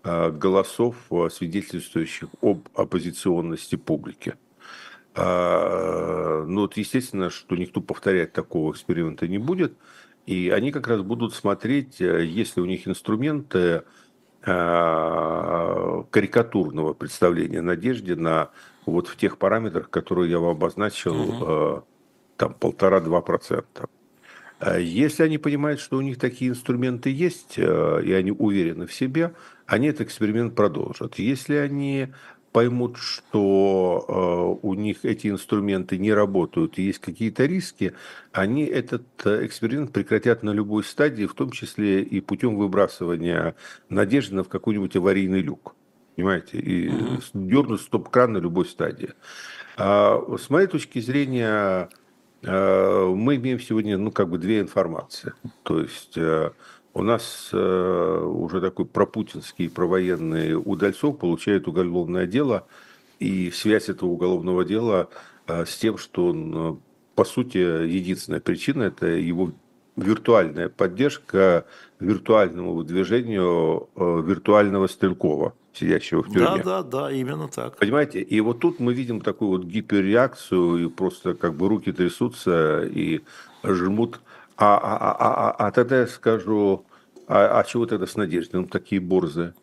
а, 0.03 0.31
голосов, 0.31 0.95
свидетельствующих 1.31 2.29
об 2.41 2.69
оппозиционности 2.73 3.75
публики. 3.75 4.35
Ну 5.15 6.61
вот 6.61 6.77
естественно, 6.77 7.29
что 7.31 7.55
никто 7.55 7.81
повторять 7.81 8.33
такого 8.33 8.71
эксперимента 8.71 9.27
не 9.27 9.39
будет. 9.39 9.73
И 10.27 10.51
они 10.51 10.71
как 10.71 10.87
раз 10.87 11.01
будут 11.01 11.33
смотреть, 11.33 11.99
э, 11.99 12.23
есть 12.23 12.55
ли 12.55 12.61
у 12.61 12.65
них 12.65 12.87
инструменты 12.87 13.81
карикатурного 14.43 16.93
представления 16.93 17.61
надежде 17.61 18.15
на 18.15 18.51
вот 18.85 19.09
в 19.09 19.17
тех 19.17 19.37
параметрах, 19.37 19.89
которые 19.89 20.31
я 20.31 20.39
вам 20.39 20.51
обозначил, 20.51 21.19
угу 21.19 21.83
там 22.37 22.53
полтора-два 22.53 23.21
процента. 23.21 23.89
А 24.59 24.79
если 24.79 25.23
они 25.23 25.37
понимают, 25.37 25.79
что 25.79 25.97
у 25.97 26.01
них 26.01 26.17
такие 26.17 26.51
инструменты 26.51 27.11
есть, 27.11 27.55
э, 27.57 28.01
и 28.03 28.11
они 28.13 28.31
уверены 28.31 28.87
в 28.87 28.93
себе, 28.93 29.33
они 29.65 29.87
этот 29.87 30.01
эксперимент 30.01 30.55
продолжат. 30.55 31.19
Если 31.19 31.55
они 31.55 32.07
поймут, 32.51 32.97
что 32.97 34.05
э, 34.07 34.65
у 34.65 34.73
них 34.73 35.05
эти 35.05 35.27
инструменты 35.27 35.99
не 35.99 36.11
работают 36.11 36.79
и 36.79 36.83
есть 36.83 36.99
какие-то 36.99 37.45
риски, 37.45 37.93
они 38.31 38.63
этот 38.63 39.05
э, 39.25 39.45
эксперимент 39.45 39.91
прекратят 39.91 40.41
на 40.41 40.49
любой 40.49 40.83
стадии, 40.83 41.25
в 41.27 41.35
том 41.35 41.51
числе 41.51 42.01
и 42.01 42.19
путем 42.19 42.55
выбрасывания 42.55 43.55
надежды 43.89 44.41
в 44.41 44.49
какой-нибудь 44.49 44.95
аварийный 44.95 45.41
люк. 45.41 45.75
Понимаете? 46.15 46.57
И 46.57 46.91
дернуть 47.35 47.81
стоп-кран 47.81 48.33
на 48.33 48.39
любой 48.39 48.65
стадии. 48.65 49.11
А 49.77 50.19
с 50.35 50.49
моей 50.49 50.65
точки 50.65 50.99
зрения, 50.99 51.89
Э, 51.89 52.06
мы 52.43 53.35
имеем 53.35 53.59
сегодня, 53.59 53.97
ну, 53.97 54.11
как 54.11 54.29
бы 54.29 54.37
две 54.37 54.59
информации. 54.59 55.33
То 55.63 55.81
есть 55.81 56.17
э, 56.17 56.51
у 56.93 57.03
нас 57.03 57.49
э, 57.51 58.23
уже 58.25 58.61
такой 58.61 58.85
пропутинский, 58.85 59.69
провоенный 59.69 60.55
Удальцов 60.55 61.17
получает 61.17 61.67
уголовное 61.67 62.27
дело, 62.27 62.67
и 63.19 63.49
связь 63.51 63.89
этого 63.89 64.09
уголовного 64.09 64.63
дела 64.63 65.09
с 65.47 65.77
тем, 65.77 65.97
что 65.97 66.27
он, 66.27 66.79
по 67.15 67.25
сути, 67.25 67.57
единственная 67.57 68.41
причина– 68.41 68.83
это 68.83 69.07
его 69.07 69.51
виртуальная 69.97 70.69
поддержка 70.69 71.65
виртуальному 71.99 72.73
выдвижению 72.73 73.89
э, 73.95 74.21
виртуального 74.23 74.87
Стрелкова, 74.87 75.53
сидящего 75.77 76.23
в 76.23 76.27
тюрьме. 76.27 76.63
Да, 76.63 76.81
да, 76.81 76.83
да, 76.83 77.11
именно 77.11 77.47
так. 77.47 77.77
Понимаете, 77.77 78.21
и 78.21 78.39
вот 78.41 78.59
тут 78.59 78.79
мы 78.79 78.93
видим 78.93 79.21
такую 79.21 79.51
вот 79.51 79.63
гиперреакцию, 79.63 80.85
и 80.85 80.89
просто 80.89 81.33
как 81.33 81.55
бы 81.55 81.67
руки 81.69 81.91
трясутся 81.91 82.83
и 82.83 83.21
жмут. 83.63 84.19
А, 84.57 84.77
а, 84.77 84.97
а, 84.97 85.11
а, 85.11 85.49
а, 85.49 85.67
а 85.67 85.71
тогда 85.71 85.99
я 85.99 86.07
скажу, 86.07 86.85
а, 87.27 87.59
а 87.59 87.63
чего 87.63 87.85
тогда 87.85 88.07
с 88.07 88.15
Надеждой? 88.15 88.61
Ну, 88.61 88.67
такие 88.67 88.99
борзые. 88.99 89.53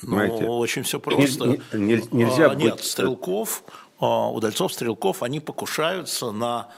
Понимаете? 0.00 0.44
Ну, 0.44 0.58
очень 0.58 0.82
все 0.82 0.98
просто. 1.00 1.46
Не, 1.46 1.60
не, 1.72 2.02
нельзя 2.10 2.46
а, 2.46 2.54
быть... 2.54 2.64
Нет, 2.64 2.80
Стрелков, 2.80 3.62
а, 3.98 4.30
удальцов 4.30 4.72
Стрелков, 4.72 5.22
они 5.22 5.40
покушаются 5.40 6.32
на 6.32 6.68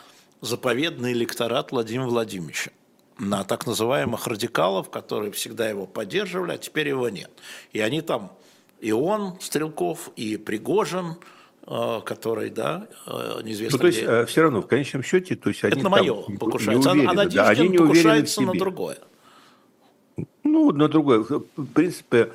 заповедный 0.40 1.12
электорат 1.12 1.72
Владимира 1.72 2.08
Владимировича 2.08 2.70
на 3.18 3.44
так 3.44 3.66
называемых 3.66 4.26
радикалов, 4.26 4.90
которые 4.90 5.32
всегда 5.32 5.68
его 5.68 5.86
поддерживали, 5.86 6.52
а 6.52 6.58
теперь 6.58 6.88
его 6.88 7.08
нет. 7.08 7.30
И 7.72 7.80
они 7.80 8.00
там, 8.00 8.32
и 8.80 8.92
он, 8.92 9.34
Стрелков, 9.40 10.10
и 10.16 10.36
Пригожин, 10.36 11.16
э, 11.66 12.00
который, 12.04 12.50
да, 12.50 12.88
э, 13.06 13.40
неизвестно 13.42 13.76
ну, 13.76 13.80
то 13.80 13.86
есть, 13.86 14.02
где. 14.02 14.10
Э, 14.10 14.26
все 14.26 14.42
равно, 14.42 14.62
в 14.62 14.66
конечном 14.66 15.02
счете, 15.02 15.36
то 15.36 15.48
есть 15.48 15.64
они 15.64 15.74
Это 15.74 15.84
на 15.84 15.90
мое 15.90 16.22
там 16.22 16.38
покушаются, 16.38 16.92
не 16.92 17.00
уверены, 17.00 17.20
а 17.20 17.26
да, 17.26 17.48
они 17.48 17.68
не 17.68 17.78
покушается 17.78 18.42
на 18.42 18.52
другое. 18.52 18.98
Ну, 20.44 20.72
на 20.72 20.88
другое. 20.88 21.20
В 21.20 21.66
принципе, 21.74 22.32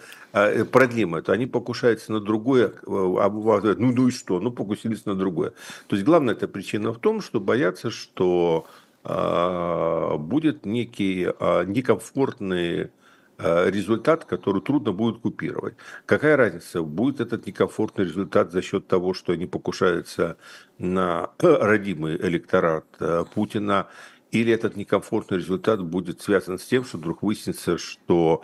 продлим 0.71 1.15
это. 1.15 1.33
Они 1.33 1.47
покушаются 1.47 2.11
на 2.11 2.21
другое, 2.21 2.73
а 2.85 3.29
ну, 3.29 3.75
ну 3.75 4.07
и 4.07 4.11
что? 4.11 4.39
Ну, 4.39 4.51
покусились 4.51 5.05
на 5.05 5.15
другое. 5.15 5.51
То 5.87 5.95
есть, 5.95 6.05
главная 6.05 6.35
эта 6.35 6.47
причина 6.47 6.93
в 6.93 6.99
том, 6.99 7.21
что 7.21 7.39
боятся, 7.39 7.89
что 7.89 8.67
а, 9.03 10.17
будет 10.17 10.65
некий 10.65 11.27
а, 11.27 11.65
некомфортный 11.65 12.83
а, 12.83 12.89
результат, 13.37 14.25
который 14.25 14.61
трудно 14.61 14.91
будет 14.91 15.19
купировать. 15.19 15.75
Какая 16.05 16.37
разница, 16.37 16.81
будет 16.81 17.19
этот 17.19 17.47
некомфортный 17.47 18.05
результат 18.05 18.51
за 18.51 18.61
счет 18.61 18.87
того, 18.87 19.13
что 19.13 19.33
они 19.33 19.45
покушаются 19.45 20.37
на 20.77 21.31
родимый 21.39 22.15
электорат 22.17 22.85
Путина, 23.33 23.87
или 24.31 24.53
этот 24.53 24.75
некомфортный 24.75 25.37
результат 25.37 25.83
будет 25.83 26.21
связан 26.21 26.57
с 26.57 26.65
тем, 26.65 26.85
что 26.85 26.97
вдруг 26.97 27.23
выяснится, 27.23 27.77
что 27.77 28.43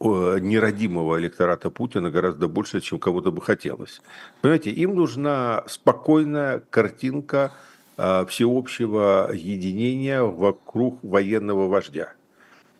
неродимого 0.00 1.20
электората 1.20 1.70
Путина 1.70 2.10
гораздо 2.10 2.48
больше, 2.48 2.80
чем 2.80 2.98
кого-то 2.98 3.30
бы 3.32 3.42
хотелось. 3.42 4.00
Понимаете, 4.40 4.70
им 4.70 4.94
нужна 4.94 5.64
спокойная 5.66 6.62
картинка– 6.70 7.52
Э, 8.02 8.24
всеобщего 8.26 9.30
единения 9.30 10.22
вокруг 10.22 11.04
военного 11.04 11.68
вождя. 11.68 12.14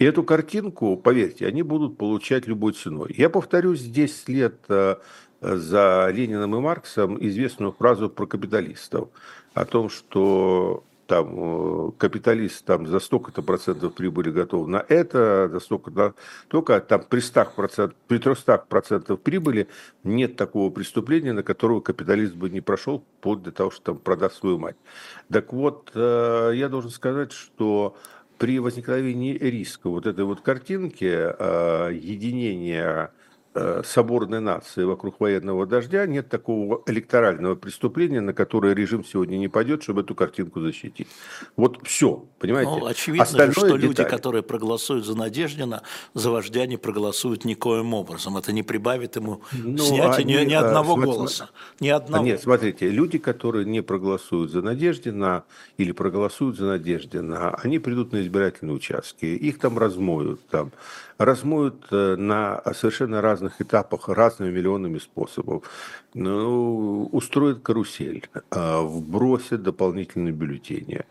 И 0.00 0.04
эту 0.04 0.24
картинку, 0.24 0.96
поверьте, 0.96 1.46
они 1.46 1.62
будут 1.62 1.98
получать 1.98 2.46
любой 2.46 2.72
ценой. 2.72 3.14
Я 3.18 3.28
повторюсь 3.28 3.80
здесь 3.80 4.22
след 4.22 4.54
э, 4.70 4.96
за 5.42 6.08
Лениным 6.10 6.56
и 6.56 6.58
Марксом 6.58 7.18
известную 7.22 7.72
фразу 7.72 8.08
про 8.08 8.24
капиталистов 8.24 9.10
о 9.52 9.66
том, 9.66 9.90
что 9.90 10.84
там 11.06 11.34
э, 11.36 11.92
капиталист 11.98 12.64
там 12.64 12.86
за 12.86 12.98
столько-то 12.98 13.42
процентов 13.42 13.92
прибыли 13.92 14.30
готов 14.30 14.68
на 14.68 14.82
это, 14.88 15.50
за 15.52 15.60
столько-то, 15.60 16.14
только 16.48 16.80
там 16.80 17.02
при 17.06 17.20
100 17.20 17.52
процентов, 17.54 17.98
при 18.08 18.16
300 18.16 18.56
процентов 18.70 19.20
прибыли 19.20 19.68
нет 20.02 20.36
такого 20.36 20.70
преступления, 20.70 21.34
на 21.34 21.42
которого 21.42 21.82
капиталист 21.82 22.36
бы 22.36 22.48
не 22.48 22.62
прошел, 22.62 23.04
вплоть 23.18 23.42
до 23.42 23.52
того, 23.52 23.70
что 23.70 23.82
там 23.82 23.98
продаст 23.98 24.38
свою 24.38 24.56
мать. 24.56 24.76
Так 25.30 25.52
вот, 25.52 25.90
э, 25.94 26.52
я 26.54 26.70
должен 26.70 26.90
сказать, 26.90 27.32
что 27.32 27.96
при 28.40 28.58
возникновении 28.58 29.36
риска. 29.36 29.90
Вот 29.90 30.06
этой 30.06 30.24
вот 30.24 30.40
картинки 30.40 31.04
э, 31.04 31.92
единения 31.92 33.12
соборной 33.84 34.40
нации 34.40 34.84
вокруг 34.84 35.18
военного 35.18 35.66
дождя, 35.66 36.06
нет 36.06 36.28
такого 36.28 36.82
электорального 36.86 37.56
преступления, 37.56 38.20
на 38.20 38.32
которое 38.32 38.74
режим 38.74 39.04
сегодня 39.04 39.36
не 39.38 39.48
пойдет, 39.48 39.82
чтобы 39.82 40.02
эту 40.02 40.14
картинку 40.14 40.60
защитить. 40.60 41.08
Вот 41.56 41.80
все, 41.84 42.26
понимаете? 42.38 42.70
Ну, 42.70 42.86
очевидно, 42.86 43.24
Остальное 43.24 43.52
что 43.52 43.66
деталь. 43.66 43.80
люди, 43.80 44.04
которые 44.04 44.42
проголосуют 44.42 45.04
за 45.04 45.16
Надеждина, 45.16 45.82
за 46.14 46.30
вождя 46.30 46.64
не 46.66 46.76
проголосуют 46.76 47.44
никоим 47.44 47.92
образом. 47.92 48.36
Это 48.36 48.52
не 48.52 48.62
прибавит 48.62 49.16
ему 49.16 49.42
ну, 49.52 49.78
снятия 49.78 50.24
ни, 50.24 50.44
ни 50.44 50.54
одного 50.54 50.94
смотри, 50.94 51.12
голоса. 51.12 51.50
Ни 51.80 51.88
одного. 51.88 52.24
Нет, 52.24 52.40
смотрите, 52.40 52.88
люди, 52.88 53.18
которые 53.18 53.64
не 53.64 53.82
проголосуют 53.82 54.52
за 54.52 54.62
Надеждина 54.62 55.42
или 55.76 55.90
проголосуют 55.90 56.56
за 56.56 56.66
Надеждина, 56.66 57.54
они 57.56 57.80
придут 57.80 58.12
на 58.12 58.22
избирательные 58.22 58.76
участки, 58.76 59.24
их 59.24 59.58
там 59.58 59.76
размоют, 59.76 60.46
там 60.48 60.70
размоют 61.20 61.86
э, 61.90 62.16
на 62.16 62.62
совершенно 62.74 63.20
разных 63.20 63.60
этапах, 63.60 64.08
разными 64.08 64.50
миллионами 64.50 64.98
способов. 64.98 65.64
Ну, 66.14 67.10
устроят 67.12 67.60
карусель, 67.60 68.28
а, 68.50 68.82
вбросят 68.82 69.62
дополнительные 69.62 70.32
бюллетени, 70.32 71.02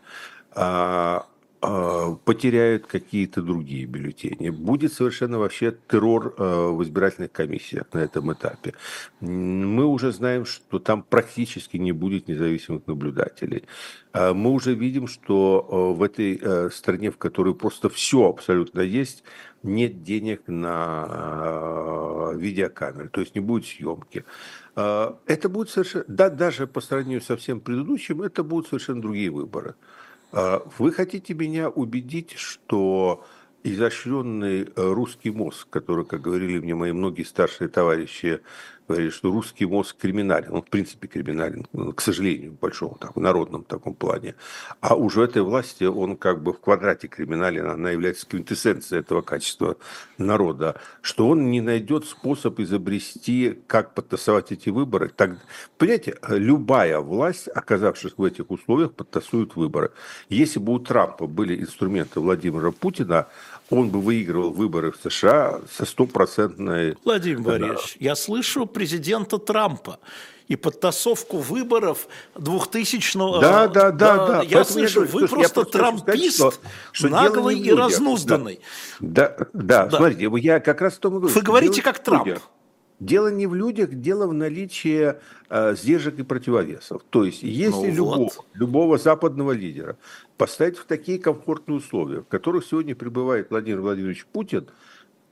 а, 0.52 1.26
а, 1.62 2.16
потеряют 2.24 2.86
какие-то 2.86 3.40
другие 3.40 3.86
бюллетени. 3.86 4.50
Будет 4.50 4.92
совершенно 4.92 5.38
вообще 5.38 5.76
террор 5.88 6.34
в 6.36 6.82
избирательных 6.82 7.30
комиссиях 7.30 7.84
на 7.92 7.98
этом 8.00 8.32
этапе. 8.32 8.74
Мы 9.20 9.84
уже 9.84 10.10
знаем, 10.10 10.44
что 10.44 10.80
там 10.80 11.04
практически 11.04 11.76
не 11.76 11.92
будет 11.92 12.26
независимых 12.26 12.86
наблюдателей. 12.88 13.62
Мы 14.12 14.50
уже 14.50 14.74
видим, 14.74 15.06
что 15.06 15.94
в 15.96 16.02
этой 16.02 16.70
стране, 16.72 17.12
в 17.12 17.16
которой 17.16 17.54
просто 17.54 17.88
все 17.88 18.28
абсолютно 18.28 18.80
есть, 18.80 19.22
нет 19.62 20.02
денег 20.02 20.42
на 20.46 22.32
видеокамеры, 22.34 23.08
то 23.08 23.20
есть 23.20 23.34
не 23.34 23.40
будет 23.40 23.66
съемки. 23.66 24.24
Это 24.74 25.48
будет 25.48 25.70
совершенно, 25.70 26.04
да, 26.08 26.30
даже 26.30 26.66
по 26.66 26.80
сравнению 26.80 27.20
со 27.20 27.36
всем 27.36 27.60
предыдущим, 27.60 28.22
это 28.22 28.42
будут 28.42 28.68
совершенно 28.68 29.02
другие 29.02 29.30
выборы. 29.30 29.74
А 30.32 30.62
вы 30.78 30.92
хотите 30.92 31.34
меня 31.34 31.68
убедить, 31.68 32.32
что 32.36 33.24
изощренный 33.62 34.62
э, 34.62 34.68
русский 34.74 35.30
мозг, 35.30 35.68
который, 35.68 36.04
как 36.04 36.22
говорили 36.22 36.60
мне 36.60 36.74
мои 36.74 36.92
многие 36.92 37.24
старшие 37.24 37.68
товарищи 37.68 38.40
говорит, 38.94 39.12
что 39.12 39.30
русский 39.30 39.66
мозг 39.66 39.96
криминален. 39.96 40.52
Он, 40.52 40.62
в 40.62 40.68
принципе, 40.68 41.08
криминален, 41.08 41.66
ну, 41.72 41.92
к 41.92 42.00
сожалению, 42.00 42.52
в 42.52 42.58
большом, 42.58 42.96
так, 43.00 43.16
в 43.16 43.20
народном 43.20 43.64
таком 43.64 43.94
плане. 43.94 44.34
А 44.80 44.94
уже 44.94 45.22
этой 45.22 45.42
власти 45.42 45.84
он 45.84 46.16
как 46.16 46.42
бы 46.42 46.52
в 46.52 46.60
квадрате 46.60 47.08
криминален, 47.08 47.66
она 47.66 47.90
является 47.90 48.26
квинтэссенцией 48.26 49.00
этого 49.00 49.22
качества 49.22 49.76
народа, 50.18 50.80
что 51.02 51.28
он 51.28 51.50
не 51.50 51.60
найдет 51.60 52.04
способ 52.04 52.58
изобрести, 52.60 53.58
как 53.66 53.94
подтасовать 53.94 54.52
эти 54.52 54.70
выборы. 54.70 55.08
Так, 55.08 55.38
понимаете, 55.78 56.16
любая 56.28 57.00
власть, 57.00 57.48
оказавшись 57.48 58.14
в 58.16 58.24
этих 58.24 58.50
условиях, 58.50 58.92
подтасует 58.92 59.56
выборы. 59.56 59.92
Если 60.28 60.58
бы 60.58 60.72
у 60.72 60.78
Трампа 60.78 61.26
были 61.26 61.60
инструменты 61.60 62.20
Владимира 62.20 62.70
Путина, 62.72 63.28
он 63.70 63.90
бы 63.90 64.00
выигрывал 64.00 64.50
выборы 64.50 64.92
в 64.92 64.96
США 65.10 65.60
со 65.72 65.86
стопроцентной... 65.86 66.96
Владимир 67.04 67.40
Борисович, 67.40 67.96
я 68.00 68.16
слышу 68.16 68.66
президента 68.66 69.38
Трампа 69.38 70.00
и 70.48 70.56
подтасовку 70.56 71.38
выборов 71.38 72.08
2000-го... 72.34 73.40
Да, 73.40 73.68
да, 73.68 73.92
да. 73.92 74.26
да. 74.26 74.42
Я 74.42 74.64
слышу, 74.64 75.04
я 75.04 75.06
вы 75.08 75.28
просто 75.28 75.64
трампист, 75.64 76.36
сказать, 76.36 76.54
что, 76.54 77.06
что 77.06 77.08
наглый 77.08 77.58
и 77.58 77.72
разнузданный. 77.72 78.60
Да, 78.98 79.36
да, 79.38 79.46
да, 79.52 79.86
да, 79.86 79.96
смотрите, 79.98 80.28
я 80.38 80.58
как 80.58 80.80
раз 80.80 80.94
в 80.94 80.98
том 80.98 81.14
и 81.14 81.18
говорю. 81.18 81.34
Вы 81.34 81.42
говорите 81.42 81.82
как 81.82 82.02
Трамп. 82.02 82.26
Людях. 82.26 82.42
Дело 83.00 83.28
не 83.28 83.46
в 83.46 83.54
людях, 83.54 83.94
дело 83.94 84.26
в 84.26 84.34
наличии 84.34 85.14
э, 85.48 85.74
сдержек 85.74 86.18
и 86.18 86.22
противовесов. 86.22 87.02
То 87.08 87.24
есть, 87.24 87.42
если 87.42 87.88
ну 87.88 87.94
любого, 87.94 88.16
вот. 88.18 88.46
любого 88.52 88.98
западного 88.98 89.52
лидера 89.52 89.96
поставить 90.36 90.76
в 90.76 90.84
такие 90.84 91.18
комфортные 91.18 91.78
условия, 91.78 92.20
в 92.20 92.26
которых 92.26 92.64
сегодня 92.66 92.94
пребывает 92.94 93.48
Владимир 93.50 93.80
Владимирович 93.80 94.26
Путин, 94.26 94.68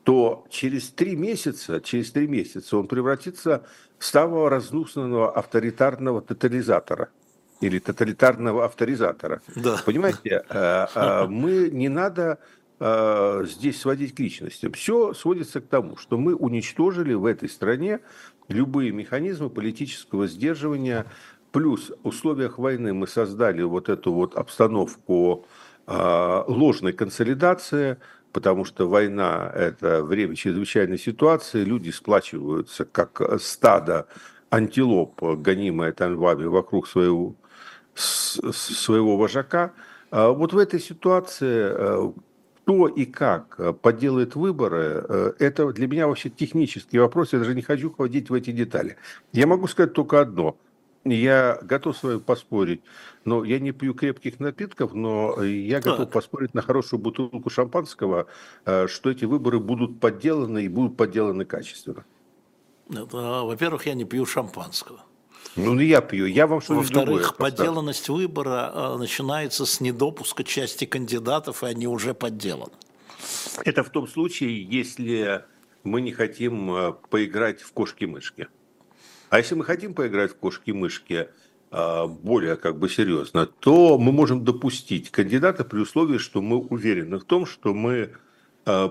то 0.03 0.47
через 0.49 0.89
три 0.89 1.15
месяца, 1.15 1.83
через 1.83 2.11
три 2.11 2.27
месяца 2.27 2.79
он 2.79 2.89
превратится 2.89 3.67
в 3.99 4.05
самого 4.07 4.49
разнусного 4.49 5.31
авторитарного 5.31 6.23
тотализатора 6.23 7.11
или 7.61 7.79
тоталитарного 7.79 8.65
авторизатора. 8.65 9.43
Да. 9.55 9.77
Понимаете, 9.85 10.43
э, 10.49 10.87
э, 10.95 11.27
мы 11.27 11.69
не 11.71 11.91
надо 11.91 12.39
э, 12.81 13.45
здесь 13.47 13.81
сводить 13.81 14.15
к 14.15 14.21
личности. 14.21 14.71
Все 14.73 15.13
сводится 15.15 15.61
к 15.61 15.67
тому, 15.67 15.97
что 15.97 16.19
мы 16.19 16.35
уничтожили 16.35 17.15
в 17.15 17.27
этой 17.27 17.49
стране 17.49 18.01
любые 18.49 18.93
механизмы 18.93 19.51
политического 19.51 20.27
сдерживания, 20.27 21.07
плюс 21.53 21.93
в 22.03 22.09
условиях 22.09 22.59
войны 22.59 22.93
мы 22.93 23.07
создали 23.07 23.63
вот 23.63 23.89
эту 23.89 24.13
вот 24.13 24.37
обстановку 24.37 25.47
э, 25.87 26.45
ложной 26.47 26.93
консолидации, 26.93 27.99
потому 28.33 28.65
что 28.65 28.89
война– 28.89 29.51
это 29.55 30.05
время 30.05 30.35
чрезвычайной 30.35 30.99
ситуации, 30.99 31.65
люди 31.65 31.91
сплачиваются 31.91 32.85
как 32.85 33.21
стадо 33.41 34.07
антилоп, 34.51 35.23
гонимое 35.23 35.93
танвами 35.93 36.45
вокруг 36.45 36.89
своего, 36.89 37.35
своего 37.95 39.17
вожака. 39.17 39.73
А 40.11 40.31
вот 40.31 40.53
в 40.53 40.59
этой 40.59 40.81
ситуации 40.81 41.71
э, 41.71 42.13
кто 42.69 42.87
и 42.87 43.07
как 43.07 43.81
подделает 43.81 44.35
выборы, 44.35 45.35
это 45.39 45.73
для 45.73 45.89
меня 45.89 46.07
вообще 46.07 46.29
технический 46.29 46.99
вопрос, 46.99 47.33
я 47.33 47.39
даже 47.39 47.55
не 47.55 47.63
хочу 47.63 47.91
ходить 47.91 48.29
в 48.29 48.35
эти 48.35 48.51
детали. 48.51 48.99
Я 49.33 49.47
могу 49.47 49.67
сказать 49.69 49.95
только 49.95 50.21
одно– 50.21 50.55
я 51.05 51.59
готов 51.63 51.97
с 51.97 52.03
вами 52.03 52.19
поспорить, 52.19 52.83
но 53.25 53.43
я 53.43 53.59
не 53.59 53.73
пью 53.73 53.95
крепких 53.95 54.39
напитков, 54.41 54.93
но 54.93 55.43
я 55.43 55.81
готов 55.81 56.07
так. 56.07 56.11
поспорить 56.11 56.53
на 56.53 56.61
хорошую 56.61 57.01
бутылку 57.01 57.49
шампанского, 57.49 58.27
что 58.65 59.11
эти 59.11 59.25
выборы 59.25 59.59
будут 59.61 60.01
подделаны 60.01 60.65
и 60.65 60.69
будут 60.69 60.99
подделаны 60.99 61.47
качественно. 61.47 62.05
Во-первых, 62.89 63.87
я 63.87 63.95
не 63.95 64.05
пью 64.05 64.27
шампанского. 64.27 65.01
Ну, 65.59 65.79
я 65.81 66.01
пью, 66.01 66.27
я 66.27 66.47
вам 66.47 66.61
что 66.61 66.75
Во-вторых, 66.75 67.37
подделанность 67.37 68.09
выбора 68.09 68.71
э, 68.73 68.97
начинается 68.97 69.67
с 69.67 69.81
недопуска 69.81 70.45
части 70.45 70.85
кандидатов, 70.85 71.65
и 71.65 71.67
они 71.67 71.89
уже 71.89 72.15
подделаны. 72.15 72.73
Это 73.65 73.83
в 73.83 73.91
том 73.91 74.07
случае, 74.07 74.63
если 74.63 75.45
мы 75.83 76.01
не 76.01 76.13
хотим 76.13 76.71
э, 76.71 76.93
поиграть 77.11 77.61
в 77.61 77.73
кошки-мышки. 77.73 78.47
А 79.31 79.39
если 79.39 79.57
мы 79.57 79.65
хотим 79.65 79.95
поиграть 79.95 80.31
в 80.31 80.37
кошки-мышки 80.37 81.29
э, 81.73 82.07
более 82.07 82.55
как 82.55 82.79
бы 82.79 82.89
серьезно, 82.89 83.47
то 83.47 83.99
мы 83.99 84.13
можем 84.13 84.45
допустить 84.45 85.11
кандидата 85.11 85.65
при 85.65 85.81
условии, 85.81 86.19
что 86.19 86.41
мы 86.41 86.59
уверены 86.59 87.19
в 87.19 87.25
том, 87.25 87.47
что 87.47 87.75
мы 87.75 88.13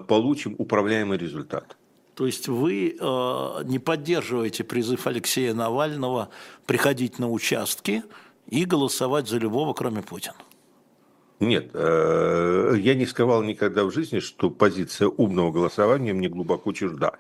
получим 0.08 0.56
управляемый 0.58 1.20
результат. 1.20 1.77
То 2.17 2.25
есть 2.25 2.47
вы 2.47 2.97
э, 2.99 3.63
не 3.65 3.77
поддерживаете 3.77 4.63
призыв 4.63 5.06
Алексея 5.06 5.53
Навального 5.53 6.30
приходить 6.65 7.19
на 7.19 7.30
участки 7.30 8.01
и 8.47 8.65
голосовать 8.65 9.27
за 9.27 9.38
любого, 9.38 9.75
кроме 9.75 10.01
Путина? 10.01 10.34
Нет, 11.39 11.69
э, 11.75 12.73
я 12.80 12.95
не 12.95 13.06
скрывал 13.06 13.43
никогда 13.43 13.84
в 13.84 13.91
жизни, 13.91 14.17
что 14.17 14.49
позиция 14.49 15.10
умного 15.10 15.51
голосования 15.51 16.13
мне 16.13 16.27
глубоко 16.27 16.73
чужда. 16.73 17.12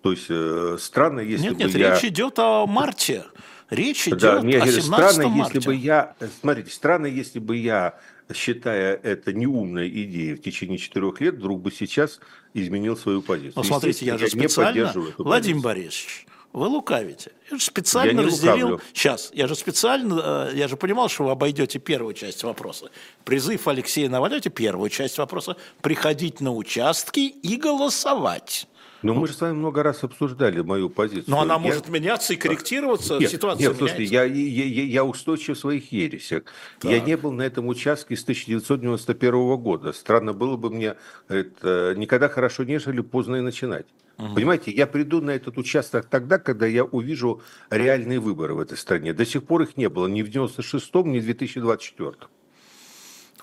То 0.00 0.12
есть 0.12 0.28
э, 0.30 0.78
странно, 0.80 1.20
если 1.20 1.48
нет, 1.48 1.56
бы 1.58 1.64
нет, 1.64 1.74
я... 1.74 1.94
речь 1.94 2.04
идет 2.04 2.38
о 2.38 2.66
марте. 2.66 3.26
Речь 3.68 4.08
идет 4.08 4.20
да, 4.20 4.40
мне 4.40 4.56
о 4.56 4.66
17 4.66 4.84
странно, 4.84 5.28
марте. 5.28 5.58
если 5.58 5.68
бы 5.68 5.74
я, 5.74 6.16
смотрите, 6.40 6.70
странно, 6.70 7.06
если 7.06 7.40
бы 7.40 7.58
я 7.58 7.98
считая 8.34 8.94
это 8.94 9.32
неумной 9.32 9.88
идеей 9.88 10.34
в 10.34 10.42
течение 10.42 10.78
четырех 10.78 11.20
лет, 11.20 11.34
вдруг 11.34 11.60
бы 11.60 11.70
сейчас 11.70 12.20
изменил 12.54 12.96
свою 12.96 13.22
позицию. 13.22 13.52
Ну, 13.56 13.62
смотрите, 13.62 14.06
я 14.06 14.18
же 14.18 14.28
специально, 14.28 14.92
Владимир 15.18 15.62
Борисович, 15.62 16.26
вы 16.52 16.68
лукавите. 16.68 17.32
Я 17.50 17.58
же 17.58 17.64
специально 17.64 18.20
я 18.20 18.26
разделил. 18.26 18.68
Лукавлю. 18.70 18.80
Сейчас, 18.94 19.30
я 19.34 19.46
же 19.46 19.54
специально, 19.54 20.48
э, 20.50 20.56
я 20.56 20.68
же 20.68 20.76
понимал, 20.76 21.08
что 21.08 21.24
вы 21.24 21.30
обойдете 21.32 21.78
первую 21.78 22.14
часть 22.14 22.42
вопроса. 22.44 22.90
Призыв 23.24 23.68
Алексея 23.68 24.08
Навального, 24.08 24.40
первую 24.40 24.88
часть 24.88 25.18
вопроса, 25.18 25.56
приходить 25.82 26.40
на 26.40 26.54
участки 26.54 27.20
и 27.20 27.56
голосовать. 27.56 28.66
Но 29.02 29.14
мы 29.14 29.26
же 29.26 29.34
с 29.34 29.40
вами 29.40 29.54
много 29.54 29.82
раз 29.82 30.04
обсуждали 30.04 30.60
мою 30.60 30.90
позицию. 30.90 31.24
Но 31.28 31.40
она 31.40 31.54
я... 31.54 31.60
может 31.60 31.88
меняться 31.88 32.32
и 32.32 32.36
корректироваться, 32.36 33.18
нет, 33.18 33.30
ситуация 33.30 33.68
Нет, 33.68 33.76
слушайте, 33.76 34.04
я, 34.04 34.24
я, 34.24 34.64
я, 34.64 34.84
я 34.84 35.04
устойчив 35.04 35.56
в 35.56 35.60
своих 35.60 35.92
ересях. 35.92 36.44
Так. 36.80 36.90
Я 36.90 37.00
не 37.00 37.16
был 37.16 37.32
на 37.32 37.42
этом 37.42 37.68
участке 37.68 38.16
с 38.16 38.22
1991 38.22 39.56
года. 39.56 39.92
Странно 39.92 40.32
было 40.32 40.56
бы 40.56 40.70
мне 40.70 40.96
это, 41.28 41.94
никогда 41.96 42.28
хорошо 42.28 42.64
не 42.64 42.78
жили, 42.78 43.00
поздно 43.00 43.36
и 43.36 43.40
начинать. 43.40 43.86
Угу. 44.18 44.34
Понимаете, 44.34 44.70
я 44.70 44.86
приду 44.86 45.20
на 45.20 45.30
этот 45.30 45.58
участок 45.58 46.06
тогда, 46.06 46.38
когда 46.38 46.66
я 46.66 46.84
увижу 46.84 47.42
реальные 47.70 48.18
выборы 48.18 48.54
в 48.54 48.60
этой 48.60 48.78
стране. 48.78 49.12
До 49.12 49.26
сих 49.26 49.44
пор 49.44 49.62
их 49.62 49.76
не 49.76 49.88
было 49.88 50.06
ни 50.06 50.22
в 50.22 50.28
96-м, 50.28 51.12
ни 51.12 51.20
в 51.20 51.24
2024 51.24 52.10
-м. 52.10 52.26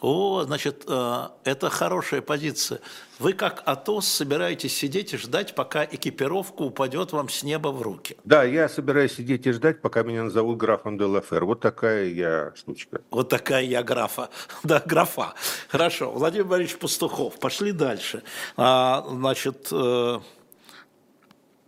О, 0.03 0.43
значит, 0.43 0.83
э, 0.85 1.27
это 1.45 1.69
хорошая 1.69 2.21
позиция. 2.21 2.81
Вы 3.19 3.31
как 3.31 3.63
Атос 3.65 4.05
собираетесь 4.05 4.75
сидеть 4.75 5.13
и 5.13 5.17
ждать, 5.17 5.55
пока 5.55 5.85
экипировка 5.85 6.63
упадет 6.63 7.13
вам 7.13 7.29
с 7.29 7.41
неба 7.41 7.69
в 7.69 7.81
руки. 7.81 8.17
Да, 8.25 8.43
я 8.43 8.67
собираюсь 8.67 9.15
сидеть 9.15 9.47
и 9.47 9.53
ждать, 9.53 9.81
пока 9.81 10.03
меня 10.03 10.23
назовут 10.23 10.57
графом 10.57 10.97
де 10.97 11.05
Лафер. 11.05 11.45
Вот 11.45 11.61
такая 11.61 12.07
я 12.07 12.51
штучка. 12.53 12.99
Вот 13.11 13.29
такая 13.29 13.63
я 13.63 13.81
графа. 13.81 14.29
Да, 14.63 14.83
графа. 14.85 15.35
Хорошо. 15.69 16.11
Владимир 16.11 16.47
Борисович 16.47 16.79
Пастухов. 16.79 17.39
Пошли 17.39 17.71
дальше. 17.71 18.23
А, 18.57 19.05
значит, 19.09 19.69
э, 19.71 20.19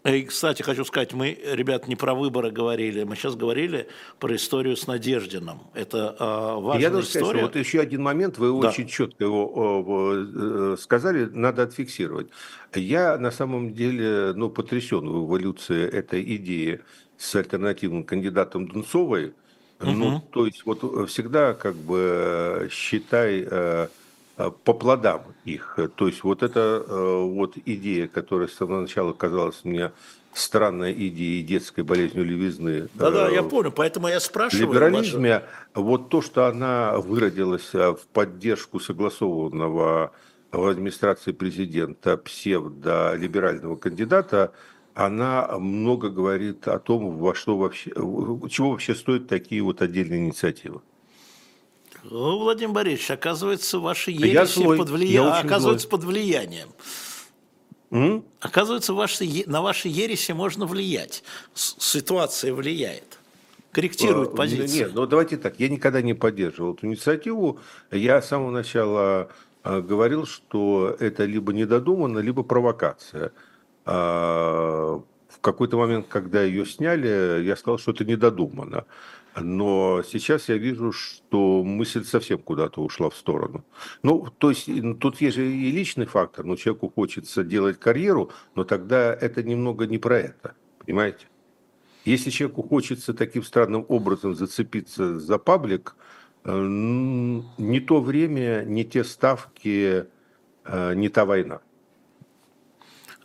и, 0.06 0.24
кстати, 0.24 0.62
хочу 0.62 0.86
сказать, 0.86 1.14
мы, 1.14 1.38
ребят, 1.44 1.88
не 1.88 1.96
про 1.96 2.14
выборы 2.14 2.52
говорили, 2.52 3.04
мы 3.04 3.16
сейчас 3.16 3.36
говорили 3.36 3.88
про 4.20 4.36
историю 4.36 4.78
с 4.78 4.88
Надеждином. 4.88 5.62
Это 5.74 6.16
э, 6.20 6.62
важная 6.62 6.82
Я 6.82 6.90
должен 6.90 7.10
история. 7.10 7.26
Сказать, 7.26 7.42
вот 7.42 7.56
еще 7.56 7.80
один 7.80 8.04
момент, 8.04 8.38
вы 8.38 8.48
да. 8.62 8.70
очень 8.70 8.88
четко 8.88 9.24
его 9.24 10.14
э, 10.16 10.78
сказали, 10.80 11.26
надо 11.26 11.64
отфиксировать. 11.64 12.28
Я 12.74 13.18
на 13.18 13.32
самом 13.32 13.74
деле 13.74 14.34
ну, 14.36 14.50
потрясен 14.50 15.10
в 15.10 15.26
эволюции 15.26 15.88
этой 15.90 16.22
идеи 16.36 16.82
с 17.18 17.36
альтернативным 17.36 18.04
кандидатом 18.04 18.68
Дунцовой. 18.68 19.34
Угу. 19.82 19.92
Ну, 19.92 20.22
то 20.32 20.46
есть 20.46 20.66
вот 20.66 21.10
всегда 21.10 21.54
как 21.54 21.76
бы 21.76 22.70
считай 22.72 23.46
э, 23.50 23.66
Э, 23.76 23.88
по 24.36 24.74
плодам 24.74 25.24
их. 25.46 25.80
То 25.96 26.08
есть 26.08 26.24
вот 26.24 26.44
эта 26.44 26.84
э, 26.86 27.24
вот 27.24 27.56
идея, 27.66 28.08
которая 28.08 28.48
с 28.48 28.54
самого 28.54 28.82
начала 28.82 29.14
казалась 29.14 29.64
мне 29.64 29.92
странной 30.34 30.92
идеей 30.92 31.42
детской 31.44 31.84
болезнью 31.84 32.26
левизны. 32.26 32.90
Да-да, 32.94 33.30
я 33.30 33.40
э, 33.40 33.44
понял, 33.44 33.72
поэтому 33.72 34.10
я 34.10 34.20
спрашиваю. 34.20 34.68
В 34.68 34.74
либерализме 34.74 35.44
вашу... 35.74 35.88
вот 35.88 36.10
то, 36.10 36.22
что 36.22 36.48
она 36.48 36.98
выродилась 36.98 37.74
в 37.74 38.00
поддержку 38.12 38.80
согласованного 38.80 40.12
в 40.52 40.68
администрации 40.68 41.32
президента 41.32 42.18
псевдолиберального 42.18 43.76
кандидата, 43.76 44.52
она 44.94 45.48
много 45.60 46.10
говорит 46.10 46.68
о 46.68 46.80
том, 46.80 47.18
во 47.18 47.36
что 47.36 47.58
вообще, 47.58 47.92
чего 47.92 48.72
вообще 48.72 48.96
стоят 48.96 49.28
такие 49.28 49.62
вот 49.62 49.82
отдельные 49.82 50.20
инициативы. 50.20 50.82
Владимир 52.10 52.74
Борисович, 52.74 53.12
оказывается, 53.12 53.80
ваши 53.80 54.12
ереси 54.12 54.64
под, 54.64 54.90
влия... 54.90 55.40
оказывается, 55.40 55.88
под 55.88 56.04
влиянием. 56.04 56.70
М? 57.92 58.24
Оказывается, 58.40 58.94
ваши, 58.94 59.44
на 59.48 59.62
ваши 59.62 59.88
ереси 59.88 60.32
можно 60.32 60.66
влиять. 60.66 61.24
Ситуация 61.54 62.54
влияет. 62.54 63.20
Корректирует 63.72 64.34
а, 64.34 64.36
позицию. 64.36 64.88
Нет, 64.88 64.92
ну 64.94 65.06
давайте 65.06 65.38
так. 65.38 65.60
Я 65.60 65.68
никогда 65.68 66.02
не 66.02 66.14
поддерживал 66.14 66.74
эту 66.74 66.86
инициативу. 66.88 67.60
Я 67.92 68.22
с 68.22 68.30
самого 68.30 68.52
начала 68.52 69.30
а, 69.64 69.82
говорил, 69.82 70.26
что 70.26 70.96
это 71.00 71.26
либо 71.26 71.52
недодуманно, 71.54 72.20
либо 72.20 72.44
провокация. 72.44 73.32
А, 73.86 75.02
в 75.28 75.40
какой-то 75.42 75.78
момент, 75.78 76.08
когда 76.08 76.42
ее 76.44 76.66
сняли, 76.66 77.44
я 77.44 77.56
сказал, 77.56 77.78
что 77.78 77.92
это 77.92 78.06
недодуманно. 78.06 78.86
Но 79.38 80.02
сейчас 80.04 80.48
я 80.48 80.58
вижу, 80.58 80.92
что 80.92 81.64
мысль 81.64 82.06
совсем 82.06 82.40
куда-то 82.40 82.82
ушла 82.82 83.10
в 83.10 83.16
сторону. 83.16 83.66
Ну, 84.02 84.28
то 84.38 84.50
есть 84.50 84.70
тут 85.00 85.20
есть 85.20 85.36
же 85.36 85.46
и 85.46 85.72
личный 85.72 86.06
фактор, 86.06 86.46
но 86.46 86.56
человеку 86.56 86.90
хочется 86.90 87.44
делать 87.44 87.78
карьеру, 87.78 88.32
но 88.56 88.64
тогда 88.64 89.14
это 89.14 89.44
немного 89.44 89.88
не 89.88 89.98
про 89.98 90.20
это, 90.20 90.56
понимаете? 90.80 91.28
Если 92.06 92.30
человеку 92.30 92.64
хочется 92.64 93.14
таким 93.14 93.44
странным 93.44 93.86
образом 93.90 94.36
зацепиться 94.36 95.20
за 95.20 95.38
паблик, 95.38 95.96
э, 96.44 96.58
не 96.58 97.80
то 97.80 98.00
время, 98.00 98.64
не 98.64 98.86
те 98.86 99.04
ставки, 99.04 100.06
э, 100.64 100.94
не 100.94 101.10
та 101.10 101.26
война. 101.26 101.62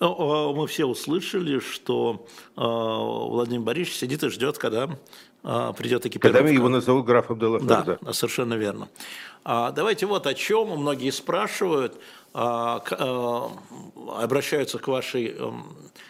Ну, 0.00 0.54
мы 0.54 0.66
все 0.66 0.86
услышали, 0.86 1.58
что 1.58 2.26
э, 2.56 2.60
Владимир 2.62 3.60
Борисович 3.60 3.98
сидит 3.98 4.24
и 4.24 4.30
ждет, 4.30 4.56
когда 4.56 4.98
придет 5.42 6.06
экипировка. 6.06 6.38
Когда 6.38 6.50
его 6.50 6.68
назовут 6.68 7.06
графом 7.06 7.38
Делафер, 7.38 7.98
да, 8.00 8.12
совершенно 8.12 8.54
верно. 8.54 8.88
А, 9.42 9.70
давайте 9.70 10.06
вот 10.06 10.26
о 10.26 10.34
чем 10.34 10.68
многие 10.68 11.10
спрашивают, 11.10 11.98
а, 12.32 12.82
а, 12.90 13.50
обращаются 14.22 14.78
к, 14.78 14.86
вашей, 14.86 15.28
эм, 15.28 15.64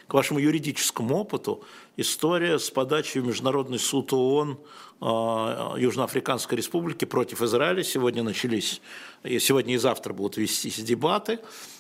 к 0.07 0.15
вашему 0.15 0.41
юридическому 0.41 1.17
опыту. 1.17 1.63
История 1.97 2.59
с 2.59 2.71
подачей 2.71 3.21
в 3.21 3.27
Международный 3.27 3.79
суд 3.79 4.13
ООН 4.13 4.59
а, 5.01 5.77
Южноафриканской 5.79 6.59
Республики 6.59 7.05
против 7.05 7.41
Израиля. 7.41 7.85
Сегодня 7.85 8.23
начались, 8.23 8.83
и 9.23 9.39
сегодня 9.39 9.75
и 9.75 9.79
завтра 9.79 10.13
будут 10.13 10.37
вестись 10.37 10.77
дебаты. 10.83 11.39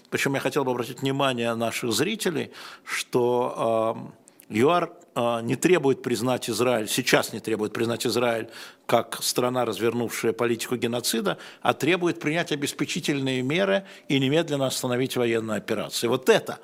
Причем 0.08 0.34
я 0.34 0.40
хотел 0.40 0.64
бы 0.64 0.70
обратить 0.70 1.02
внимание 1.02 1.54
наших 1.54 1.92
зрителей, 1.92 2.50
что 2.84 4.12
ЮАР 4.48 4.84
а, 4.84 4.99
не 5.42 5.56
требует 5.56 6.02
признать 6.02 6.48
Израиль, 6.48 6.88
сейчас 6.88 7.32
не 7.32 7.40
требует 7.40 7.72
признать 7.72 8.06
Израиль 8.06 8.48
как 8.86 9.22
страна, 9.22 9.64
развернувшая 9.64 10.32
политику 10.32 10.76
геноцида, 10.76 11.38
а 11.62 11.74
требует 11.74 12.20
принять 12.20 12.52
обеспечительные 12.52 13.42
меры 13.42 13.84
и 14.08 14.18
немедленно 14.18 14.66
остановить 14.66 15.16
военную 15.16 15.58
операцию. 15.58 16.10
Вот 16.10 16.28
это 16.28 16.58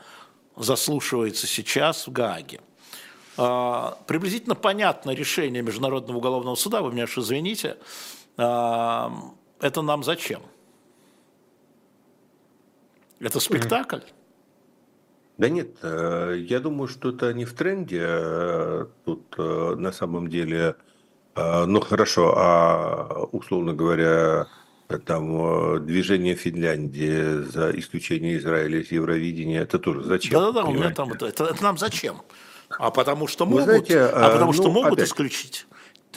заслушивается 0.57 1.47
сейчас 1.47 2.07
в 2.07 2.13
Гааге. 2.13 2.61
А, 3.37 3.99
приблизительно 4.07 4.55
понятно 4.55 5.11
решение 5.11 5.63
Международного 5.63 6.17
уголовного 6.19 6.55
суда, 6.55 6.81
вы 6.81 6.93
меня 6.93 7.05
уж 7.05 7.19
извините, 7.19 7.77
а, 8.37 9.13
это 9.61 9.83
нам 9.83 10.05
зачем? 10.05 10.43
Это 13.21 13.41
спектакль? 13.41 14.01
Да 15.39 15.51
нет, 15.51 15.77
э, 15.83 16.37
я 16.49 16.61
думаю, 16.61 16.89
что 16.89 17.11
это 17.11 17.33
не 17.35 17.45
в 17.45 17.53
тренде. 17.53 18.03
Э, 18.03 18.87
тут 19.05 19.35
э, 19.37 19.75
на 19.77 19.93
самом 19.93 20.29
деле, 20.29 20.77
ну 21.37 21.81
хорошо, 21.81 22.33
а 22.35 23.29
условно 23.31 23.75
говоря, 23.75 24.47
там 25.05 25.85
движение 25.85 26.35
Финляндии 26.35 27.43
за 27.43 27.79
исключение 27.79 28.39
Израиля 28.39 28.81
из 28.81 28.91
Евровидения, 28.91 29.61
это 29.61 29.79
тоже 29.79 30.03
зачем? 30.03 30.41
Да-да-да, 30.41 30.65
у 30.65 30.73
меня 30.73 30.95
там 30.95 31.13
это, 31.13 31.27
это, 31.27 31.45
это 31.45 31.63
нам 31.63 31.77
зачем? 31.77 32.23
А 32.71 32.91
потому 32.91 33.27
что 33.27 33.45
могут, 33.45 33.65
знаете, 33.65 34.01
а 34.01 34.31
потому 34.31 34.53
ну, 34.53 34.53
что 34.55 34.71
могут 34.71 34.95
опять. 34.95 35.09
исключить. 35.09 35.67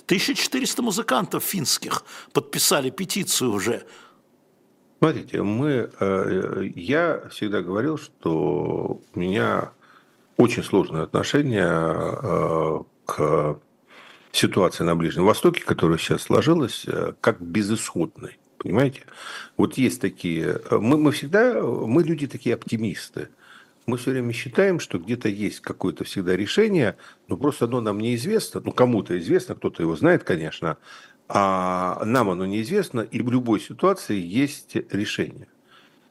1400 0.05 0.81
музыкантов 0.81 1.43
финских 1.43 2.05
подписали 2.31 2.89
петицию 2.89 3.51
уже 3.51 3.83
Смотрите, 4.99 5.41
мы, 5.41 5.89
э, 5.97 6.69
я 6.75 7.23
всегда 7.31 7.61
говорил, 7.61 7.97
что 7.97 9.01
у 9.13 9.19
меня 9.19 9.71
очень 10.35 10.61
сложное 10.61 11.03
отношение 11.03 11.69
э, 11.71 12.79
к 13.05 13.59
ситуации 14.33 14.83
на 14.83 14.97
Ближнем 14.97 15.25
Востоке, 15.25 15.63
которая 15.63 15.97
сейчас 15.97 16.23
сложилась, 16.23 16.83
э, 16.85 17.13
как 17.21 17.39
безысходной. 17.41 18.39
Понимаете? 18.57 19.03
Вот 19.55 19.77
есть 19.77 20.01
такие... 20.01 20.59
Мы, 20.69 20.97
мы 20.97 21.13
всегда... 21.13 21.61
Мы 21.63 22.03
люди 22.03 22.27
такие 22.27 22.55
оптимисты. 22.55 23.29
Мы 23.85 23.97
все 23.97 24.11
время 24.11 24.33
считаем, 24.33 24.81
что 24.81 24.99
где-то 24.99 25.29
есть 25.29 25.61
какое-то 25.61 26.03
всегда 26.03 26.35
решение, 26.35 26.97
но 27.29 27.37
просто 27.37 27.65
оно 27.65 27.79
нам 27.79 27.99
неизвестно. 27.99 28.61
Ну, 28.63 28.73
кому-то 28.73 29.17
известно, 29.17 29.55
кто-то 29.55 29.81
его 29.81 29.95
знает, 29.95 30.25
конечно, 30.25 30.77
а 31.29 32.03
нам 32.03 32.29
оно 32.31 32.45
неизвестно, 32.45 33.01
и 33.01 33.21
в 33.21 33.31
любой 33.31 33.59
ситуации 33.59 34.19
есть 34.19 34.75
решение. 34.91 35.47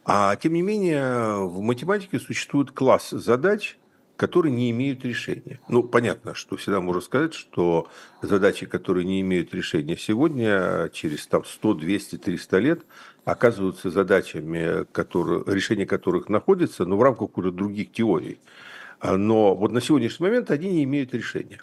А 0.04 0.36
тем 0.36 0.54
не 0.54 0.62
менее, 0.62 1.44
в 1.44 1.60
математике 1.60 2.20
существует 2.20 2.70
класс 2.70 3.10
задач, 3.10 3.76
которые 4.16 4.54
не 4.54 4.70
имеют 4.70 5.04
решения. 5.04 5.60
Ну, 5.68 5.82
понятно, 5.82 6.34
что 6.34 6.56
всегда 6.56 6.80
можно 6.80 7.00
сказать, 7.00 7.34
что 7.34 7.88
задачи, 8.22 8.66
которые 8.66 9.04
не 9.04 9.20
имеют 9.20 9.54
решения 9.54 9.96
сегодня, 9.96 10.88
через 10.92 11.26
там, 11.26 11.44
100, 11.44 11.74
200, 11.74 12.18
300 12.18 12.58
лет, 12.58 12.82
оказываются 13.24 13.90
задачами, 13.90 14.84
которые, 14.92 15.44
решение 15.46 15.86
которых 15.86 16.28
находится, 16.28 16.84
но 16.84 16.96
в 16.96 17.02
рамках 17.02 17.36
уже 17.36 17.52
других 17.52 17.92
теорий. 17.92 18.38
Но 19.02 19.54
вот 19.54 19.72
на 19.72 19.80
сегодняшний 19.80 20.26
момент 20.26 20.50
они 20.50 20.70
не 20.70 20.84
имеют 20.84 21.12
решения. 21.12 21.60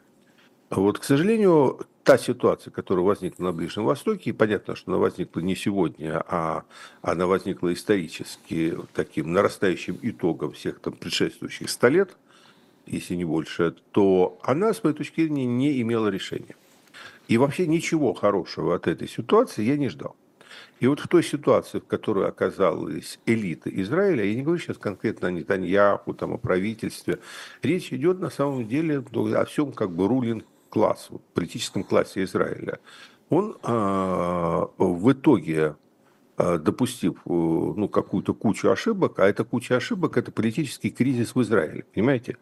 Вот, 0.69 0.99
к 0.99 1.03
сожалению, 1.03 1.85
та 2.03 2.17
ситуация, 2.17 2.71
которая 2.71 3.05
возникла 3.05 3.45
на 3.45 3.51
Ближнем 3.51 3.85
Востоке, 3.85 4.29
и 4.29 4.33
понятно, 4.33 4.75
что 4.75 4.91
она 4.91 4.99
возникла 4.99 5.39
не 5.39 5.55
сегодня, 5.55 6.23
а 6.27 6.63
она 7.01 7.27
возникла 7.27 7.71
исторически 7.73 8.77
таким 8.93 9.31
нарастающим 9.31 9.99
итогом 10.01 10.53
всех 10.53 10.79
там 10.79 10.93
предшествующих 10.93 11.69
100 11.69 11.87
лет, 11.89 12.17
если 12.85 13.15
не 13.15 13.25
больше, 13.25 13.75
то 13.91 14.39
она, 14.43 14.73
с 14.73 14.83
моей 14.83 14.95
точки 14.95 15.21
зрения, 15.21 15.45
не 15.45 15.81
имела 15.81 16.07
решения. 16.07 16.55
И 17.27 17.37
вообще 17.37 17.65
ничего 17.67 18.13
хорошего 18.13 18.75
от 18.75 18.87
этой 18.87 19.07
ситуации 19.07 19.63
я 19.63 19.77
не 19.77 19.89
ждал. 19.89 20.15
И 20.79 20.87
вот 20.87 20.99
в 20.99 21.07
той 21.07 21.23
ситуации, 21.23 21.79
в 21.79 21.85
которой 21.85 22.27
оказалась 22.27 23.19
элита 23.25 23.69
Израиля, 23.81 24.25
я 24.25 24.35
не 24.35 24.43
говорю 24.43 24.61
сейчас 24.61 24.77
конкретно 24.77 25.29
о 25.29 25.31
Нетаньяху, 25.31 26.13
там, 26.13 26.33
о 26.33 26.37
правительстве, 26.37 27.19
речь 27.63 27.91
идет 27.93 28.19
на 28.19 28.29
самом 28.29 28.67
деле 28.67 29.03
о 29.13 29.45
всем 29.45 29.71
как 29.71 29.91
бы 29.91 30.07
рулинг 30.07 30.45
класс, 30.69 31.07
в 31.09 31.19
политическом 31.33 31.83
классе 31.83 32.23
Израиля, 32.23 32.79
он 33.29 33.57
а, 33.63 34.69
в 34.77 35.11
итоге 35.11 35.75
а, 36.37 36.57
допустив 36.57 37.13
э, 37.25 37.29
ну, 37.29 37.87
какую-то 37.87 38.33
кучу 38.33 38.69
ошибок, 38.69 39.19
а 39.19 39.27
эта 39.27 39.43
куча 39.45 39.77
ошибок– 39.77 40.17
это 40.17 40.31
политический 40.31 40.89
кризис 40.89 41.33
в 41.33 41.41
Израиле, 41.41 41.85
понимаете? 41.93 42.37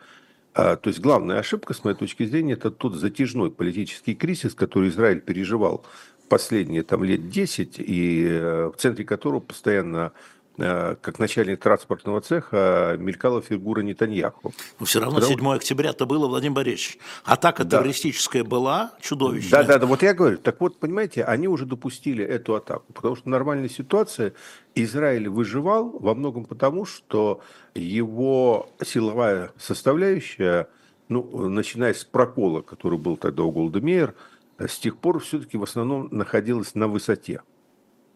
А, 0.56 0.76
то 0.78 0.90
есть 0.90 1.00
главная 1.00 1.40
ошибка, 1.40 1.74
с 1.74 1.84
моей 1.84 1.96
точки 1.96 2.26
зрения, 2.26 2.54
это 2.54 2.72
тот 2.72 2.96
затяжной 2.96 3.52
политический 3.52 4.16
кризис, 4.16 4.56
который 4.56 4.90
Израиль 4.90 5.22
переживал 5.22 5.86
последние 6.28 6.82
там, 6.82 7.04
лет 7.04 7.30
10, 7.30 7.76
и 7.80 8.26
э, 8.28 8.72
в 8.76 8.78
центре 8.78 9.06
которого 9.06 9.40
постоянно 9.40 10.12
как 10.58 11.18
начальник 11.20 11.60
транспортного 11.60 12.22
цеха 12.22 12.96
мелькала 13.00 13.42
фигура 13.42 13.82
Нетаньяху. 13.82 14.54
Но 14.80 14.86
все 14.86 15.00
равно 15.00 15.20
Потому... 15.20 15.38
7 15.38 15.50
октября-то 15.56 16.06
было, 16.06 16.28
Владимир 16.28 16.56
Борисович. 16.56 17.00
Атака 17.24 17.64
да. 17.64 17.80
террористическая 17.80 18.44
была 18.44 18.92
чудовищная. 19.02 19.64
Да, 19.64 19.68
да, 19.68 19.80
да, 19.80 19.86
вот 19.88 20.04
я 20.04 20.14
говорю. 20.14 20.38
Так 20.38 20.62
вот, 20.62 20.78
понимаете, 20.78 21.24
они 21.24 21.48
уже 21.48 21.66
допустили 21.66 22.24
эту 22.24 22.56
атаку. 22.56 22.94
Потому 22.94 23.16
что 23.16 23.26
в 23.26 23.30
нормальной 23.30 23.70
ситуации 23.70 24.34
Израиль 24.76 25.28
выживал 25.28 25.90
во 25.90 26.14
многом 26.14 26.46
потому, 26.46 26.86
что 26.86 27.42
его 27.74 28.70
силовая 28.84 29.52
составляющая, 29.58 30.68
ну, 31.10 31.50
начиная 31.50 31.94
с 31.94 32.04
прокола, 32.04 32.62
который 32.62 33.00
был 33.00 33.18
тогда 33.18 33.44
у 33.44 33.52
Голдемейр, 33.52 34.14
с 34.60 34.78
тех 34.78 34.98
пор 34.98 35.20
все-таки 35.20 35.58
в 35.58 35.64
основном 35.64 36.10
находилась 36.12 36.76
на 36.76 36.88
высоте. 36.88 37.42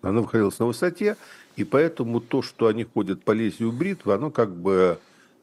Она 0.02 0.22
находилась 0.22 0.60
на 0.60 0.66
высоте, 0.66 1.18
и 1.56 1.64
поэтому 1.64 2.22
то, 2.22 2.42
что 2.42 2.68
они 2.68 2.84
ходят 2.84 3.24
по 3.24 3.32
лезвию 3.32 3.72
бритвы, 3.72 4.14
оно 4.14 4.30
как 4.30 4.56
бы 4.56 5.00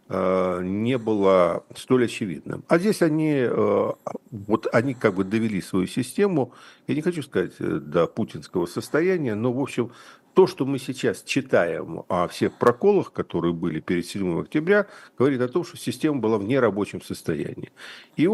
э, 0.08 0.60
не 0.62 0.96
было 0.96 1.64
столь 1.76 2.04
очевидным. 2.04 2.64
А 2.68 2.78
здесь 2.78 3.02
они, 3.02 3.34
э, 3.34 3.92
вот 4.30 4.66
они 4.72 4.94
как 4.94 5.14
бы 5.14 5.24
довели 5.24 5.60
свою 5.60 5.86
систему, 5.86 6.52
я 6.86 6.94
не 6.94 7.02
хочу 7.02 7.22
сказать 7.22 7.52
э, 7.58 7.78
до 7.78 8.06
путинского 8.06 8.66
состояния, 8.66 9.34
но, 9.34 9.52
в 9.52 9.60
общем, 9.60 9.90
то, 10.34 10.46
что 10.46 10.66
мы 10.66 10.78
сейчас 10.78 11.22
читаем 11.22 12.02
о 12.08 12.26
всех 12.28 12.58
проколах, 12.58 13.12
которые 13.12 13.54
были 13.54 13.80
перед 13.80 14.04
7 14.04 14.40
октября, 14.40 14.86
говорит 15.16 15.40
о 15.40 15.48
том, 15.48 15.64
что 15.64 15.76
система 15.76 16.18
была 16.18 16.38
в 16.38 16.44
нерабочем 16.44 17.00
состоянии. 17.00 17.72
И, 18.16 18.28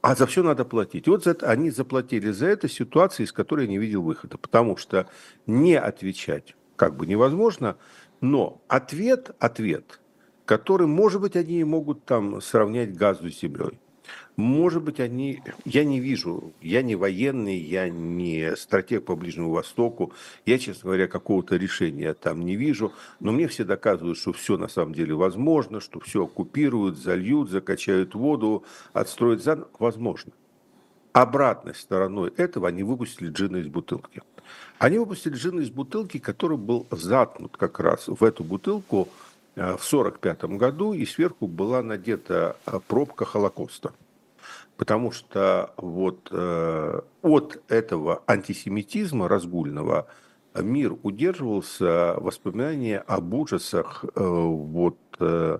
а 0.00 0.14
за 0.14 0.26
все 0.26 0.42
надо 0.42 0.64
платить. 0.64 1.08
Вот 1.08 1.24
за 1.24 1.32
это, 1.32 1.50
они 1.50 1.70
заплатили 1.70 2.30
за 2.30 2.46
это 2.46 2.68
ситуации, 2.68 3.24
из 3.24 3.32
которой 3.32 3.66
я 3.66 3.70
не 3.70 3.78
видел 3.78 4.02
выхода. 4.02 4.38
Потому 4.38 4.76
что 4.76 5.08
не 5.46 5.74
отвечать 5.74 6.54
как 6.76 6.96
бы 6.96 7.06
невозможно, 7.06 7.76
но 8.20 8.60
ответ, 8.68 9.30
ответ, 9.38 10.00
который, 10.44 10.86
может 10.86 11.20
быть, 11.20 11.36
они 11.36 11.62
могут 11.64 12.04
там 12.04 12.40
сравнять 12.40 12.96
газу 12.96 13.30
с 13.30 13.40
землей. 13.40 13.78
Может 14.36 14.82
быть, 14.82 14.98
они... 14.98 15.42
Я 15.64 15.84
не 15.84 16.00
вижу, 16.00 16.52
я 16.60 16.82
не 16.82 16.96
военный, 16.96 17.56
я 17.56 17.88
не 17.88 18.56
стратег 18.56 19.04
по 19.04 19.14
Ближнему 19.14 19.50
Востоку, 19.50 20.12
я, 20.44 20.58
честно 20.58 20.88
говоря, 20.88 21.06
какого-то 21.06 21.56
решения 21.56 22.14
там 22.14 22.44
не 22.44 22.56
вижу, 22.56 22.92
но 23.20 23.30
мне 23.30 23.46
все 23.46 23.64
доказывают, 23.64 24.18
что 24.18 24.32
все 24.32 24.56
на 24.56 24.66
самом 24.66 24.92
деле 24.92 25.14
возможно, 25.14 25.80
что 25.80 26.00
все 26.00 26.24
оккупируют, 26.24 26.98
зальют, 26.98 27.48
закачают 27.48 28.14
воду, 28.14 28.64
отстроят 28.92 29.42
заново. 29.42 29.68
Возможно. 29.78 30.32
Обратной 31.12 31.76
стороной 31.76 32.32
этого 32.36 32.66
они 32.66 32.82
выпустили 32.82 33.28
джина 33.28 33.58
из 33.58 33.68
бутылки. 33.68 34.22
Они 34.80 34.98
выпустили 34.98 35.34
джин 35.34 35.60
из 35.60 35.70
бутылки, 35.70 36.18
который 36.18 36.56
был 36.56 36.88
заткнут 36.90 37.56
как 37.56 37.78
раз 37.78 38.08
в 38.08 38.24
эту 38.24 38.42
бутылку 38.42 39.08
э, 39.54 39.60
в 39.60 39.86
1945 39.86 40.44
году, 40.58 40.92
и 40.92 41.06
сверху 41.06 41.46
была 41.46 41.84
надета 41.84 42.56
э, 42.66 42.80
пробка 42.88 43.24
Холокоста. 43.24 43.92
Потому 44.76 45.12
что 45.12 45.72
вот 45.76 46.28
э, 46.32 47.00
от 47.22 47.62
этого 47.68 48.22
антисемитизма 48.26 49.28
разгульного 49.28 50.08
мир 50.54 50.96
удерживался 51.02 52.14
воспоминания 52.18 52.98
об 52.98 53.32
ужасах 53.34 54.04
э, 54.04 54.20
вот, 54.24 54.98
э, 55.20 55.58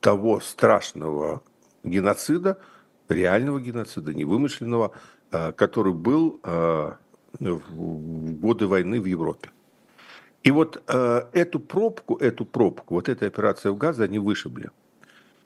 того 0.00 0.40
страшного 0.40 1.42
геноцида, 1.82 2.58
реального 3.08 3.60
геноцида, 3.60 4.14
невымышленного, 4.14 4.92
э, 5.30 5.52
который 5.52 5.92
был 5.92 6.40
в 7.40 8.32
годы 8.38 8.66
войны 8.68 9.00
в 9.00 9.06
Европе. 9.06 9.50
И 10.44 10.50
вот 10.50 10.82
э, 10.86 11.22
эту 11.32 11.58
пробку, 11.58 12.16
эту 12.16 12.44
пробку, 12.44 12.94
вот 12.94 13.08
эта 13.08 13.26
операция 13.26 13.72
в 13.72 13.76
Газе 13.76 14.04
они 14.04 14.18
вышибли. 14.18 14.70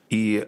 И 0.09 0.47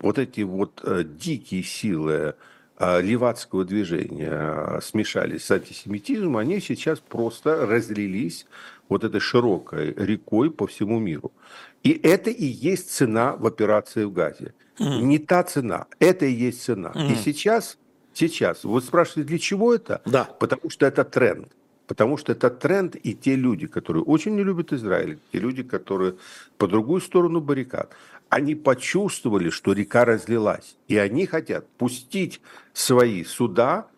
вот 0.00 0.18
эти 0.18 0.42
вот 0.42 0.80
э, 0.84 1.04
дикие 1.04 1.62
силы 1.62 2.34
э, 2.78 3.02
левацкого 3.02 3.64
движения 3.64 4.30
э, 4.30 4.80
смешались 4.82 5.44
с 5.44 5.50
антисемитизмом, 5.50 6.36
они 6.36 6.60
сейчас 6.60 7.00
просто 7.00 7.66
разлились 7.66 8.46
вот 8.88 9.04
этой 9.04 9.20
широкой 9.20 9.92
рекой 9.94 10.50
по 10.50 10.66
всему 10.66 10.98
миру. 10.98 11.32
И 11.82 11.90
это 11.90 12.30
и 12.30 12.44
есть 12.44 12.90
цена 12.90 13.36
в 13.36 13.46
операции 13.46 14.04
в 14.04 14.12
Газе. 14.12 14.54
Mm. 14.78 15.00
Не 15.02 15.18
та 15.18 15.42
цена, 15.42 15.86
это 15.98 16.26
и 16.26 16.32
есть 16.32 16.62
цена. 16.62 16.92
Mm. 16.94 17.12
И 17.12 17.16
сейчас 17.16 17.78
Сейчас. 18.18 18.64
Вы 18.64 18.82
спрашиваете, 18.82 19.28
для 19.28 19.38
чего 19.38 19.72
это? 19.72 20.02
Да. 20.04 20.24
Потому 20.24 20.70
что 20.70 20.86
это 20.86 21.04
тренд. 21.04 21.52
Потому 21.86 22.16
что 22.16 22.32
это 22.32 22.50
тренд, 22.50 22.96
и 22.96 23.14
те 23.14 23.36
люди, 23.36 23.68
которые 23.68 24.02
очень 24.02 24.34
не 24.34 24.42
любят 24.42 24.72
Израиль, 24.72 25.20
те 25.32 25.38
люди, 25.38 25.62
которые 25.62 26.16
по 26.56 26.66
другую 26.66 27.00
сторону 27.00 27.40
баррикад, 27.40 27.92
они 28.28 28.54
почувствовали, 28.54 29.50
что 29.50 29.72
река 29.72 30.04
разлилась, 30.04 30.76
и 30.86 30.96
они 30.96 31.26
хотят 31.26 31.68
пустить 31.70 32.40
свои 32.72 33.24
суда 33.24 33.88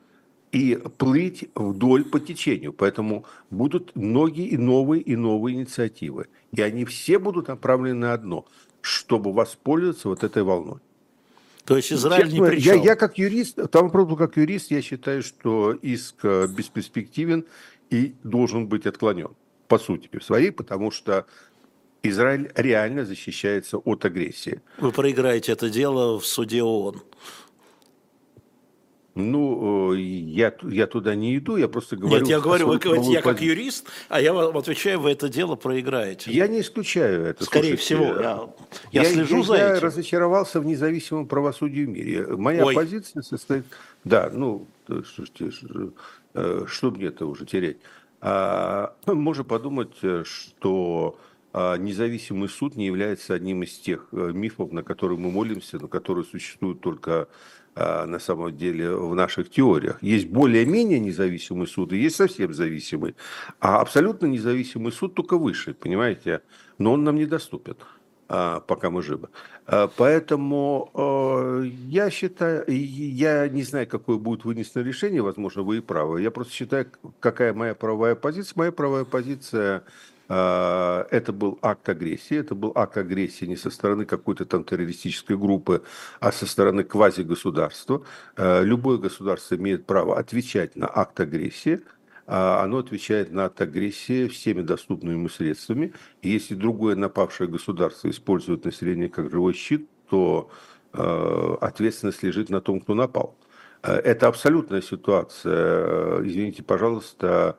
и 0.52 0.80
плыть 0.98 1.48
вдоль 1.54 2.04
по 2.04 2.20
течению. 2.20 2.72
Поэтому 2.72 3.24
будут 3.50 3.94
многие 3.94 4.46
и 4.46 4.56
новые 4.56 5.02
и 5.02 5.16
новые 5.16 5.56
инициативы. 5.56 6.28
И 6.52 6.62
они 6.62 6.84
все 6.84 7.18
будут 7.18 7.48
направлены 7.48 7.94
на 7.94 8.12
одно, 8.12 8.46
чтобы 8.80 9.32
воспользоваться 9.32 10.08
вот 10.08 10.24
этой 10.24 10.42
волной. 10.42 10.80
То 11.64 11.76
есть 11.76 11.92
Израиль 11.92 12.24
Честно, 12.24 12.44
ни 12.44 12.48
при 12.48 12.60
чем. 12.60 12.76
Я, 12.76 12.82
я 12.82 12.96
как 12.96 13.18
юрист, 13.18 13.70
там 13.70 13.90
правда 13.90 14.16
как 14.16 14.36
юрист, 14.36 14.70
я 14.70 14.82
считаю, 14.82 15.22
что 15.22 15.72
иск 15.72 16.16
э, 16.24 16.48
бесперспективен 16.48 17.44
и 17.90 18.14
должен 18.24 18.66
быть 18.66 18.86
отклонен 18.86 19.28
по 19.68 19.78
сути 19.78 20.10
своей, 20.20 20.50
потому 20.50 20.90
что 20.90 21.26
Израиль 22.02 22.50
реально 22.54 23.04
защищается 23.04 23.78
от 23.78 24.04
агрессии. 24.04 24.62
Вы 24.78 24.92
проиграете 24.92 25.52
это 25.52 25.68
дело 25.68 26.18
в 26.18 26.26
суде 26.26 26.62
ООН. 26.62 27.02
Ну, 29.16 29.92
э, 29.94 29.98
я, 29.98 30.54
я 30.62 30.86
туда 30.86 31.14
не 31.14 31.36
иду, 31.36 31.56
я 31.56 31.68
просто 31.68 31.96
говорю... 31.96 32.20
Нет, 32.20 32.28
я 32.28 32.40
говорю, 32.40 32.68
вы 32.68 32.78
говорите, 32.78 33.10
я 33.10 33.22
как 33.22 33.40
юрист, 33.40 33.86
а 34.08 34.20
я 34.20 34.32
вам 34.32 34.56
отвечаю, 34.56 35.00
вы 35.00 35.10
это 35.10 35.28
дело 35.28 35.56
проиграете. 35.56 36.30
Я 36.30 36.46
не 36.46 36.60
исключаю 36.60 37.24
это. 37.24 37.44
Скорее 37.44 37.76
Слушайте, 37.76 37.82
всего, 37.82 38.04
я, 38.04 38.48
я, 38.92 39.02
я 39.02 39.04
слежу 39.04 39.38
я, 39.38 39.42
за 39.42 39.54
я 39.54 39.64
этим. 39.64 39.74
Я 39.74 39.80
разочаровался 39.80 40.60
в 40.60 40.64
независимом 40.64 41.26
правосудии 41.26 41.82
в 41.82 41.88
мире. 41.88 42.26
Моя 42.28 42.64
Ой. 42.64 42.74
позиция 42.74 43.22
состоит... 43.22 43.64
Да, 44.04 44.30
ну, 44.32 44.66
слушайте, 44.86 45.50
э, 46.34 46.64
что 46.66 46.90
мне-то 46.90 47.26
уже 47.26 47.46
терять? 47.46 47.78
А, 48.20 48.94
можно 49.06 49.42
подумать, 49.42 49.96
э, 50.02 50.22
что 50.24 51.18
независимый 51.52 52.48
суд 52.48 52.76
не 52.76 52.86
является 52.86 53.34
одним 53.34 53.62
из 53.62 53.78
тех 53.78 54.06
мифов, 54.12 54.72
на 54.72 54.82
которые 54.82 55.18
мы 55.18 55.30
молимся, 55.30 55.78
на 55.78 55.88
которые 55.88 56.24
существуют 56.24 56.80
только 56.80 57.28
а, 57.76 58.04
на 58.04 58.18
самом 58.18 58.56
деле 58.56 58.94
в 58.94 59.14
наших 59.14 59.48
теориях. 59.48 60.02
Есть 60.02 60.28
более-менее 60.28 60.98
независимый 60.98 61.68
суд 61.68 61.92
и 61.92 61.98
есть 61.98 62.16
совсем 62.16 62.52
зависимый. 62.52 63.14
А 63.60 63.80
абсолютно 63.80 64.26
независимый 64.26 64.90
суд 64.90 65.14
только 65.14 65.38
выше, 65.38 65.72
понимаете? 65.74 66.42
Но 66.78 66.92
он 66.92 67.04
нам 67.04 67.14
недоступен 67.14 67.76
а, 68.28 68.58
пока 68.60 68.90
мы 68.90 69.02
живы. 69.02 69.28
А, 69.66 69.88
поэтому 69.96 70.90
я 71.86 72.10
считаю, 72.10 72.64
я 72.68 73.48
не 73.48 73.62
знаю, 73.62 73.86
какое 73.86 74.16
будет 74.16 74.44
вынесено 74.44 74.82
решение, 74.82 75.22
возможно, 75.22 75.62
вы 75.62 75.78
и 75.78 75.80
правы. 75.80 76.22
Я 76.22 76.32
просто 76.32 76.52
считаю, 76.52 76.90
какая 77.20 77.54
моя 77.54 77.76
правовая 77.76 78.16
позиция. 78.16 78.54
Моя 78.56 78.72
правовая 78.72 79.04
позиция 79.04 79.76
а, 79.76 79.82
это 80.30 81.32
был 81.32 81.58
акт 81.60 81.88
агрессии, 81.88 82.36
это 82.36 82.54
был 82.54 82.70
акт 82.76 82.96
агрессии 82.96 83.46
не 83.46 83.56
со 83.56 83.68
стороны 83.68 84.04
какой-то 84.04 84.44
там 84.44 84.62
террористической 84.62 85.36
группы, 85.36 85.82
а 86.20 86.30
со 86.30 86.46
стороны 86.46 86.84
квазигосударства. 86.84 88.04
А, 88.36 88.62
любое 88.62 88.98
государство 88.98 89.56
имеет 89.56 89.86
право 89.86 90.16
отвечать 90.16 90.76
на 90.76 90.86
акт 90.86 91.18
агрессии, 91.18 91.80
а 92.28 92.62
оно 92.62 92.78
отвечает 92.78 93.32
на 93.32 93.46
акт 93.46 93.60
агрессии 93.60 94.28
всеми 94.28 94.62
доступными 94.62 95.14
ему 95.14 95.28
средствами. 95.28 95.94
И 96.22 96.30
если 96.30 96.54
другое 96.54 96.94
напавшее 96.94 97.48
государство 97.48 98.08
использует 98.08 98.64
население 98.64 99.08
как 99.08 99.30
живой 99.30 99.52
щит, 99.54 99.88
то 100.08 100.48
ответственность 100.92 102.22
лежит 102.22 102.50
на 102.50 102.60
том, 102.60 102.80
кто 102.80 102.94
напал. 102.94 103.36
Это 103.82 104.28
абсолютная 104.28 104.82
ситуация. 104.82 106.20
Извините, 106.22 106.62
пожалуйста, 106.62 107.56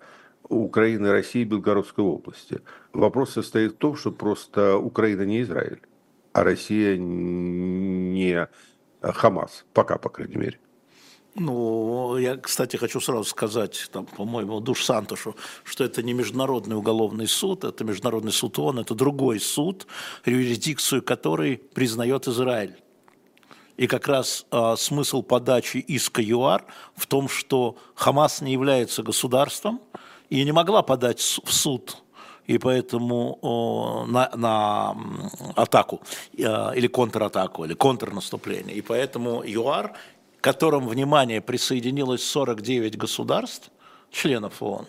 Украины, 0.51 1.11
России 1.11 1.41
и 1.41 1.45
Белгородской 1.45 2.03
области. 2.03 2.61
Вопрос 2.93 3.31
состоит 3.31 3.73
в 3.73 3.77
том, 3.77 3.95
что 3.95 4.11
просто 4.11 4.77
Украина 4.77 5.23
не 5.23 5.41
Израиль, 5.41 5.81
а 6.33 6.43
Россия 6.43 6.97
не 6.97 8.47
Хамас, 9.01 9.65
пока, 9.73 9.97
по 9.97 10.09
крайней 10.09 10.35
мере. 10.35 10.59
Ну, 11.35 12.17
я, 12.17 12.35
кстати, 12.35 12.75
хочу 12.75 12.99
сразу 12.99 13.23
сказать, 13.23 13.87
там, 13.93 14.05
по-моему, 14.05 14.59
Душ 14.59 14.83
Сантушу, 14.83 15.35
что 15.63 15.85
это 15.85 16.03
не 16.03 16.11
Международный 16.13 16.75
уголовный 16.75 17.27
суд, 17.27 17.63
это 17.63 17.85
Международный 17.85 18.33
суд 18.33 18.59
ООН, 18.59 18.79
это 18.79 18.95
другой 18.95 19.39
суд, 19.39 19.87
юрисдикцию 20.25 21.01
который 21.01 21.57
признает 21.73 22.27
Израиль. 22.27 22.75
И 23.77 23.87
как 23.87 24.09
раз 24.09 24.45
э, 24.51 24.75
смысл 24.77 25.23
подачи 25.23 25.77
иска 25.77 26.21
ЮАР 26.21 26.65
в 26.95 27.07
том, 27.07 27.29
что 27.29 27.77
Хамас 27.95 28.41
не 28.41 28.51
является 28.51 29.01
государством, 29.01 29.79
и 30.31 30.43
не 30.45 30.51
могла 30.53 30.81
подать 30.81 31.19
в 31.19 31.51
суд 31.51 31.97
и 32.47 32.57
поэтому 32.57 34.05
на, 34.07 34.31
на 34.35 34.97
атаку 35.55 36.01
или 36.33 36.87
контратаку, 36.87 37.65
или 37.65 37.75
контрнаступление. 37.75 38.75
И 38.75 38.81
поэтому 38.81 39.43
ЮАР, 39.45 39.93
которым, 40.41 40.87
внимание, 40.87 41.39
присоединилось 41.39 42.23
49 42.23 42.97
государств, 42.97 43.69
членов 44.09 44.61
ООН, 44.61 44.87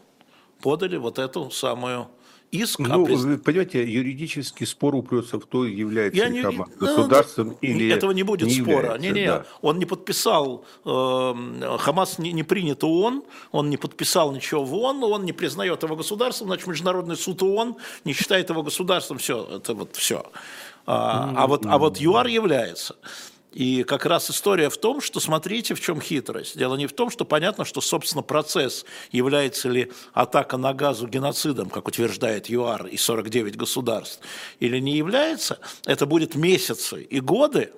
подали 0.61 0.97
вот 0.97 1.18
эту 1.18 1.51
самую 1.51 2.09
иск. 2.53 2.78
Ну, 2.78 3.05
вы 3.05 3.38
понимаете, 3.38 3.82
юридический 3.82 4.66
спор 4.66 4.94
упрется 4.94 5.40
в 5.40 5.46
то, 5.46 5.64
является 5.64 6.18
Я 6.18 6.28
ли 6.28 6.34
не... 6.34 6.42
там 6.42 6.66
государством 6.78 7.48
ну, 7.48 7.59
или 7.61 7.92
Этого 7.92 8.12
не 8.12 8.22
будет 8.22 8.48
не 8.48 8.61
спора. 8.61 8.98
Не, 8.98 9.11
не, 9.11 9.26
да. 9.26 9.44
Он 9.62 9.78
не 9.78 9.86
подписал, 9.86 10.64
э, 10.84 11.76
Хамас 11.78 12.18
не, 12.18 12.32
не 12.32 12.42
принят 12.42 12.84
ООН, 12.84 13.24
он 13.50 13.70
не 13.70 13.76
подписал 13.76 14.32
ничего 14.32 14.64
в 14.64 14.74
ООН, 14.74 15.03
он 15.03 15.24
не 15.24 15.32
признает 15.32 15.82
его 15.82 15.96
государством, 15.96 16.48
значит, 16.48 16.66
Международный 16.66 17.16
суд 17.16 17.42
ООН 17.42 17.76
не 18.05 18.12
считает 18.12 18.50
его 18.50 18.62
государством, 18.62 19.18
все, 19.18 19.48
это 19.57 19.74
вот 19.74 19.96
все. 19.96 20.24
А, 20.86 21.28
mm-hmm. 21.28 21.34
а, 21.36 21.46
вот, 21.46 21.66
а 21.66 21.78
вот 21.78 21.98
ЮАР 21.98 22.26
является. 22.26 22.96
И 23.53 23.82
как 23.82 24.07
раз 24.07 24.30
история 24.30 24.70
в 24.70 24.78
том, 24.78 25.00
что 25.00 25.20
смотрите, 25.20 25.74
в 25.74 25.80
чем 25.80 26.00
хитрость. 26.00 26.57
Дело 26.57 26.76
не 26.76 26.86
в 26.86 26.92
том, 26.92 27.11
что 27.11 27.24
понятно, 27.24 27.64
что, 27.64 27.80
собственно, 27.80 28.22
процесс, 28.22 28.86
является 29.11 29.68
ли 29.68 29.92
атака 30.14 30.57
на 30.57 30.72
газу 30.72 31.07
геноцидом, 31.07 31.68
как 31.68 31.86
утверждает 31.86 32.48
ЮАР 32.48 32.86
и 32.86 32.96
49 32.96 33.57
государств, 33.57 34.20
или 34.59 34.78
не 34.78 34.96
является, 34.96 35.59
это 35.84 36.07
будет 36.07 36.34
месяцы 36.34 37.03
и 37.03 37.20
годы, 37.20 37.72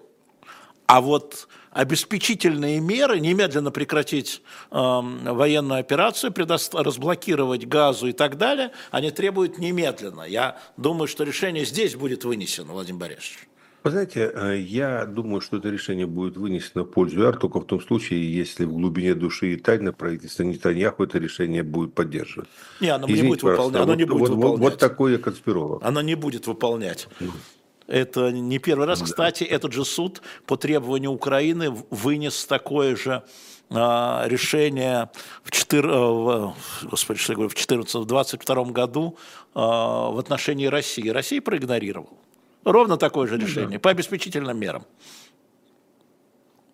а 0.87 1.01
вот 1.01 1.49
обеспечительные 1.71 2.79
меры, 2.79 3.19
немедленно 3.19 3.73
прекратить 3.73 4.43
э, 4.71 4.77
военную 4.77 5.81
операцию, 5.81 6.33
предост... 6.33 6.73
разблокировать 6.73 7.67
газу 7.67 8.07
и 8.07 8.13
так 8.13 8.39
далее, 8.39 8.71
они 8.93 9.11
требуют 9.11 9.59
немедленно. 9.59 10.23
Я 10.23 10.59
думаю, 10.77 11.09
что 11.09 11.25
решение 11.25 11.65
здесь 11.65 11.97
будет 11.97 12.25
вынесено, 12.25 12.73
Владимир 12.75 13.01
Борисович. 13.01 13.49
Вы 13.85 13.91
знаете, 13.91 14.33
э, 14.35 14.57
я 14.59 15.05
думаю, 15.05 15.43
что 15.43 15.59
это 15.59 15.69
решение 15.69 16.07
будет 16.07 16.39
вынесено 16.39 16.85
в 16.85 16.87
пользу 16.87 17.21
ЮАР 17.21 17.37
только 17.37 17.61
в 17.61 17.67
том 17.67 17.83
случае, 17.83 18.35
если 18.35 18.65
в 18.65 18.73
глубине 18.73 19.15
души 19.15 19.53
и 19.53 19.57
тайно 19.57 19.93
правительство 19.93 20.43
Нетаньяху 20.43 21.05
это 21.05 21.19
решение 21.19 21.63
будет 21.63 21.93
поддерживать. 21.93 22.49
Не, 22.81 22.89
оно 22.89 23.07
Извините, 23.07 23.23
не 23.23 23.29
будет 23.29 23.43
выполнять. 23.43 23.83
Оно 23.83 23.93
вот, 23.93 23.99
не 23.99 24.05
будет 24.05 24.21
вот, 24.21 24.31
выполнять. 24.31 24.59
Вот, 24.61 24.71
вот 24.71 24.79
такой 24.79 25.13
я 25.13 25.19
конспиролог. 25.19 25.83
Оно 25.85 26.01
не 26.01 26.15
будет 26.15 26.47
выполнять. 26.47 27.09
Это 27.87 28.33
не 28.33 28.59
первый 28.59 28.87
раз. 28.87 29.03
Кстати, 29.03 29.45
этот 29.45 29.75
же 29.75 29.85
суд 29.85 30.23
по 30.47 30.57
требованию 30.57 31.11
Украины 31.11 31.71
вынес 31.91 32.47
такое 32.47 32.97
же 32.97 33.23
а, 33.69 34.25
решение 34.27 35.11
в, 35.43 35.51
4, 35.51 35.87
э, 35.87 35.93
в, 35.93 36.55
господи, 36.85 37.19
что 37.19 37.33
я 37.33 37.37
говорю, 37.37 37.51
в 37.51 37.55
2014-2022 37.55 38.73
году 38.73 39.19
а, 39.55 40.09
в 40.09 40.19
отношении 40.19 40.65
России. 40.65 41.11
Россия 41.11 41.43
проигнорировала. 41.43 42.24
Ровно 42.65 42.97
такое 42.97 43.29
же 43.29 43.37
решение, 43.37 43.67
ну, 43.67 43.73
да. 43.75 43.79
по 43.79 43.91
обеспечительным 43.91 44.59
мерам. 44.59 44.85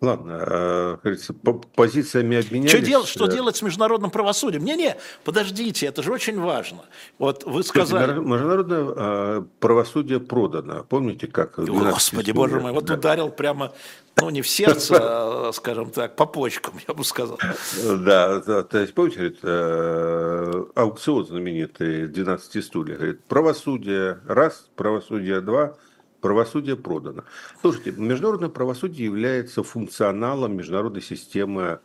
Ладно, 0.01 0.43
э, 0.47 0.97
говорится, 1.03 1.31
по 1.31 1.53
позициями 1.53 2.37
обменялись. 2.37 2.71
Что 2.71 2.81
делать, 2.81 3.07
что 3.07 3.27
делать 3.27 3.55
с 3.55 3.61
международным 3.61 4.09
правосудием? 4.09 4.65
Не-не, 4.65 4.97
подождите, 5.23 5.85
это 5.85 6.01
же 6.01 6.11
очень 6.11 6.39
важно. 6.39 6.79
Вот 7.19 7.43
вы 7.43 7.63
сказали... 7.63 8.13
Международное 8.13 8.93
э, 8.95 9.43
правосудие 9.59 10.19
продано. 10.19 10.85
Помните, 10.89 11.27
как? 11.27 11.59
Господи, 11.59 12.31
боже 12.31 12.59
мой, 12.59 12.71
вот 12.71 12.85
да. 12.85 12.95
ударил 12.95 13.29
прямо, 13.29 13.73
ну 14.15 14.31
не 14.31 14.41
в 14.41 14.47
сердце, 14.47 14.97
а, 14.99 15.51
скажем 15.53 15.91
так, 15.91 16.15
по 16.15 16.25
почкам, 16.25 16.73
я 16.87 16.95
бы 16.95 17.03
сказал. 17.03 17.37
Да, 17.83 18.39
то 18.63 18.79
есть, 18.79 18.95
помните, 18.95 19.35
э, 19.43 20.63
аукцион 20.73 21.27
знаменитый 21.27 22.07
12 22.07 22.65
стульев, 22.65 22.97
говорит, 22.97 23.23
правосудие 23.25 24.17
раз, 24.25 24.67
правосудие 24.75 25.41
два– 25.41 25.75
правосудие 26.21 26.77
продано. 26.77 27.23
Слушайте, 27.61 27.91
международное 27.91 28.49
правосудие 28.49 29.05
является 29.05 29.63
функционалом 29.63 30.55
международной 30.55 31.01
системы 31.01 31.79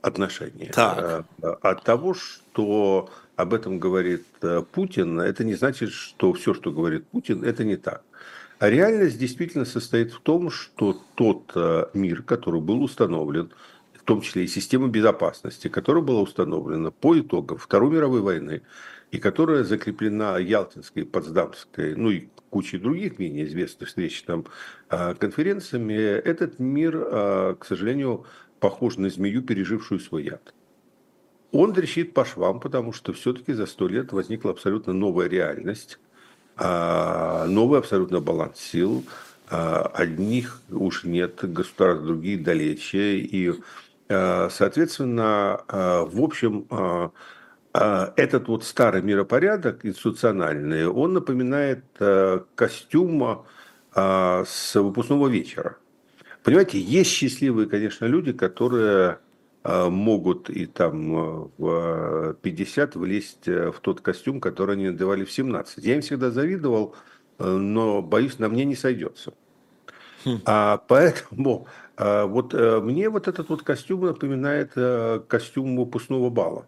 отношений. 0.00 0.70
Так. 0.74 1.26
Э, 1.42 1.46
от 1.62 1.84
того, 1.84 2.14
что 2.14 3.10
об 3.36 3.54
этом 3.54 3.78
говорит 3.78 4.26
э, 4.42 4.62
Путин, 4.72 5.20
это 5.20 5.44
не 5.44 5.54
значит, 5.54 5.90
что 5.90 6.32
все, 6.32 6.54
что 6.54 6.72
говорит 6.72 7.06
Путин, 7.06 7.44
это 7.44 7.64
не 7.64 7.76
так. 7.76 8.02
А 8.58 8.70
реальность 8.70 9.18
действительно 9.18 9.64
состоит 9.64 10.12
в 10.12 10.20
том, 10.20 10.50
что 10.50 11.00
тот 11.14 11.52
э, 11.54 11.86
мир, 11.94 12.22
который 12.22 12.60
был 12.60 12.82
установлен, 12.82 13.52
в 13.94 14.04
том 14.04 14.20
числе 14.20 14.44
и 14.44 14.48
система 14.48 14.88
безопасности, 14.88 15.68
которая 15.68 16.02
была 16.02 16.20
установлена 16.20 16.90
по 16.90 17.18
итогам 17.18 17.58
Второй 17.58 17.90
мировой 17.90 18.20
войны, 18.20 18.62
и 19.12 19.18
которая 19.18 19.62
закреплена 19.62 20.38
Ялтинской, 20.38 21.04
Потсдамской, 21.04 21.94
ну 21.94 22.10
и 22.10 22.28
кучей 22.52 22.76
других 22.76 23.18
менее 23.18 23.46
известных 23.46 23.88
встреч 23.88 24.22
там 24.24 24.44
а, 24.90 25.14
конференциями, 25.14 25.94
этот 25.94 26.58
мир, 26.58 26.92
а, 26.96 27.54
к 27.54 27.64
сожалению, 27.64 28.26
похож 28.60 28.98
на 28.98 29.08
змею, 29.08 29.42
пережившую 29.42 30.00
свой 30.00 30.24
яд. 30.24 30.54
Он 31.50 31.72
трещит 31.72 32.12
по 32.12 32.26
швам, 32.26 32.60
потому 32.60 32.92
что 32.92 33.14
все-таки 33.14 33.54
за 33.54 33.64
сто 33.64 33.88
лет 33.88 34.12
возникла 34.12 34.50
абсолютно 34.50 34.92
новая 34.92 35.28
реальность, 35.28 35.98
а, 36.56 37.46
новый 37.46 37.78
абсолютно 37.78 38.20
баланс 38.20 38.58
сил. 38.60 39.04
Одних 39.48 40.62
уж 40.70 41.04
нет 41.04 41.40
государств, 41.42 42.04
другие 42.04 42.38
далече. 42.38 43.18
И, 43.18 43.52
соответственно, 44.08 45.60
в 45.68 46.22
общем, 46.22 46.66
этот 47.72 48.48
вот 48.48 48.64
старый 48.64 49.00
миропорядок 49.00 49.86
институциональный, 49.86 50.86
он 50.86 51.14
напоминает 51.14 51.84
костюм 52.54 53.46
с 53.94 54.74
выпускного 54.74 55.28
вечера. 55.28 55.76
Понимаете, 56.42 56.78
есть 56.78 57.10
счастливые, 57.10 57.68
конечно, 57.68 58.04
люди, 58.04 58.32
которые 58.32 59.20
а, 59.64 59.90
могут 59.90 60.50
и 60.50 60.66
там 60.66 61.16
э, 61.16 61.48
в 61.58 62.34
50 62.42 62.96
влезть 62.96 63.46
э, 63.46 63.70
в 63.70 63.78
тот 63.78 64.00
костюм, 64.00 64.40
который 64.40 64.74
они 64.74 64.90
надевали 64.90 65.24
в 65.24 65.30
17. 65.30 65.84
Я 65.84 65.94
им 65.94 66.00
всегда 66.00 66.30
завидовал, 66.32 66.96
э, 67.38 67.48
но, 67.48 68.02
боюсь, 68.02 68.40
на 68.40 68.48
мне 68.48 68.64
не 68.64 68.74
сойдется. 68.74 69.32
Хм. 70.24 70.40
А 70.46 70.78
поэтому 70.88 71.68
а, 71.96 72.26
вот 72.26 72.54
мне 72.54 73.08
вот 73.08 73.28
этот 73.28 73.48
вот 73.48 73.62
костюм 73.62 74.06
напоминает 74.06 74.72
костюм 75.28 75.76
выпускного 75.76 76.30
бала. 76.30 76.66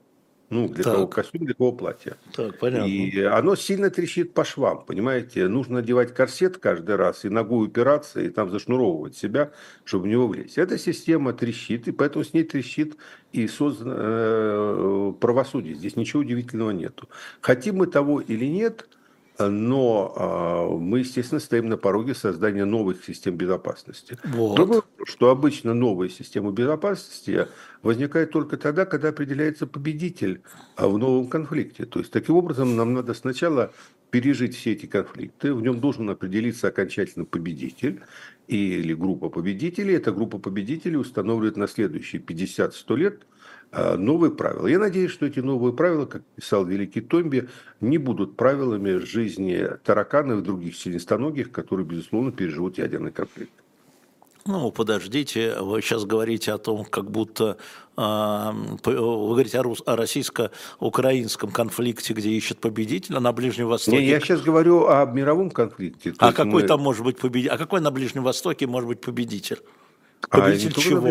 Ну, 0.50 0.68
для 0.68 0.84
так. 0.84 0.94
кого 0.94 1.06
костюм, 1.06 1.44
для 1.46 1.54
кого 1.54 1.72
платье. 1.72 2.16
Так, 2.32 2.58
понятно. 2.58 2.86
И 2.86 3.20
оно 3.22 3.56
сильно 3.56 3.90
трещит 3.90 4.34
по 4.34 4.44
швам, 4.44 4.84
понимаете? 4.84 5.48
Нужно 5.48 5.76
надевать 5.76 6.14
корсет 6.14 6.58
каждый 6.58 6.96
раз 6.96 7.24
и 7.24 7.28
ногу 7.28 7.58
упираться, 7.58 8.20
и 8.20 8.28
там 8.28 8.50
зашнуровывать 8.50 9.16
себя, 9.16 9.52
чтобы 9.84 10.04
в 10.04 10.06
него 10.08 10.28
влезть. 10.28 10.58
Эта 10.58 10.78
система 10.78 11.32
трещит, 11.32 11.88
и 11.88 11.92
поэтому 11.92 12.24
с 12.24 12.34
ней 12.34 12.44
трещит 12.44 12.96
и 13.32 13.48
создано 13.48 13.94
э, 13.96 15.12
правосудие. 15.20 15.74
Здесь 15.74 15.96
ничего 15.96 16.20
удивительного 16.20 16.70
нету. 16.70 17.08
Хотим 17.40 17.76
мы 17.76 17.86
того 17.86 18.20
или 18.20 18.44
нет– 18.46 18.88
но 19.38 20.12
а, 20.16 20.78
мы, 20.78 21.00
естественно, 21.00 21.40
стоим 21.40 21.68
на 21.68 21.76
пороге 21.76 22.14
создания 22.14 22.64
новых 22.64 23.04
систем 23.04 23.36
безопасности. 23.36 24.16
Вот. 24.24 24.56
Другое, 24.56 24.82
что 25.04 25.30
обычно 25.30 25.74
новые 25.74 26.10
системы 26.10 26.52
безопасности 26.52 27.48
возникают 27.82 28.30
только 28.30 28.56
тогда, 28.56 28.84
когда 28.84 29.08
определяется 29.08 29.66
победитель 29.66 30.42
а, 30.76 30.88
в 30.88 30.98
новом 30.98 31.28
конфликте. 31.28 31.84
То 31.84 31.98
есть, 31.98 32.12
таким 32.12 32.36
образом, 32.36 32.76
нам 32.76 32.94
надо 32.94 33.14
сначала 33.14 33.72
пережить 34.10 34.54
все 34.54 34.74
эти 34.74 34.86
конфликты, 34.86 35.52
в 35.52 35.60
нем 35.60 35.80
должен 35.80 36.08
определиться 36.08 36.68
окончательно 36.68 37.24
победитель 37.24 38.02
или 38.46 38.94
группа 38.94 39.28
победителей. 39.28 39.94
Эта 39.94 40.12
группа 40.12 40.38
победителей 40.38 40.96
устанавливает 40.96 41.56
на 41.56 41.66
следующие 41.66 42.22
50-100 42.22 42.96
лет 42.96 43.26
новые 43.96 44.30
правила. 44.30 44.66
Я 44.66 44.78
надеюсь, 44.78 45.10
что 45.10 45.26
эти 45.26 45.40
новые 45.40 45.72
правила, 45.72 46.06
как 46.06 46.22
писал 46.36 46.64
великий 46.64 47.00
Томби, 47.00 47.48
не 47.80 47.98
будут 47.98 48.36
правилами 48.36 48.96
жизни 48.96 49.68
тараканов 49.84 50.40
и 50.40 50.42
других 50.42 50.76
членистоногих, 50.76 51.50
которые, 51.50 51.86
безусловно, 51.86 52.32
переживут 52.32 52.78
ядерный 52.78 53.12
конфликт. 53.12 53.52
Ну, 54.46 54.70
подождите, 54.70 55.56
вы 55.60 55.80
сейчас 55.80 56.04
говорите 56.04 56.52
о 56.52 56.58
том, 56.58 56.84
как 56.84 57.10
будто 57.10 57.56
э, 57.96 58.50
вы 58.84 58.92
говорите 58.92 59.58
о, 59.58 59.74
о 59.86 59.96
российско-украинском 59.96 61.50
конфликте, 61.50 62.12
где 62.12 62.28
ищут 62.28 62.58
победителя 62.58 63.20
на 63.20 63.32
Ближнем 63.32 63.68
Востоке. 63.68 63.96
Не, 63.96 64.04
я 64.04 64.20
сейчас 64.20 64.42
говорю 64.42 64.86
о 64.86 65.06
мировом 65.06 65.50
конфликте. 65.50 66.12
а 66.18 66.32
какой 66.32 66.62
мы... 66.62 66.68
там 66.68 66.82
может 66.82 67.04
быть 67.04 67.16
победитель? 67.18 67.54
А 67.54 67.58
какой 67.58 67.80
на 67.80 67.90
Ближнем 67.90 68.22
Востоке 68.22 68.66
может 68.66 68.86
быть 68.86 69.00
победитель? 69.00 69.60
Победитель 70.28 70.72
а, 70.76 70.80
чего? 70.80 71.08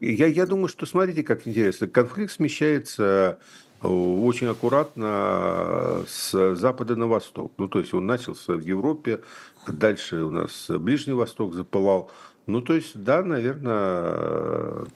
Я, 0.00 0.26
я 0.26 0.46
думаю, 0.46 0.68
что 0.68 0.86
смотрите, 0.86 1.22
как 1.22 1.46
интересно. 1.46 1.86
Конфликт 1.86 2.32
смещается 2.32 3.38
э, 3.82 3.86
очень 3.86 4.48
аккуратно 4.48 6.04
с 6.08 6.54
запада 6.54 6.96
на 6.96 7.06
восток. 7.06 7.52
Ну, 7.58 7.68
то 7.68 7.78
есть 7.78 7.94
он 7.94 8.06
начался 8.06 8.54
в 8.54 8.60
Европе, 8.60 9.20
дальше 9.66 10.22
у 10.22 10.30
нас 10.30 10.66
Ближний 10.68 11.14
Восток 11.14 11.54
запылал. 11.54 12.10
Ну, 12.46 12.60
то 12.60 12.74
есть, 12.74 12.92
да, 12.94 13.22
наверное, 13.22 14.86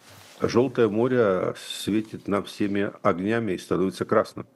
Желтое 0.41 0.89
море 0.89 1.55
светит 1.57 2.29
нам 2.29 2.45
всеми 2.45 2.93
огнями 3.03 3.53
и 3.53 3.59
становится 3.59 4.05
красным 4.05 4.47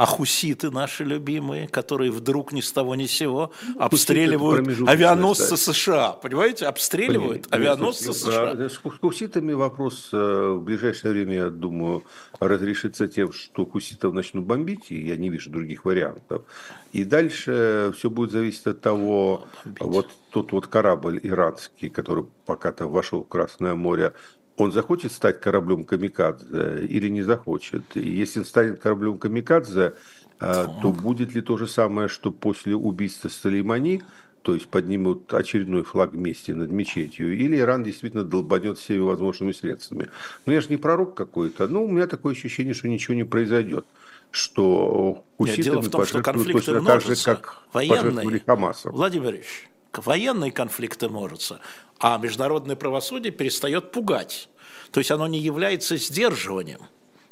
а 0.00 0.06
хуситы 0.06 0.70
наши 0.70 1.04
любимые, 1.04 1.68
которые 1.68 2.10
вдруг 2.10 2.52
ни 2.52 2.62
с 2.62 2.72
того 2.72 2.94
ни 2.94 3.04
с 3.04 3.10
сего 3.10 3.52
обстреливают 3.78 4.88
авианосцы 4.88 5.58
США. 5.58 6.12
Понимаете, 6.12 6.64
обстреливают 6.64 7.46
авианосцы 7.50 8.14
США. 8.14 8.56
С 8.70 8.78
хуситами 8.78 9.52
вопрос 9.52 10.08
э, 10.12 10.54
в 10.56 10.62
ближайшее 10.62 11.12
время, 11.12 11.34
я 11.34 11.50
думаю, 11.50 12.04
разрешится 12.38 13.08
тем, 13.08 13.34
что 13.34 13.66
хуситов 13.66 14.14
начнут 14.14 14.46
бомбить, 14.46 14.86
и 14.90 14.98
я 14.98 15.18
не 15.18 15.28
вижу 15.28 15.50
других 15.50 15.84
вариантов. 15.84 16.44
И 16.92 17.04
дальше 17.04 17.92
все 17.94 18.08
будет 18.08 18.30
зависеть 18.30 18.66
от 18.66 18.80
того, 18.80 19.48
бомбить. 19.66 19.82
вот 19.82 20.08
тот 20.30 20.52
вот 20.52 20.66
корабль 20.66 21.20
иранский, 21.22 21.90
который 21.90 22.24
пока-то 22.46 22.86
вошел 22.86 23.22
в 23.22 23.28
Красное 23.28 23.74
море, 23.74 24.14
он 24.60 24.72
захочет 24.72 25.12
стать 25.12 25.40
кораблем 25.40 25.84
камикадзе 25.84 26.86
или 26.86 27.08
не 27.08 27.22
захочет. 27.22 27.82
Если 27.94 28.40
он 28.40 28.44
станет 28.44 28.80
кораблем 28.80 29.18
камикадзе, 29.18 29.94
а, 30.38 30.66
то 30.80 30.92
будет 30.92 31.34
ли 31.34 31.40
то 31.40 31.56
же 31.56 31.66
самое, 31.66 32.08
что 32.08 32.30
после 32.30 32.74
убийства 32.74 33.28
Салеймани, 33.28 34.02
то 34.42 34.54
есть 34.54 34.68
поднимут 34.68 35.32
очередной 35.34 35.82
флаг 35.82 36.12
вместе 36.12 36.54
над 36.54 36.70
мечетью, 36.70 37.36
или 37.36 37.58
Иран 37.58 37.84
действительно 37.84 38.24
долбанет 38.24 38.78
всеми 38.78 39.00
возможными 39.00 39.52
средствами. 39.52 40.08
Но 40.46 40.52
я 40.52 40.60
же 40.60 40.68
не 40.68 40.76
пророк 40.76 41.14
какой-то, 41.14 41.68
но 41.68 41.84
у 41.84 41.88
меня 41.88 42.06
такое 42.06 42.32
ощущение, 42.32 42.74
что 42.74 42.88
ничего 42.88 43.14
не 43.14 43.24
произойдет 43.24 43.86
что 44.32 45.24
хуситами 45.38 45.88
конфликты 46.22 46.52
точно 46.52 46.84
так 46.84 47.02
же, 47.02 47.16
как 47.16 47.62
военные, 47.72 48.40
Хамасом. 48.46 48.92
Владимир 48.92 49.30
Ильич, 49.34 49.68
военные 49.92 50.52
конфликты 50.52 51.08
множатся, 51.08 51.60
а 52.00 52.18
международное 52.18 52.76
правосудие 52.76 53.30
перестает 53.30 53.92
пугать. 53.92 54.48
То 54.90 54.98
есть 54.98 55.10
оно 55.10 55.28
не 55.28 55.38
является 55.38 55.96
сдерживанием. 55.96 56.80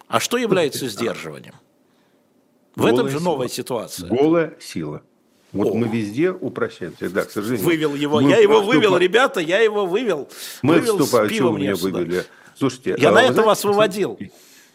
А 0.06 0.20
что 0.20 0.36
является 0.36 0.86
сдерживанием? 0.88 1.54
В 2.76 2.82
Голая 2.82 2.94
этом 2.94 3.08
же 3.08 3.20
новая 3.20 3.48
сила. 3.48 3.56
ситуация. 3.56 4.08
Голая 4.08 4.56
сила. 4.60 5.02
Вот 5.52 5.68
О. 5.68 5.74
мы 5.74 5.88
везде 5.88 6.30
упрощаемся. 6.30 7.08
Да, 7.08 7.24
к 7.24 7.30
сожалению. 7.30 7.64
Вывел 7.64 7.94
его. 7.94 8.20
Мы 8.20 8.30
я 8.30 8.36
его 8.36 8.60
вступ... 8.60 8.74
вывел, 8.74 8.98
ребята, 8.98 9.40
я 9.40 9.58
его 9.60 9.86
вывел. 9.86 10.28
Мы 10.60 10.74
вывел 10.74 10.98
вступаем. 10.98 11.30
Чего 11.30 11.56
меня 11.56 11.74
вывели? 11.74 12.24
Слушайте, 12.54 12.96
я 12.98 13.08
а, 13.08 13.12
на 13.12 13.22
это 13.22 13.32
знаете, 13.32 13.46
вас 13.48 13.64
выводил. 13.64 14.18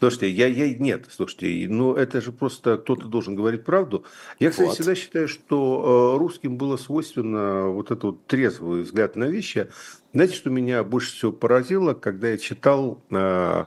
Слушайте, 0.04 0.32
я, 0.32 0.48
я 0.48 0.74
нет, 0.74 1.06
слушайте, 1.10 1.66
ну 1.70 1.94
это 1.94 2.20
же 2.20 2.34
просто 2.34 2.78
кто-то 2.78 3.08
должен 3.08 3.36
говорить 3.36 3.64
правду. 3.64 4.04
Я, 4.38 4.50
кстати, 4.50 4.68
вот. 4.68 4.76
всегда 4.76 4.96
считаю, 4.96 5.30
что 5.30 6.14
э, 6.16 6.20
русским 6.20 6.58
было 6.58 6.76
свойственно 6.76 7.70
вот 7.70 7.86
этот 7.86 8.04
вот 8.04 8.26
трезвый 8.26 8.82
взгляд 8.82 9.16
на 9.16 9.26
вещи. 9.26 9.70
Знаете, 10.12 10.36
что 10.36 10.50
меня 10.50 10.84
больше 10.84 11.14
всего 11.14 11.32
поразило, 11.32 11.94
когда 11.94 12.28
я 12.28 12.38
читал 12.38 13.00
э, 13.12 13.64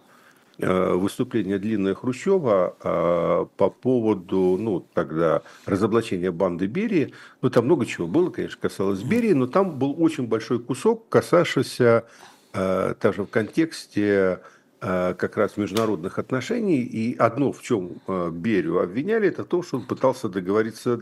э, 0.58 0.92
выступление 0.92 1.58
длинное 1.58 1.94
Хрущева 1.94 3.48
по 3.56 3.70
поводу, 3.70 4.58
ну, 4.60 4.86
тогда 4.92 5.40
разоблачения 5.64 6.30
банды 6.30 6.66
Берии. 6.66 7.14
Ну, 7.40 7.48
там 7.48 7.64
много 7.64 7.86
чего 7.86 8.06
было, 8.06 8.28
конечно, 8.28 8.58
касалось 8.60 9.00
Берии, 9.00 9.32
но 9.32 9.46
там 9.46 9.78
был 9.78 9.94
очень 9.98 10.26
большой 10.26 10.58
кусок, 10.58 11.08
касавшийся 11.08 12.04
также 12.52 13.22
в 13.22 13.26
контексте 13.26 14.40
как 14.80 15.36
раз 15.36 15.56
международных 15.56 16.18
отношений. 16.18 16.82
И 16.82 17.16
одно, 17.16 17.52
в 17.52 17.62
чем 17.62 18.00
э, 18.06 18.30
Берию 18.30 18.80
обвиняли, 18.80 19.28
это 19.28 19.44
то, 19.44 19.62
что 19.62 19.78
он 19.78 19.86
пытался 19.86 20.28
договориться 20.28 20.98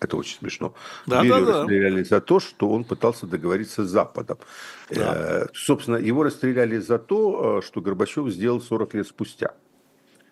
это 0.00 0.16
очень 0.16 0.38
смешно. 0.38 0.74
Да, 1.06 1.22
Берию 1.22 1.46
да, 1.46 1.52
да. 1.52 1.58
расстреляли 1.60 2.02
за 2.02 2.20
то, 2.20 2.40
что 2.40 2.68
он 2.70 2.84
пытался 2.84 3.26
договориться 3.26 3.84
с 3.84 3.88
Западом. 3.88 4.38
Да. 4.90 5.44
Э, 5.44 5.46
собственно, 5.54 5.96
его 5.96 6.24
расстреляли 6.24 6.78
за 6.78 6.98
то, 6.98 7.62
что 7.62 7.80
Горбачев 7.80 8.28
сделал 8.28 8.60
40 8.60 8.94
лет 8.94 9.06
спустя. 9.06 9.54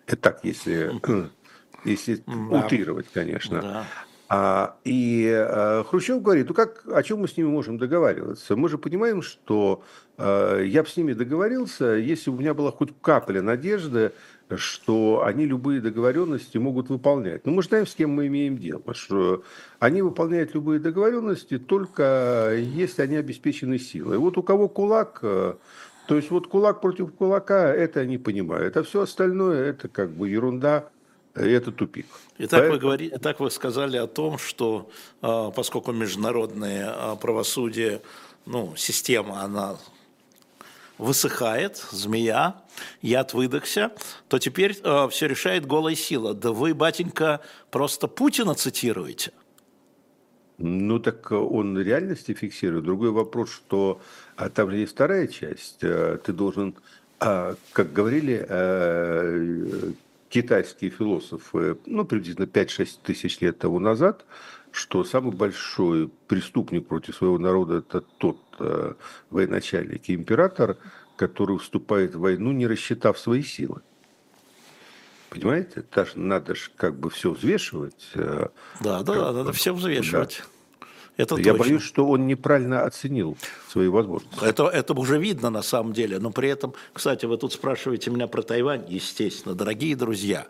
Это 0.06 0.16
так, 0.16 0.40
если, 0.44 0.90
если 1.84 2.22
да. 2.26 2.64
утрировать, 2.64 3.06
конечно. 3.12 3.62
Да. 3.62 3.86
А, 4.32 4.76
и 4.84 5.28
а, 5.28 5.82
Хрущев 5.82 6.22
говорит, 6.22 6.48
ну 6.48 6.54
как, 6.54 6.84
о 6.86 7.02
чем 7.02 7.18
мы 7.18 7.26
с 7.26 7.36
ними 7.36 7.48
можем 7.48 7.78
договариваться? 7.78 8.54
Мы 8.54 8.68
же 8.68 8.78
понимаем, 8.78 9.22
что 9.22 9.82
а, 10.18 10.60
я 10.60 10.84
бы 10.84 10.88
с 10.88 10.96
ними 10.96 11.14
договорился, 11.14 11.94
если 11.96 12.30
бы 12.30 12.36
у 12.36 12.38
меня 12.38 12.54
была 12.54 12.70
хоть 12.70 12.90
капля 13.00 13.42
надежды, 13.42 14.12
что 14.54 15.24
они 15.24 15.46
любые 15.46 15.80
договоренности 15.80 16.58
могут 16.58 16.90
выполнять. 16.90 17.44
Но 17.44 17.50
мы 17.50 17.64
знаем, 17.64 17.88
с 17.88 17.94
кем 17.96 18.10
мы 18.10 18.28
имеем 18.28 18.56
дело, 18.56 18.94
что 18.94 19.42
они 19.80 20.00
выполняют 20.00 20.54
любые 20.54 20.78
договоренности 20.78 21.58
только 21.58 22.54
если 22.56 23.02
они 23.02 23.16
обеспечены 23.16 23.80
силой. 23.80 24.18
Вот 24.18 24.38
у 24.38 24.44
кого 24.44 24.68
кулак, 24.68 25.22
то 25.22 25.58
есть 26.08 26.30
вот 26.30 26.46
кулак 26.46 26.80
против 26.80 27.12
кулака, 27.14 27.74
это 27.74 27.98
они 27.98 28.16
понимают, 28.16 28.76
а 28.76 28.84
все 28.84 29.02
остальное 29.02 29.70
это 29.70 29.88
как 29.88 30.10
бы 30.10 30.28
ерунда, 30.28 30.88
это 31.40 31.72
тупик. 31.72 32.06
Итак, 32.38 32.60
Поэтому... 32.60 32.72
вы, 32.72 32.78
говори, 32.78 33.10
итак, 33.14 33.40
вы 33.40 33.50
сказали 33.50 33.96
о 33.96 34.06
том, 34.06 34.38
что 34.38 34.90
а, 35.22 35.50
поскольку 35.50 35.92
международное 35.92 36.92
а, 36.94 37.16
правосудие, 37.16 38.02
ну, 38.46 38.74
система, 38.76 39.42
она 39.42 39.76
высыхает, 40.98 41.76
змея, 41.92 42.62
яд 43.02 43.32
выдохся, 43.34 43.90
то 44.28 44.38
теперь 44.38 44.78
э, 44.82 45.08
все 45.10 45.26
решает 45.28 45.66
голая 45.66 45.94
сила. 45.94 46.34
Да 46.34 46.52
вы, 46.52 46.74
батенька, 46.74 47.40
просто 47.70 48.06
Путина 48.06 48.54
цитируете. 48.54 49.32
Ну, 50.58 50.98
так 50.98 51.32
он 51.32 51.78
реальности 51.78 52.34
фиксирует. 52.34 52.84
Другой 52.84 53.12
вопрос, 53.12 53.50
что 53.50 54.00
а 54.36 54.50
там 54.50 54.70
есть 54.70 54.92
вторая 54.92 55.26
часть. 55.26 55.78
Ты 55.78 56.32
должен, 56.32 56.74
а, 57.18 57.54
как 57.72 57.94
говорили 57.94 58.44
э, 58.46 59.92
китайские 60.30 60.90
философы, 60.90 61.76
ну, 61.84 62.04
приблизительно 62.04 62.46
5-6 62.46 62.98
тысяч 63.02 63.40
лет 63.40 63.58
тому 63.58 63.80
назад, 63.80 64.24
что 64.70 65.04
самый 65.04 65.32
большой 65.32 66.08
преступник 66.28 66.86
против 66.86 67.16
своего 67.16 67.36
народа– 67.36 67.78
это 67.78 68.00
тот 68.00 68.38
э, 68.60 68.94
военачальник 69.30 70.08
и 70.08 70.14
император, 70.14 70.78
который 71.16 71.58
вступает 71.58 72.14
в 72.14 72.20
войну, 72.20 72.52
не 72.52 72.66
рассчитав 72.68 73.18
свои 73.18 73.42
силы. 73.42 73.82
Понимаете? 75.30 75.84
Даже 75.92 76.18
надо 76.18 76.54
же 76.54 76.70
как 76.76 76.98
бы 76.98 77.10
все 77.10 77.32
взвешивать. 77.32 78.08
Э, 78.14 78.48
да, 78.80 79.02
да, 79.02 79.14
да, 79.14 79.32
надо 79.32 79.52
все 79.52 79.74
взвешивать. 79.74 80.42
Да. 80.42 80.59
Это 81.16 81.36
Я 81.36 81.52
точно. 81.52 81.58
боюсь, 81.58 81.82
что 81.82 82.06
он 82.06 82.26
неправильно 82.26 82.84
оценил 82.84 83.36
свои 83.68 83.88
возможности. 83.88 84.42
Это, 84.44 84.64
это 84.68 84.94
уже 84.94 85.18
видно 85.18 85.50
на 85.50 85.62
самом 85.62 85.92
деле. 85.92 86.18
Но 86.18 86.30
при 86.30 86.48
этом, 86.48 86.74
кстати, 86.92 87.26
вы 87.26 87.36
тут 87.36 87.52
спрашиваете 87.52 88.10
меня 88.10 88.26
про 88.26 88.42
Тайвань, 88.42 88.84
естественно, 88.88 89.54
дорогие 89.54 89.96
друзья. 89.96 90.46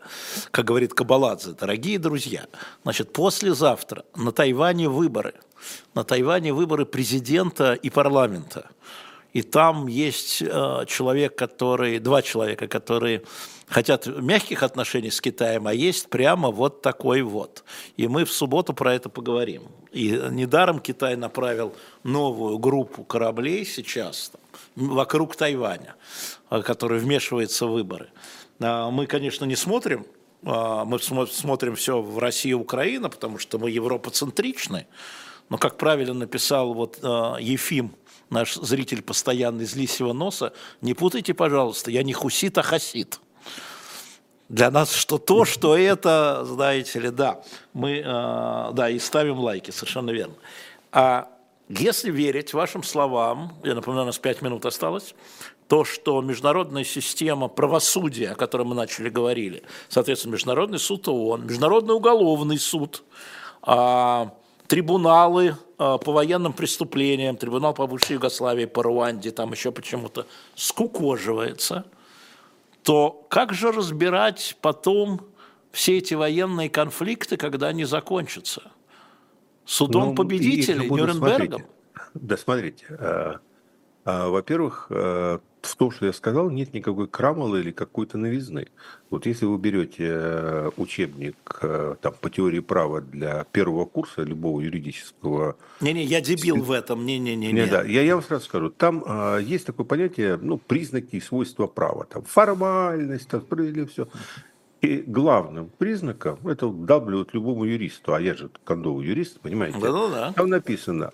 Как 0.50 0.64
говорит 0.64 0.94
Кабаладзе, 0.94 1.52
дорогие 1.52 1.98
друзья, 1.98 2.46
значит, 2.84 3.12
послезавтра 3.12 4.04
на 4.14 4.32
Тайване 4.32 4.88
выборы. 4.88 5.34
На 5.94 6.04
Тайване 6.04 6.52
выборы 6.52 6.86
президента 6.86 7.74
и 7.74 7.90
парламента. 7.90 8.70
И 9.32 9.42
там 9.42 9.86
есть 9.86 10.42
э, 10.42 10.84
человек, 10.86 11.36
который, 11.36 11.98
два 12.00 12.22
человека, 12.22 12.66
которые 12.66 13.22
хотят 13.70 14.06
мягких 14.06 14.62
отношений 14.62 15.10
с 15.10 15.20
Китаем, 15.20 15.66
а 15.66 15.72
есть 15.72 16.10
прямо 16.10 16.50
вот 16.50 16.82
такой 16.82 17.22
вот. 17.22 17.64
И 17.96 18.08
мы 18.08 18.24
в 18.24 18.32
субботу 18.32 18.74
про 18.74 18.94
это 18.94 19.08
поговорим. 19.08 19.62
И 19.92 20.10
недаром 20.30 20.80
Китай 20.80 21.16
направил 21.16 21.74
новую 22.02 22.58
группу 22.58 23.04
кораблей 23.04 23.64
сейчас 23.64 24.32
вокруг 24.74 25.36
Тайваня, 25.36 25.94
э, 26.50 26.62
который 26.62 26.98
вмешивается 26.98 27.66
в 27.66 27.70
выборы. 27.70 28.10
А 28.60 28.90
мы, 28.90 29.06
конечно, 29.06 29.44
не 29.46 29.56
смотрим 29.56 30.04
а, 30.42 30.86
мы 30.86 30.98
смотрим 30.98 31.76
все 31.76 32.00
в 32.00 32.18
России 32.18 32.50
и 32.50 32.54
Украина, 32.54 33.10
потому 33.10 33.38
что 33.38 33.58
мы 33.58 33.70
европоцентричны. 33.70 34.86
Но, 35.50 35.58
как 35.58 35.76
правильно 35.76 36.14
написал 36.14 36.72
вот 36.72 36.98
Ефим 36.98 37.94
наш 38.30 38.54
зритель 38.54 39.02
постоянный 39.02 39.64
из 39.64 39.76
лисьего 39.76 40.12
носа, 40.14 40.54
не 40.80 40.94
путайте, 40.94 41.34
пожалуйста, 41.34 41.90
я 41.90 42.02
не 42.02 42.14
хусит, 42.14 42.56
а 42.56 42.62
хасит. 42.62 43.20
Для 44.50 44.72
нас 44.72 44.92
что 44.92 45.18
то, 45.18 45.44
что 45.44 45.76
это, 45.76 46.44
знаете 46.44 46.98
ли, 46.98 47.10
да, 47.10 47.40
мы, 47.72 47.98
э, 47.98 48.02
да, 48.04 48.90
и 48.90 48.98
ставим 48.98 49.38
лайки, 49.38 49.70
совершенно 49.70 50.10
верно. 50.10 50.34
А 50.90 51.28
если 51.68 52.10
верить 52.10 52.52
вашим 52.52 52.82
словам, 52.82 53.52
я 53.62 53.76
напоминаю, 53.76 54.02
у 54.02 54.06
нас 54.06 54.18
пять 54.18 54.42
минут 54.42 54.66
осталось, 54.66 55.14
то, 55.68 55.84
что 55.84 56.20
международная 56.20 56.82
система 56.82 57.46
правосудия, 57.46 58.30
о 58.30 58.34
которой 58.34 58.64
мы 58.64 58.74
начали 58.74 59.08
говорили, 59.08 59.62
соответственно, 59.88 60.32
Международный 60.32 60.80
суд 60.80 61.06
ООН, 61.06 61.46
Международный 61.46 61.94
уголовный 61.94 62.58
суд, 62.58 63.04
а, 63.62 64.34
трибуналы 64.66 65.54
э, 65.78 65.98
по 66.04 66.10
военным 66.10 66.54
преступлениям, 66.54 67.36
трибунал 67.36 67.72
по 67.72 67.86
бывшей 67.86 68.14
Югославии, 68.14 68.64
по 68.64 68.82
Руанде, 68.82 69.30
там 69.30 69.52
еще 69.52 69.70
почему-то 69.70 70.26
скукоживается, 70.56 71.84
то 72.90 73.24
как 73.30 73.54
же 73.54 73.70
разбирать 73.70 74.56
потом 74.60 75.28
все 75.70 75.98
эти 75.98 76.14
военные 76.14 76.68
конфликты, 76.68 77.36
когда 77.36 77.68
они 77.68 77.84
закончатся? 77.84 78.72
Судом 79.64 80.08
ну, 80.08 80.14
победителей, 80.16 80.90
Нюрнбергом? 80.90 81.60
Смотрите. 81.60 81.68
Да, 82.14 82.36
смотрите. 82.36 82.86
Э, 82.88 83.34
э, 84.06 84.26
во-первых, 84.26 84.90
в 85.62 85.76
том, 85.76 85.90
что 85.90 86.06
я 86.06 86.12
сказал, 86.12 86.50
нет 86.50 86.74
никакой 86.74 87.08
крамолы 87.08 87.60
или 87.60 87.70
какой-то 87.70 88.18
новизны. 88.18 88.68
Вот 89.10 89.26
если 89.26 89.44
вы 89.44 89.58
берете 89.58 90.06
э, 90.08 90.70
учебник 90.76 91.36
э, 91.62 91.96
там, 92.00 92.14
по 92.20 92.30
теории 92.30 92.60
права 92.60 93.00
для 93.00 93.44
первого 93.52 93.84
курса 93.84 94.22
любого 94.22 94.60
юридического... 94.60 95.56
Не-не, 95.80 96.04
я 96.04 96.20
дебил 96.20 96.62
в 96.62 96.70
этом, 96.70 97.04
не-не-не. 97.04 97.52
Не, 97.52 97.66
да, 97.66 97.82
я, 97.82 98.02
я 98.02 98.14
вам 98.14 98.24
сразу 98.24 98.44
скажу, 98.44 98.70
там 98.70 99.04
э, 99.06 99.40
есть 99.42 99.66
такое 99.66 99.86
понятие, 99.86 100.38
ну, 100.40 100.58
признаки 100.58 101.16
и 101.16 101.20
свойства 101.20 101.66
права. 101.66 102.04
Там 102.04 102.22
формальность, 102.22 103.28
там, 103.28 103.40
справедливость, 103.40 103.92
все. 103.92 104.08
И 104.80 105.04
главным 105.06 105.70
признаком, 105.76 106.38
это 106.48 106.66
дублют 106.68 107.34
любому 107.34 107.64
юристу, 107.64 108.14
а 108.14 108.20
я 108.20 108.34
же 108.34 108.50
кондовый 108.64 109.06
юрист, 109.06 109.38
понимаете? 109.40 109.78
Да-да-да. 109.78 110.32
Там 110.32 110.48
написано, 110.48 111.12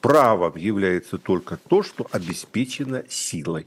правом 0.00 0.56
является 0.56 1.18
только 1.18 1.58
то, 1.68 1.82
что 1.82 2.06
обеспечено 2.10 3.04
силой. 3.08 3.66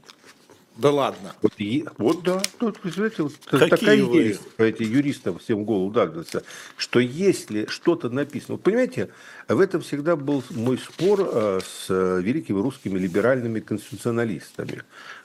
Да 0.76 0.90
ладно. 0.90 1.34
Вот, 1.40 1.52
и, 1.58 1.86
вот 1.98 2.24
да, 2.24 2.42
вот, 2.58 2.80
представляете, 2.80 3.22
вот 3.22 3.34
такая 3.48 4.02
вы? 4.02 4.22
есть, 4.22 4.42
эти 4.58 4.82
юристам 4.82 5.38
всем 5.38 5.64
голову 5.64 5.92
дагдаться, 5.92 6.42
что 6.76 6.98
если 6.98 7.66
что-то 7.66 8.10
написано, 8.10 8.54
вот 8.54 8.62
понимаете, 8.62 9.10
в 9.46 9.60
этом 9.60 9.82
всегда 9.82 10.16
был 10.16 10.42
мой 10.50 10.78
спор 10.78 11.28
э, 11.32 11.60
с 11.64 11.88
великими 11.88 12.60
русскими 12.60 12.98
либеральными 12.98 13.60
конституционалистами, 13.60 14.82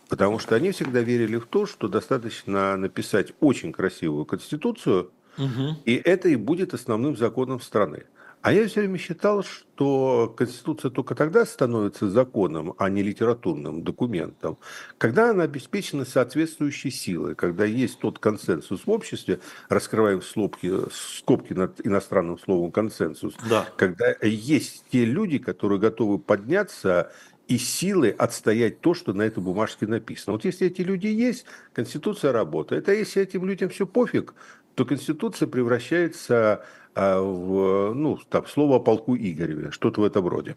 потому 0.08 0.38
что 0.38 0.54
они 0.54 0.72
всегда 0.72 1.00
верили 1.00 1.38
в 1.38 1.48
то, 1.48 1.66
что 1.66 1.88
достаточно 1.88 2.78
написать 2.78 3.34
очень 3.40 3.72
красивую 3.72 4.26
конституцию, 4.26 5.10
угу. 5.36 5.78
и 5.84 5.96
это 5.96 6.30
и 6.30 6.36
будет 6.36 6.76
основным 6.76 7.18
законом 7.18 7.60
страны. 7.60 8.04
А 8.42 8.54
я 8.54 8.68
все 8.68 8.82
время 8.82 8.98
считал, 8.98 9.44
что 9.44 10.34
Конституция 10.38 10.92
только 10.92 11.14
тогда 11.14 11.46
становится 11.46 12.10
законом, 12.10 12.74
а 12.78 12.90
не 12.90 13.04
литературным 13.04 13.84
документом, 13.84 14.58
когда 14.98 15.32
она 15.32 15.44
обеспечена 15.44 16.06
соответствующей 16.06 16.90
силой, 16.90 17.36
когда 17.36 17.66
есть 17.66 18.00
тот 18.00 18.20
консенсус 18.20 18.86
в 18.86 18.92
обществе, 18.92 19.40
раскрываем 19.68 20.22
слопки, 20.22 20.72
скобки 20.92 21.52
над 21.52 21.86
иностранным 21.86 22.40
словом 22.40 22.72
консенсус, 22.72 23.36
да. 23.50 23.68
когда 23.76 24.16
есть 24.22 24.86
те 24.90 25.04
люди, 25.04 25.38
которые 25.38 25.80
готовы 25.80 26.18
подняться 26.18 27.12
и 27.50 27.58
силы 27.58 28.12
отстоять 28.12 28.80
то, 28.80 28.94
что 28.94 29.12
на 29.12 29.24
этой 29.24 29.42
бумажке 29.42 29.88
написано. 29.88 30.34
Вот 30.34 30.46
если 30.46 30.68
эти 30.68 30.82
люди 30.82 31.08
есть, 31.08 31.46
Конституция 31.74 32.32
работает. 32.32 32.88
А 32.88 32.94
если 32.94 33.24
этим 33.24 33.44
людям 33.44 33.70
все 33.70 33.88
пофиг, 33.88 34.36
то 34.80 34.86
Конституция 34.86 35.46
превращается 35.50 36.64
а, 36.96 37.20
в, 37.22 37.94
ну, 37.94 38.18
там, 38.30 38.48
слово 38.48 38.78
о 38.78 38.80
полку 38.80 39.14
Игореве, 39.14 39.72
что-то 39.72 40.00
в 40.00 40.06
этом 40.06 40.26
роде. 40.26 40.56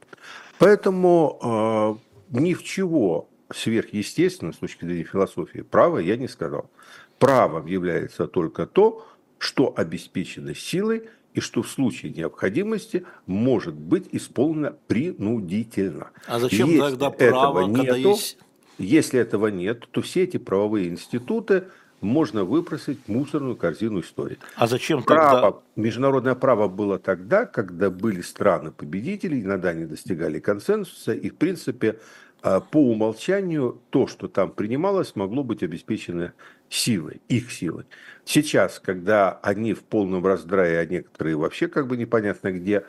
Поэтому 0.61 1.99
э, 2.31 2.39
ни 2.39 2.55
в 2.55 2.63
чего 2.63 3.29
сверхъестественного 3.53 4.55
с 4.55 4.59
точки 4.59 4.85
зрения 4.85 5.03
философии 5.03 5.63
права 5.63 5.99
я 5.99 6.17
не 6.17 6.29
сказал. 6.29 6.71
Правом 7.19 7.67
является 7.67 8.29
только 8.29 8.67
то, 8.67 9.05
что 9.39 9.75
обеспечено 9.77 10.55
силой 10.55 11.09
и 11.35 11.41
что 11.41 11.65
в 11.65 11.69
случае 11.69 12.13
необходимости 12.13 13.05
может 13.27 13.75
быть 13.75 14.05
исполнено 14.13 14.77
принудительно. 14.87 16.11
А 16.29 16.39
зачем 16.39 16.69
если 16.69 16.91
тогда 16.91 17.11
право, 17.11 17.67
нету, 17.67 17.97
есть... 17.97 18.39
Если 18.79 19.19
этого 19.19 19.49
нет, 19.49 19.89
то 19.91 20.01
все 20.01 20.23
эти 20.23 20.37
правовые 20.37 20.91
институты 20.91 21.65
можно 22.03 22.45
выбросить 22.45 22.99
в 23.07 23.09
мусорную 23.09 23.57
корзину 23.57 24.01
истории. 24.01 24.39
А 24.57 24.67
зачем 24.67 25.03
право, 25.03 25.41
тогда? 25.41 25.59
Международное 25.77 26.35
право 26.35 26.69
было 26.69 26.99
тогда, 26.99 27.47
когда 27.47 27.91
были 27.91 28.21
страны-победители, 28.21 29.41
иногда 29.41 29.71
они 29.71 29.87
достигали 29.87 30.41
консенсуса, 30.41 31.13
и, 31.13 31.31
в 31.31 31.37
принципе, 31.37 31.99
а, 32.43 32.61
по 32.61 32.79
умолчанию 32.79 33.81
то, 33.91 34.07
что 34.07 34.29
там 34.29 34.51
принималось, 34.51 35.15
могло 35.15 35.45
быть 35.45 35.63
обеспечено 35.63 36.33
силой, 36.69 37.21
их 37.29 37.53
силой. 37.53 37.85
Сейчас, 38.25 38.81
когда 38.81 39.39
они 39.43 39.75
в 39.75 39.85
полном 39.85 40.27
раздрае, 40.27 40.81
а 40.81 40.87
некоторые 40.87 41.37
вообще 41.37 41.69
как 41.69 41.87
бы 41.87 41.97
непонятно 41.97 42.51
где, 42.51 42.85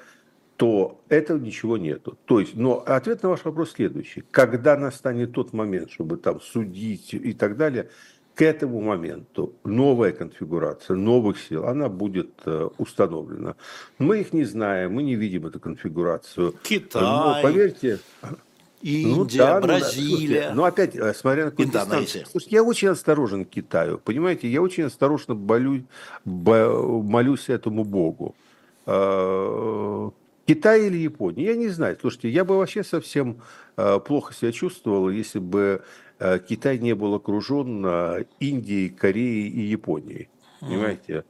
то 0.58 1.02
этого 1.10 1.38
ничего 1.38 1.78
нету. 1.78 2.18
То 2.26 2.40
есть, 2.40 2.56
но 2.56 2.80
ответ 2.80 3.22
на 3.24 3.30
ваш 3.30 3.44
вопрос 3.44 3.74
следующий. 3.74 4.24
Когда 4.32 4.78
настанет 4.78 5.34
тот 5.34 5.54
момент, 5.54 5.92
чтобы 5.92 6.18
там 6.18 6.42
судить 6.42 7.14
и 7.14 7.34
так 7.34 7.58
далее, 7.58 7.90
к 8.36 8.42
этому 8.42 8.82
моменту 8.82 9.54
новая 9.64 10.12
конфигурация 10.12 10.96
новых 10.96 11.40
сил, 11.40 11.66
она 11.66 11.88
будет 11.88 12.32
э, 12.46 12.70
установлена. 12.78 13.56
Мы 14.00 14.22
их 14.22 14.34
не 14.34 14.44
знаем, 14.44 14.94
мы 14.94 15.04
не 15.04 15.16
видим 15.16 15.46
эту 15.46 15.60
конфигурацию. 15.60 16.56
Китай. 16.64 17.02
Но 17.02 17.40
поверьте, 17.44 18.00
Индия, 18.82 19.16
ну, 19.16 19.26
да, 19.26 19.62
Бразилия. 19.62 20.50
Ну, 20.50 20.56
ну, 20.56 20.64
опять, 20.64 20.96
э, 20.96 21.14
смотря 21.14 21.46
на 21.46 21.52
какую 21.52 21.70
дистанцию. 21.70 22.26
Слушайте, 22.26 22.56
я 22.56 22.64
очень 22.64 22.88
осторожен 22.88 23.46
к 23.46 23.50
Китаю, 23.50 24.00
понимаете? 24.00 24.50
Я 24.50 24.62
очень 24.62 24.86
осторожно 24.86 25.36
болю, 25.36 25.84
молюсь 26.26 27.50
этому 27.50 27.84
богу. 27.84 28.36
Э, 28.88 30.10
Китай 30.48 30.88
или 30.88 30.98
Япония? 30.98 31.46
Я 31.46 31.56
не 31.56 31.70
знаю. 31.70 31.98
Слушайте, 32.02 32.30
я 32.30 32.44
бы 32.44 32.58
вообще 32.58 32.84
совсем 32.84 33.38
плохо 33.76 34.34
себя 34.34 34.52
чувствовал, 34.52 35.10
если 35.10 35.40
бы 35.40 35.82
Китай 36.40 36.78
не 36.80 36.94
был 36.96 37.16
окружен 37.16 37.86
э, 37.86 38.26
Индией, 38.40 38.90
Кореей 38.90 39.50
и 39.50 39.62
Японией. 39.62 40.30
Понимаете? 40.62 41.26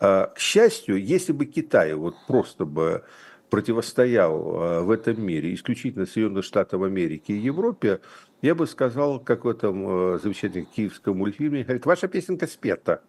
А, 0.00 0.26
к 0.26 0.38
счастью, 0.38 1.02
если 1.02 1.32
бы 1.32 1.46
Китай 1.46 1.94
вот 1.94 2.16
просто 2.26 2.64
бы 2.64 3.04
противостоял 3.50 4.84
в 4.84 4.90
этом 4.90 5.22
мире 5.22 5.54
исключительно 5.54 6.06
Соединенных 6.06 6.44
Штатов 6.44 6.82
Америки 6.82 7.30
и 7.30 7.38
Европе, 7.38 8.00
я 8.42 8.54
бы 8.54 8.66
сказал, 8.66 9.20
как 9.20 9.44
в 9.44 9.48
этом 9.48 10.18
замечательном 10.18 10.66
киевском 10.66 11.18
мультфильме, 11.18 11.62
говорит, 11.62 11.86
ваша 11.86 12.08
песенка 12.08 12.48
спета. 12.48 13.02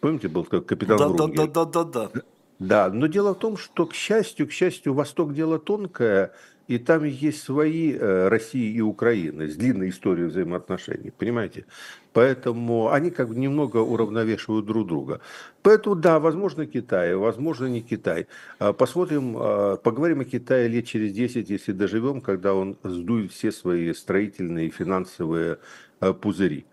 Помните, 0.00 0.28
был 0.28 0.42
такой 0.42 0.62
капитан 0.62 0.98
да, 0.98 1.08
Врунгель? 1.08 1.36
Да, 1.36 1.64
да, 1.64 1.64
да, 1.64 1.84
да, 1.84 2.10
да. 2.14 2.22
Да, 2.58 2.90
но 2.90 3.06
дело 3.06 3.34
в 3.34 3.38
том, 3.38 3.56
что, 3.56 3.86
к 3.86 3.94
счастью, 3.94 4.46
к 4.46 4.50
счастью, 4.50 4.94
Восток 4.94 5.34
дело 5.34 5.58
тонкое, 5.58 6.32
и 6.68 6.78
там 6.78 7.04
есть 7.04 7.42
свои 7.42 7.92
э, 7.92 8.28
России 8.28 8.72
и 8.72 8.80
Украины 8.80 9.48
с 9.48 9.56
длинной 9.56 9.90
историей 9.90 10.26
взаимоотношений, 10.26 11.12
понимаете? 11.16 11.64
Поэтому 12.12 12.90
они 12.90 13.10
как 13.10 13.28
бы 13.28 13.36
немного 13.36 13.76
уравновешивают 13.78 14.66
друг 14.66 14.86
друга. 14.86 15.20
Поэтому, 15.62 15.94
да, 15.94 16.18
возможно 16.18 16.66
Китай, 16.66 17.14
возможно 17.14 17.66
не 17.66 17.82
Китай. 17.82 18.26
А, 18.58 18.72
посмотрим, 18.72 19.36
а, 19.38 19.76
поговорим 19.76 20.20
о 20.20 20.24
Китае 20.24 20.68
лет 20.68 20.86
через 20.86 21.12
10, 21.12 21.50
если 21.50 21.72
доживем, 21.72 22.20
когда 22.20 22.54
он 22.54 22.76
сдует 22.82 23.32
все 23.32 23.52
свои 23.52 23.92
строительные 23.92 24.68
и 24.68 24.70
финансовые 24.70 25.58
э, 26.00 26.12
пузыри. 26.12 26.66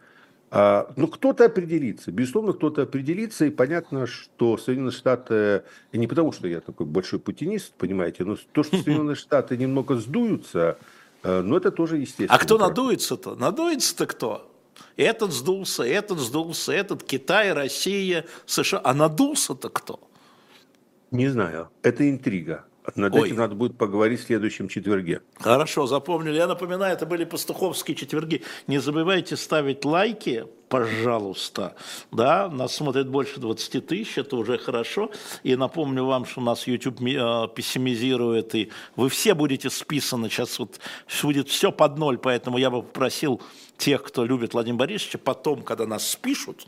А, 0.56 0.94
ну, 0.98 1.08
кто-то 1.08 1.46
определится, 1.46 2.12
безусловно, 2.12 2.54
кто-то 2.54 2.84
определится, 2.84 3.46
и 3.46 3.50
понятно, 3.50 4.06
что 4.06 4.56
Соединенные 4.56 4.92
Штаты, 4.92 5.64
и 5.92 5.98
не 5.98 6.06
потому, 6.06 6.32
что 6.32 6.48
я 6.48 6.62
такой 6.62 6.86
большой 6.86 7.18
путинист, 7.18 7.74
понимаете, 7.74 8.24
но 8.24 8.38
то, 8.52 8.62
что 8.62 8.78
Соединенные 8.84 9.16
Штаты 9.16 9.58
немного 9.58 9.96
сдуются, 9.96 10.78
э, 11.24 11.42
ну, 11.42 11.58
это 11.58 11.72
тоже 11.72 11.98
естественно. 11.98 12.36
А 12.36 12.38
кто 12.38 12.60
надуется-то? 12.60 13.34
Надуется-то 13.34 14.06
кто? 14.06 14.52
Этот 14.96 15.32
сдулся, 15.32 15.82
этот 15.86 16.20
сдулся, 16.20 16.72
этот 16.72 17.02
Китай, 17.02 17.52
Россия, 17.52 18.28
США. 18.46 18.80
А 18.84 18.94
надулся-то 18.94 19.70
кто? 19.70 20.00
Не 21.10 21.30
знаю. 21.30 21.70
Это 21.82 22.08
интрига. 22.08 22.66
Над 22.96 23.16
Ой. 23.16 23.28
этим 23.28 23.38
надо 23.38 23.56
будет 23.56 23.78
поговорить 23.78 24.20
в 24.20 24.26
следующем 24.26 24.68
четверге. 24.68 25.22
Хорошо, 25.40 25.88
запомнили. 25.88 26.36
Я 26.36 26.48
напоминаю, 26.48 26.94
это 26.94 27.06
были 27.06 27.24
пастуховские 27.24 27.96
четверги. 27.96 28.44
Не 28.68 28.80
забывайте 28.80 29.38
ставить 29.38 29.86
лайки, 29.86 30.46
пожалуйста. 30.68 31.76
Да, 32.12 32.50
нас 32.50 32.76
смотрит 32.76 33.08
больше 33.08 33.40
20 33.40 33.88
тысяч, 33.88 34.18
это 34.18 34.36
уже 34.36 34.58
хорошо. 34.58 35.12
И 35.44 35.56
напомню 35.56 36.04
вам, 36.06 36.26
что 36.26 36.42
нас 36.42 36.68
YouTube 36.68 37.02
э, 37.02 37.48
пессимизирует, 37.56 38.54
и 38.56 38.72
вы 38.96 39.10
все 39.10 39.34
будете 39.34 39.70
списаны. 39.70 40.30
Сейчас 40.30 40.60
вот 40.60 40.80
будет 41.22 41.48
все 41.48 41.72
под 41.72 41.98
ноль, 41.98 42.18
поэтому 42.18 42.58
я 42.58 42.70
бы 42.70 42.84
попросил 42.84 43.42
тех, 43.78 44.04
кто 44.04 44.26
любит 44.26 44.54
Владимира 44.54 44.80
Борисовича, 44.80 45.18
потом, 45.18 45.62
когда 45.62 45.86
нас 45.86 46.08
спишут, 46.08 46.68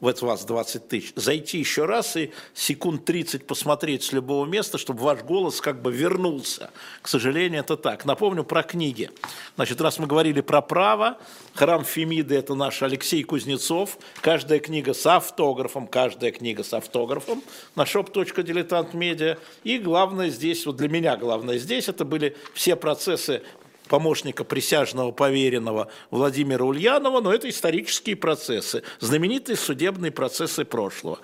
вот 0.00 0.22
вас 0.22 0.44
20 0.44 0.88
тысяч, 0.88 1.12
зайти 1.16 1.58
еще 1.58 1.84
раз 1.84 2.16
и 2.16 2.32
секунд 2.54 3.04
30 3.04 3.46
посмотреть 3.46 4.04
с 4.04 4.12
любого 4.12 4.46
места, 4.46 4.78
чтобы 4.78 5.02
ваш 5.02 5.22
голос 5.22 5.60
как 5.60 5.82
бы 5.82 5.92
вернулся. 5.92 6.70
К 7.02 7.08
сожалению, 7.08 7.60
это 7.60 7.76
так. 7.76 8.04
Напомню 8.04 8.44
про 8.44 8.62
книги. 8.62 9.10
Значит, 9.56 9.80
раз 9.80 9.98
мы 9.98 10.06
говорили 10.06 10.40
про 10.40 10.62
право, 10.62 11.18
храм 11.54 11.84
Фемиды– 11.84 12.34
это 12.36 12.54
наш 12.54 12.82
Алексей 12.82 13.22
Кузнецов. 13.24 13.98
Каждая 14.20 14.60
книга 14.60 14.94
с 14.94 15.04
автографом, 15.06 15.86
каждая 15.86 16.30
книга 16.30 16.62
с 16.62 16.72
автографом 16.72 17.42
на 17.74 17.82
shop.diletant.media. 17.82 19.38
И 19.64 19.78
главное 19.78 20.30
здесь, 20.30 20.64
вот 20.66 20.76
для 20.76 20.88
меня 20.88 21.16
главное 21.16 21.58
здесь, 21.58 21.88
это 21.88 22.04
были 22.04 22.36
все 22.54 22.76
процессы 22.76 23.42
помощника 23.88 24.44
присяжного 24.44 25.10
поверенного 25.10 25.88
Владимира 26.10 26.64
Ульянова, 26.64 27.20
но 27.20 27.32
это 27.32 27.48
исторические 27.48 28.16
процессы, 28.16 28.82
знаменитые 29.00 29.56
судебные 29.56 30.12
процессы 30.12 30.64
прошлого. 30.64 31.18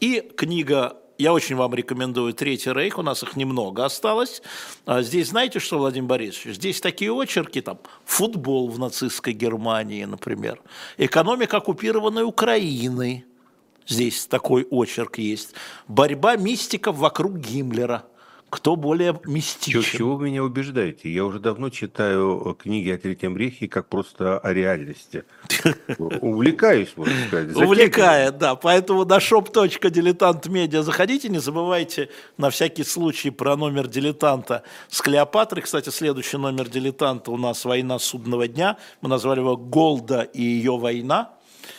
И 0.00 0.20
книга 0.36 0.96
я 1.18 1.32
очень 1.32 1.56
вам 1.56 1.74
рекомендую 1.74 2.34
«Третий 2.34 2.72
рейх», 2.72 2.98
у 2.98 3.02
нас 3.02 3.22
их 3.22 3.36
немного 3.36 3.84
осталось. 3.84 4.42
А 4.84 5.02
здесь 5.02 5.28
знаете 5.28 5.60
что, 5.60 5.78
Владимир 5.78 6.08
Борисович? 6.08 6.56
Здесь 6.56 6.80
такие 6.80 7.10
очерки, 7.12 7.60
там, 7.60 7.78
футбол 8.04 8.68
в 8.68 8.78
нацистской 8.78 9.32
Германии, 9.32 10.04
например, 10.04 10.60
экономика 10.98 11.58
оккупированной 11.58 12.24
Украины, 12.24 13.24
здесь 13.86 14.26
такой 14.26 14.64
очерк 14.64 15.18
есть, 15.18 15.54
борьба 15.88 16.36
мистиков 16.36 16.96
вокруг 16.96 17.38
Гиммлера– 17.38 18.04
кто 18.48 18.76
более 18.76 19.20
мистичен. 19.24 19.82
Чего 19.82 20.16
вы 20.16 20.26
меня 20.26 20.44
убеждаете? 20.44 21.12
Я 21.12 21.24
уже 21.24 21.40
давно 21.40 21.68
читаю 21.68 22.56
книги 22.58 22.90
о 22.90 22.98
Третьем 22.98 23.36
Рейхе 23.36 23.66
как 23.66 23.88
просто 23.88 24.38
о 24.38 24.52
реальности. 24.52 25.24
Увлекаюсь, 25.98 26.92
можно 26.96 27.14
сказать. 27.26 27.56
Увлекает, 27.56 28.38
да. 28.38 28.54
Поэтому 28.54 29.04
на 29.04 29.18
shop.diletantmedia 29.18 30.82
заходите, 30.82 31.28
не 31.28 31.38
забывайте 31.38 32.08
на 32.38 32.50
всякий 32.50 32.84
случай 32.84 33.30
про 33.30 33.56
номер 33.56 33.88
дилетанта 33.88 34.62
с 34.88 35.00
Клеопатрой. 35.02 35.62
Кстати, 35.62 35.88
следующий 35.88 36.36
номер 36.36 36.68
дилетанта 36.68 37.32
у 37.32 37.36
нас 37.36 37.64
«Война 37.64 37.98
судного 37.98 38.46
дня». 38.46 38.76
Мы 39.00 39.08
назвали 39.08 39.40
его 39.40 39.56
«Голда 39.56 40.22
и 40.22 40.42
ее 40.42 40.78
война». 40.78 41.32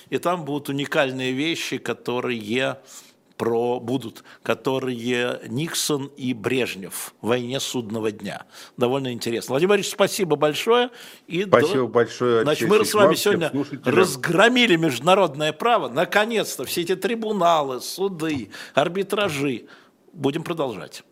И 0.10 0.18
там 0.18 0.46
будут 0.46 0.70
уникальные 0.70 1.32
вещи, 1.32 1.78
которые 1.78 2.78
про, 3.38 3.80
будут, 3.80 4.24
которые 4.44 5.40
Никсон 5.48 6.08
и 6.18 6.34
Брежнев 6.34 7.14
в 7.22 7.28
войне 7.28 7.60
судного 7.60 8.12
дня. 8.12 8.46
Довольно 8.76 9.14
интересно. 9.14 9.54
Владимир 9.54 9.72
Борисович, 9.72 9.94
спасибо 9.94 10.36
большое. 10.36 10.90
И 11.28 11.44
спасибо 11.44 11.82
до... 11.82 11.88
большое. 11.88 12.42
Значит, 12.42 12.70
мы 12.70 12.84
с 12.84 12.94
вами 12.94 13.16
сегодня 13.16 13.52
разгромили 13.86 14.76
международное 14.76 15.54
право. 15.54 15.88
Наконец-то 15.88 16.66
все 16.66 16.82
эти 16.82 16.96
трибуналы, 16.96 17.80
суды, 17.80 18.50
арбитражи. 18.74 19.68
Будем 20.14 20.44
продолжать. 20.44 21.04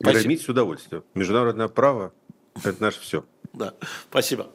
Громить 0.00 0.42
с 0.42 0.48
удовольствием. 0.48 1.04
Международное 1.14 1.68
право– 1.68 2.12
это 2.64 2.82
наше 2.82 3.00
все. 3.00 3.24
Да, 3.52 3.74
спасибо. 4.10 4.48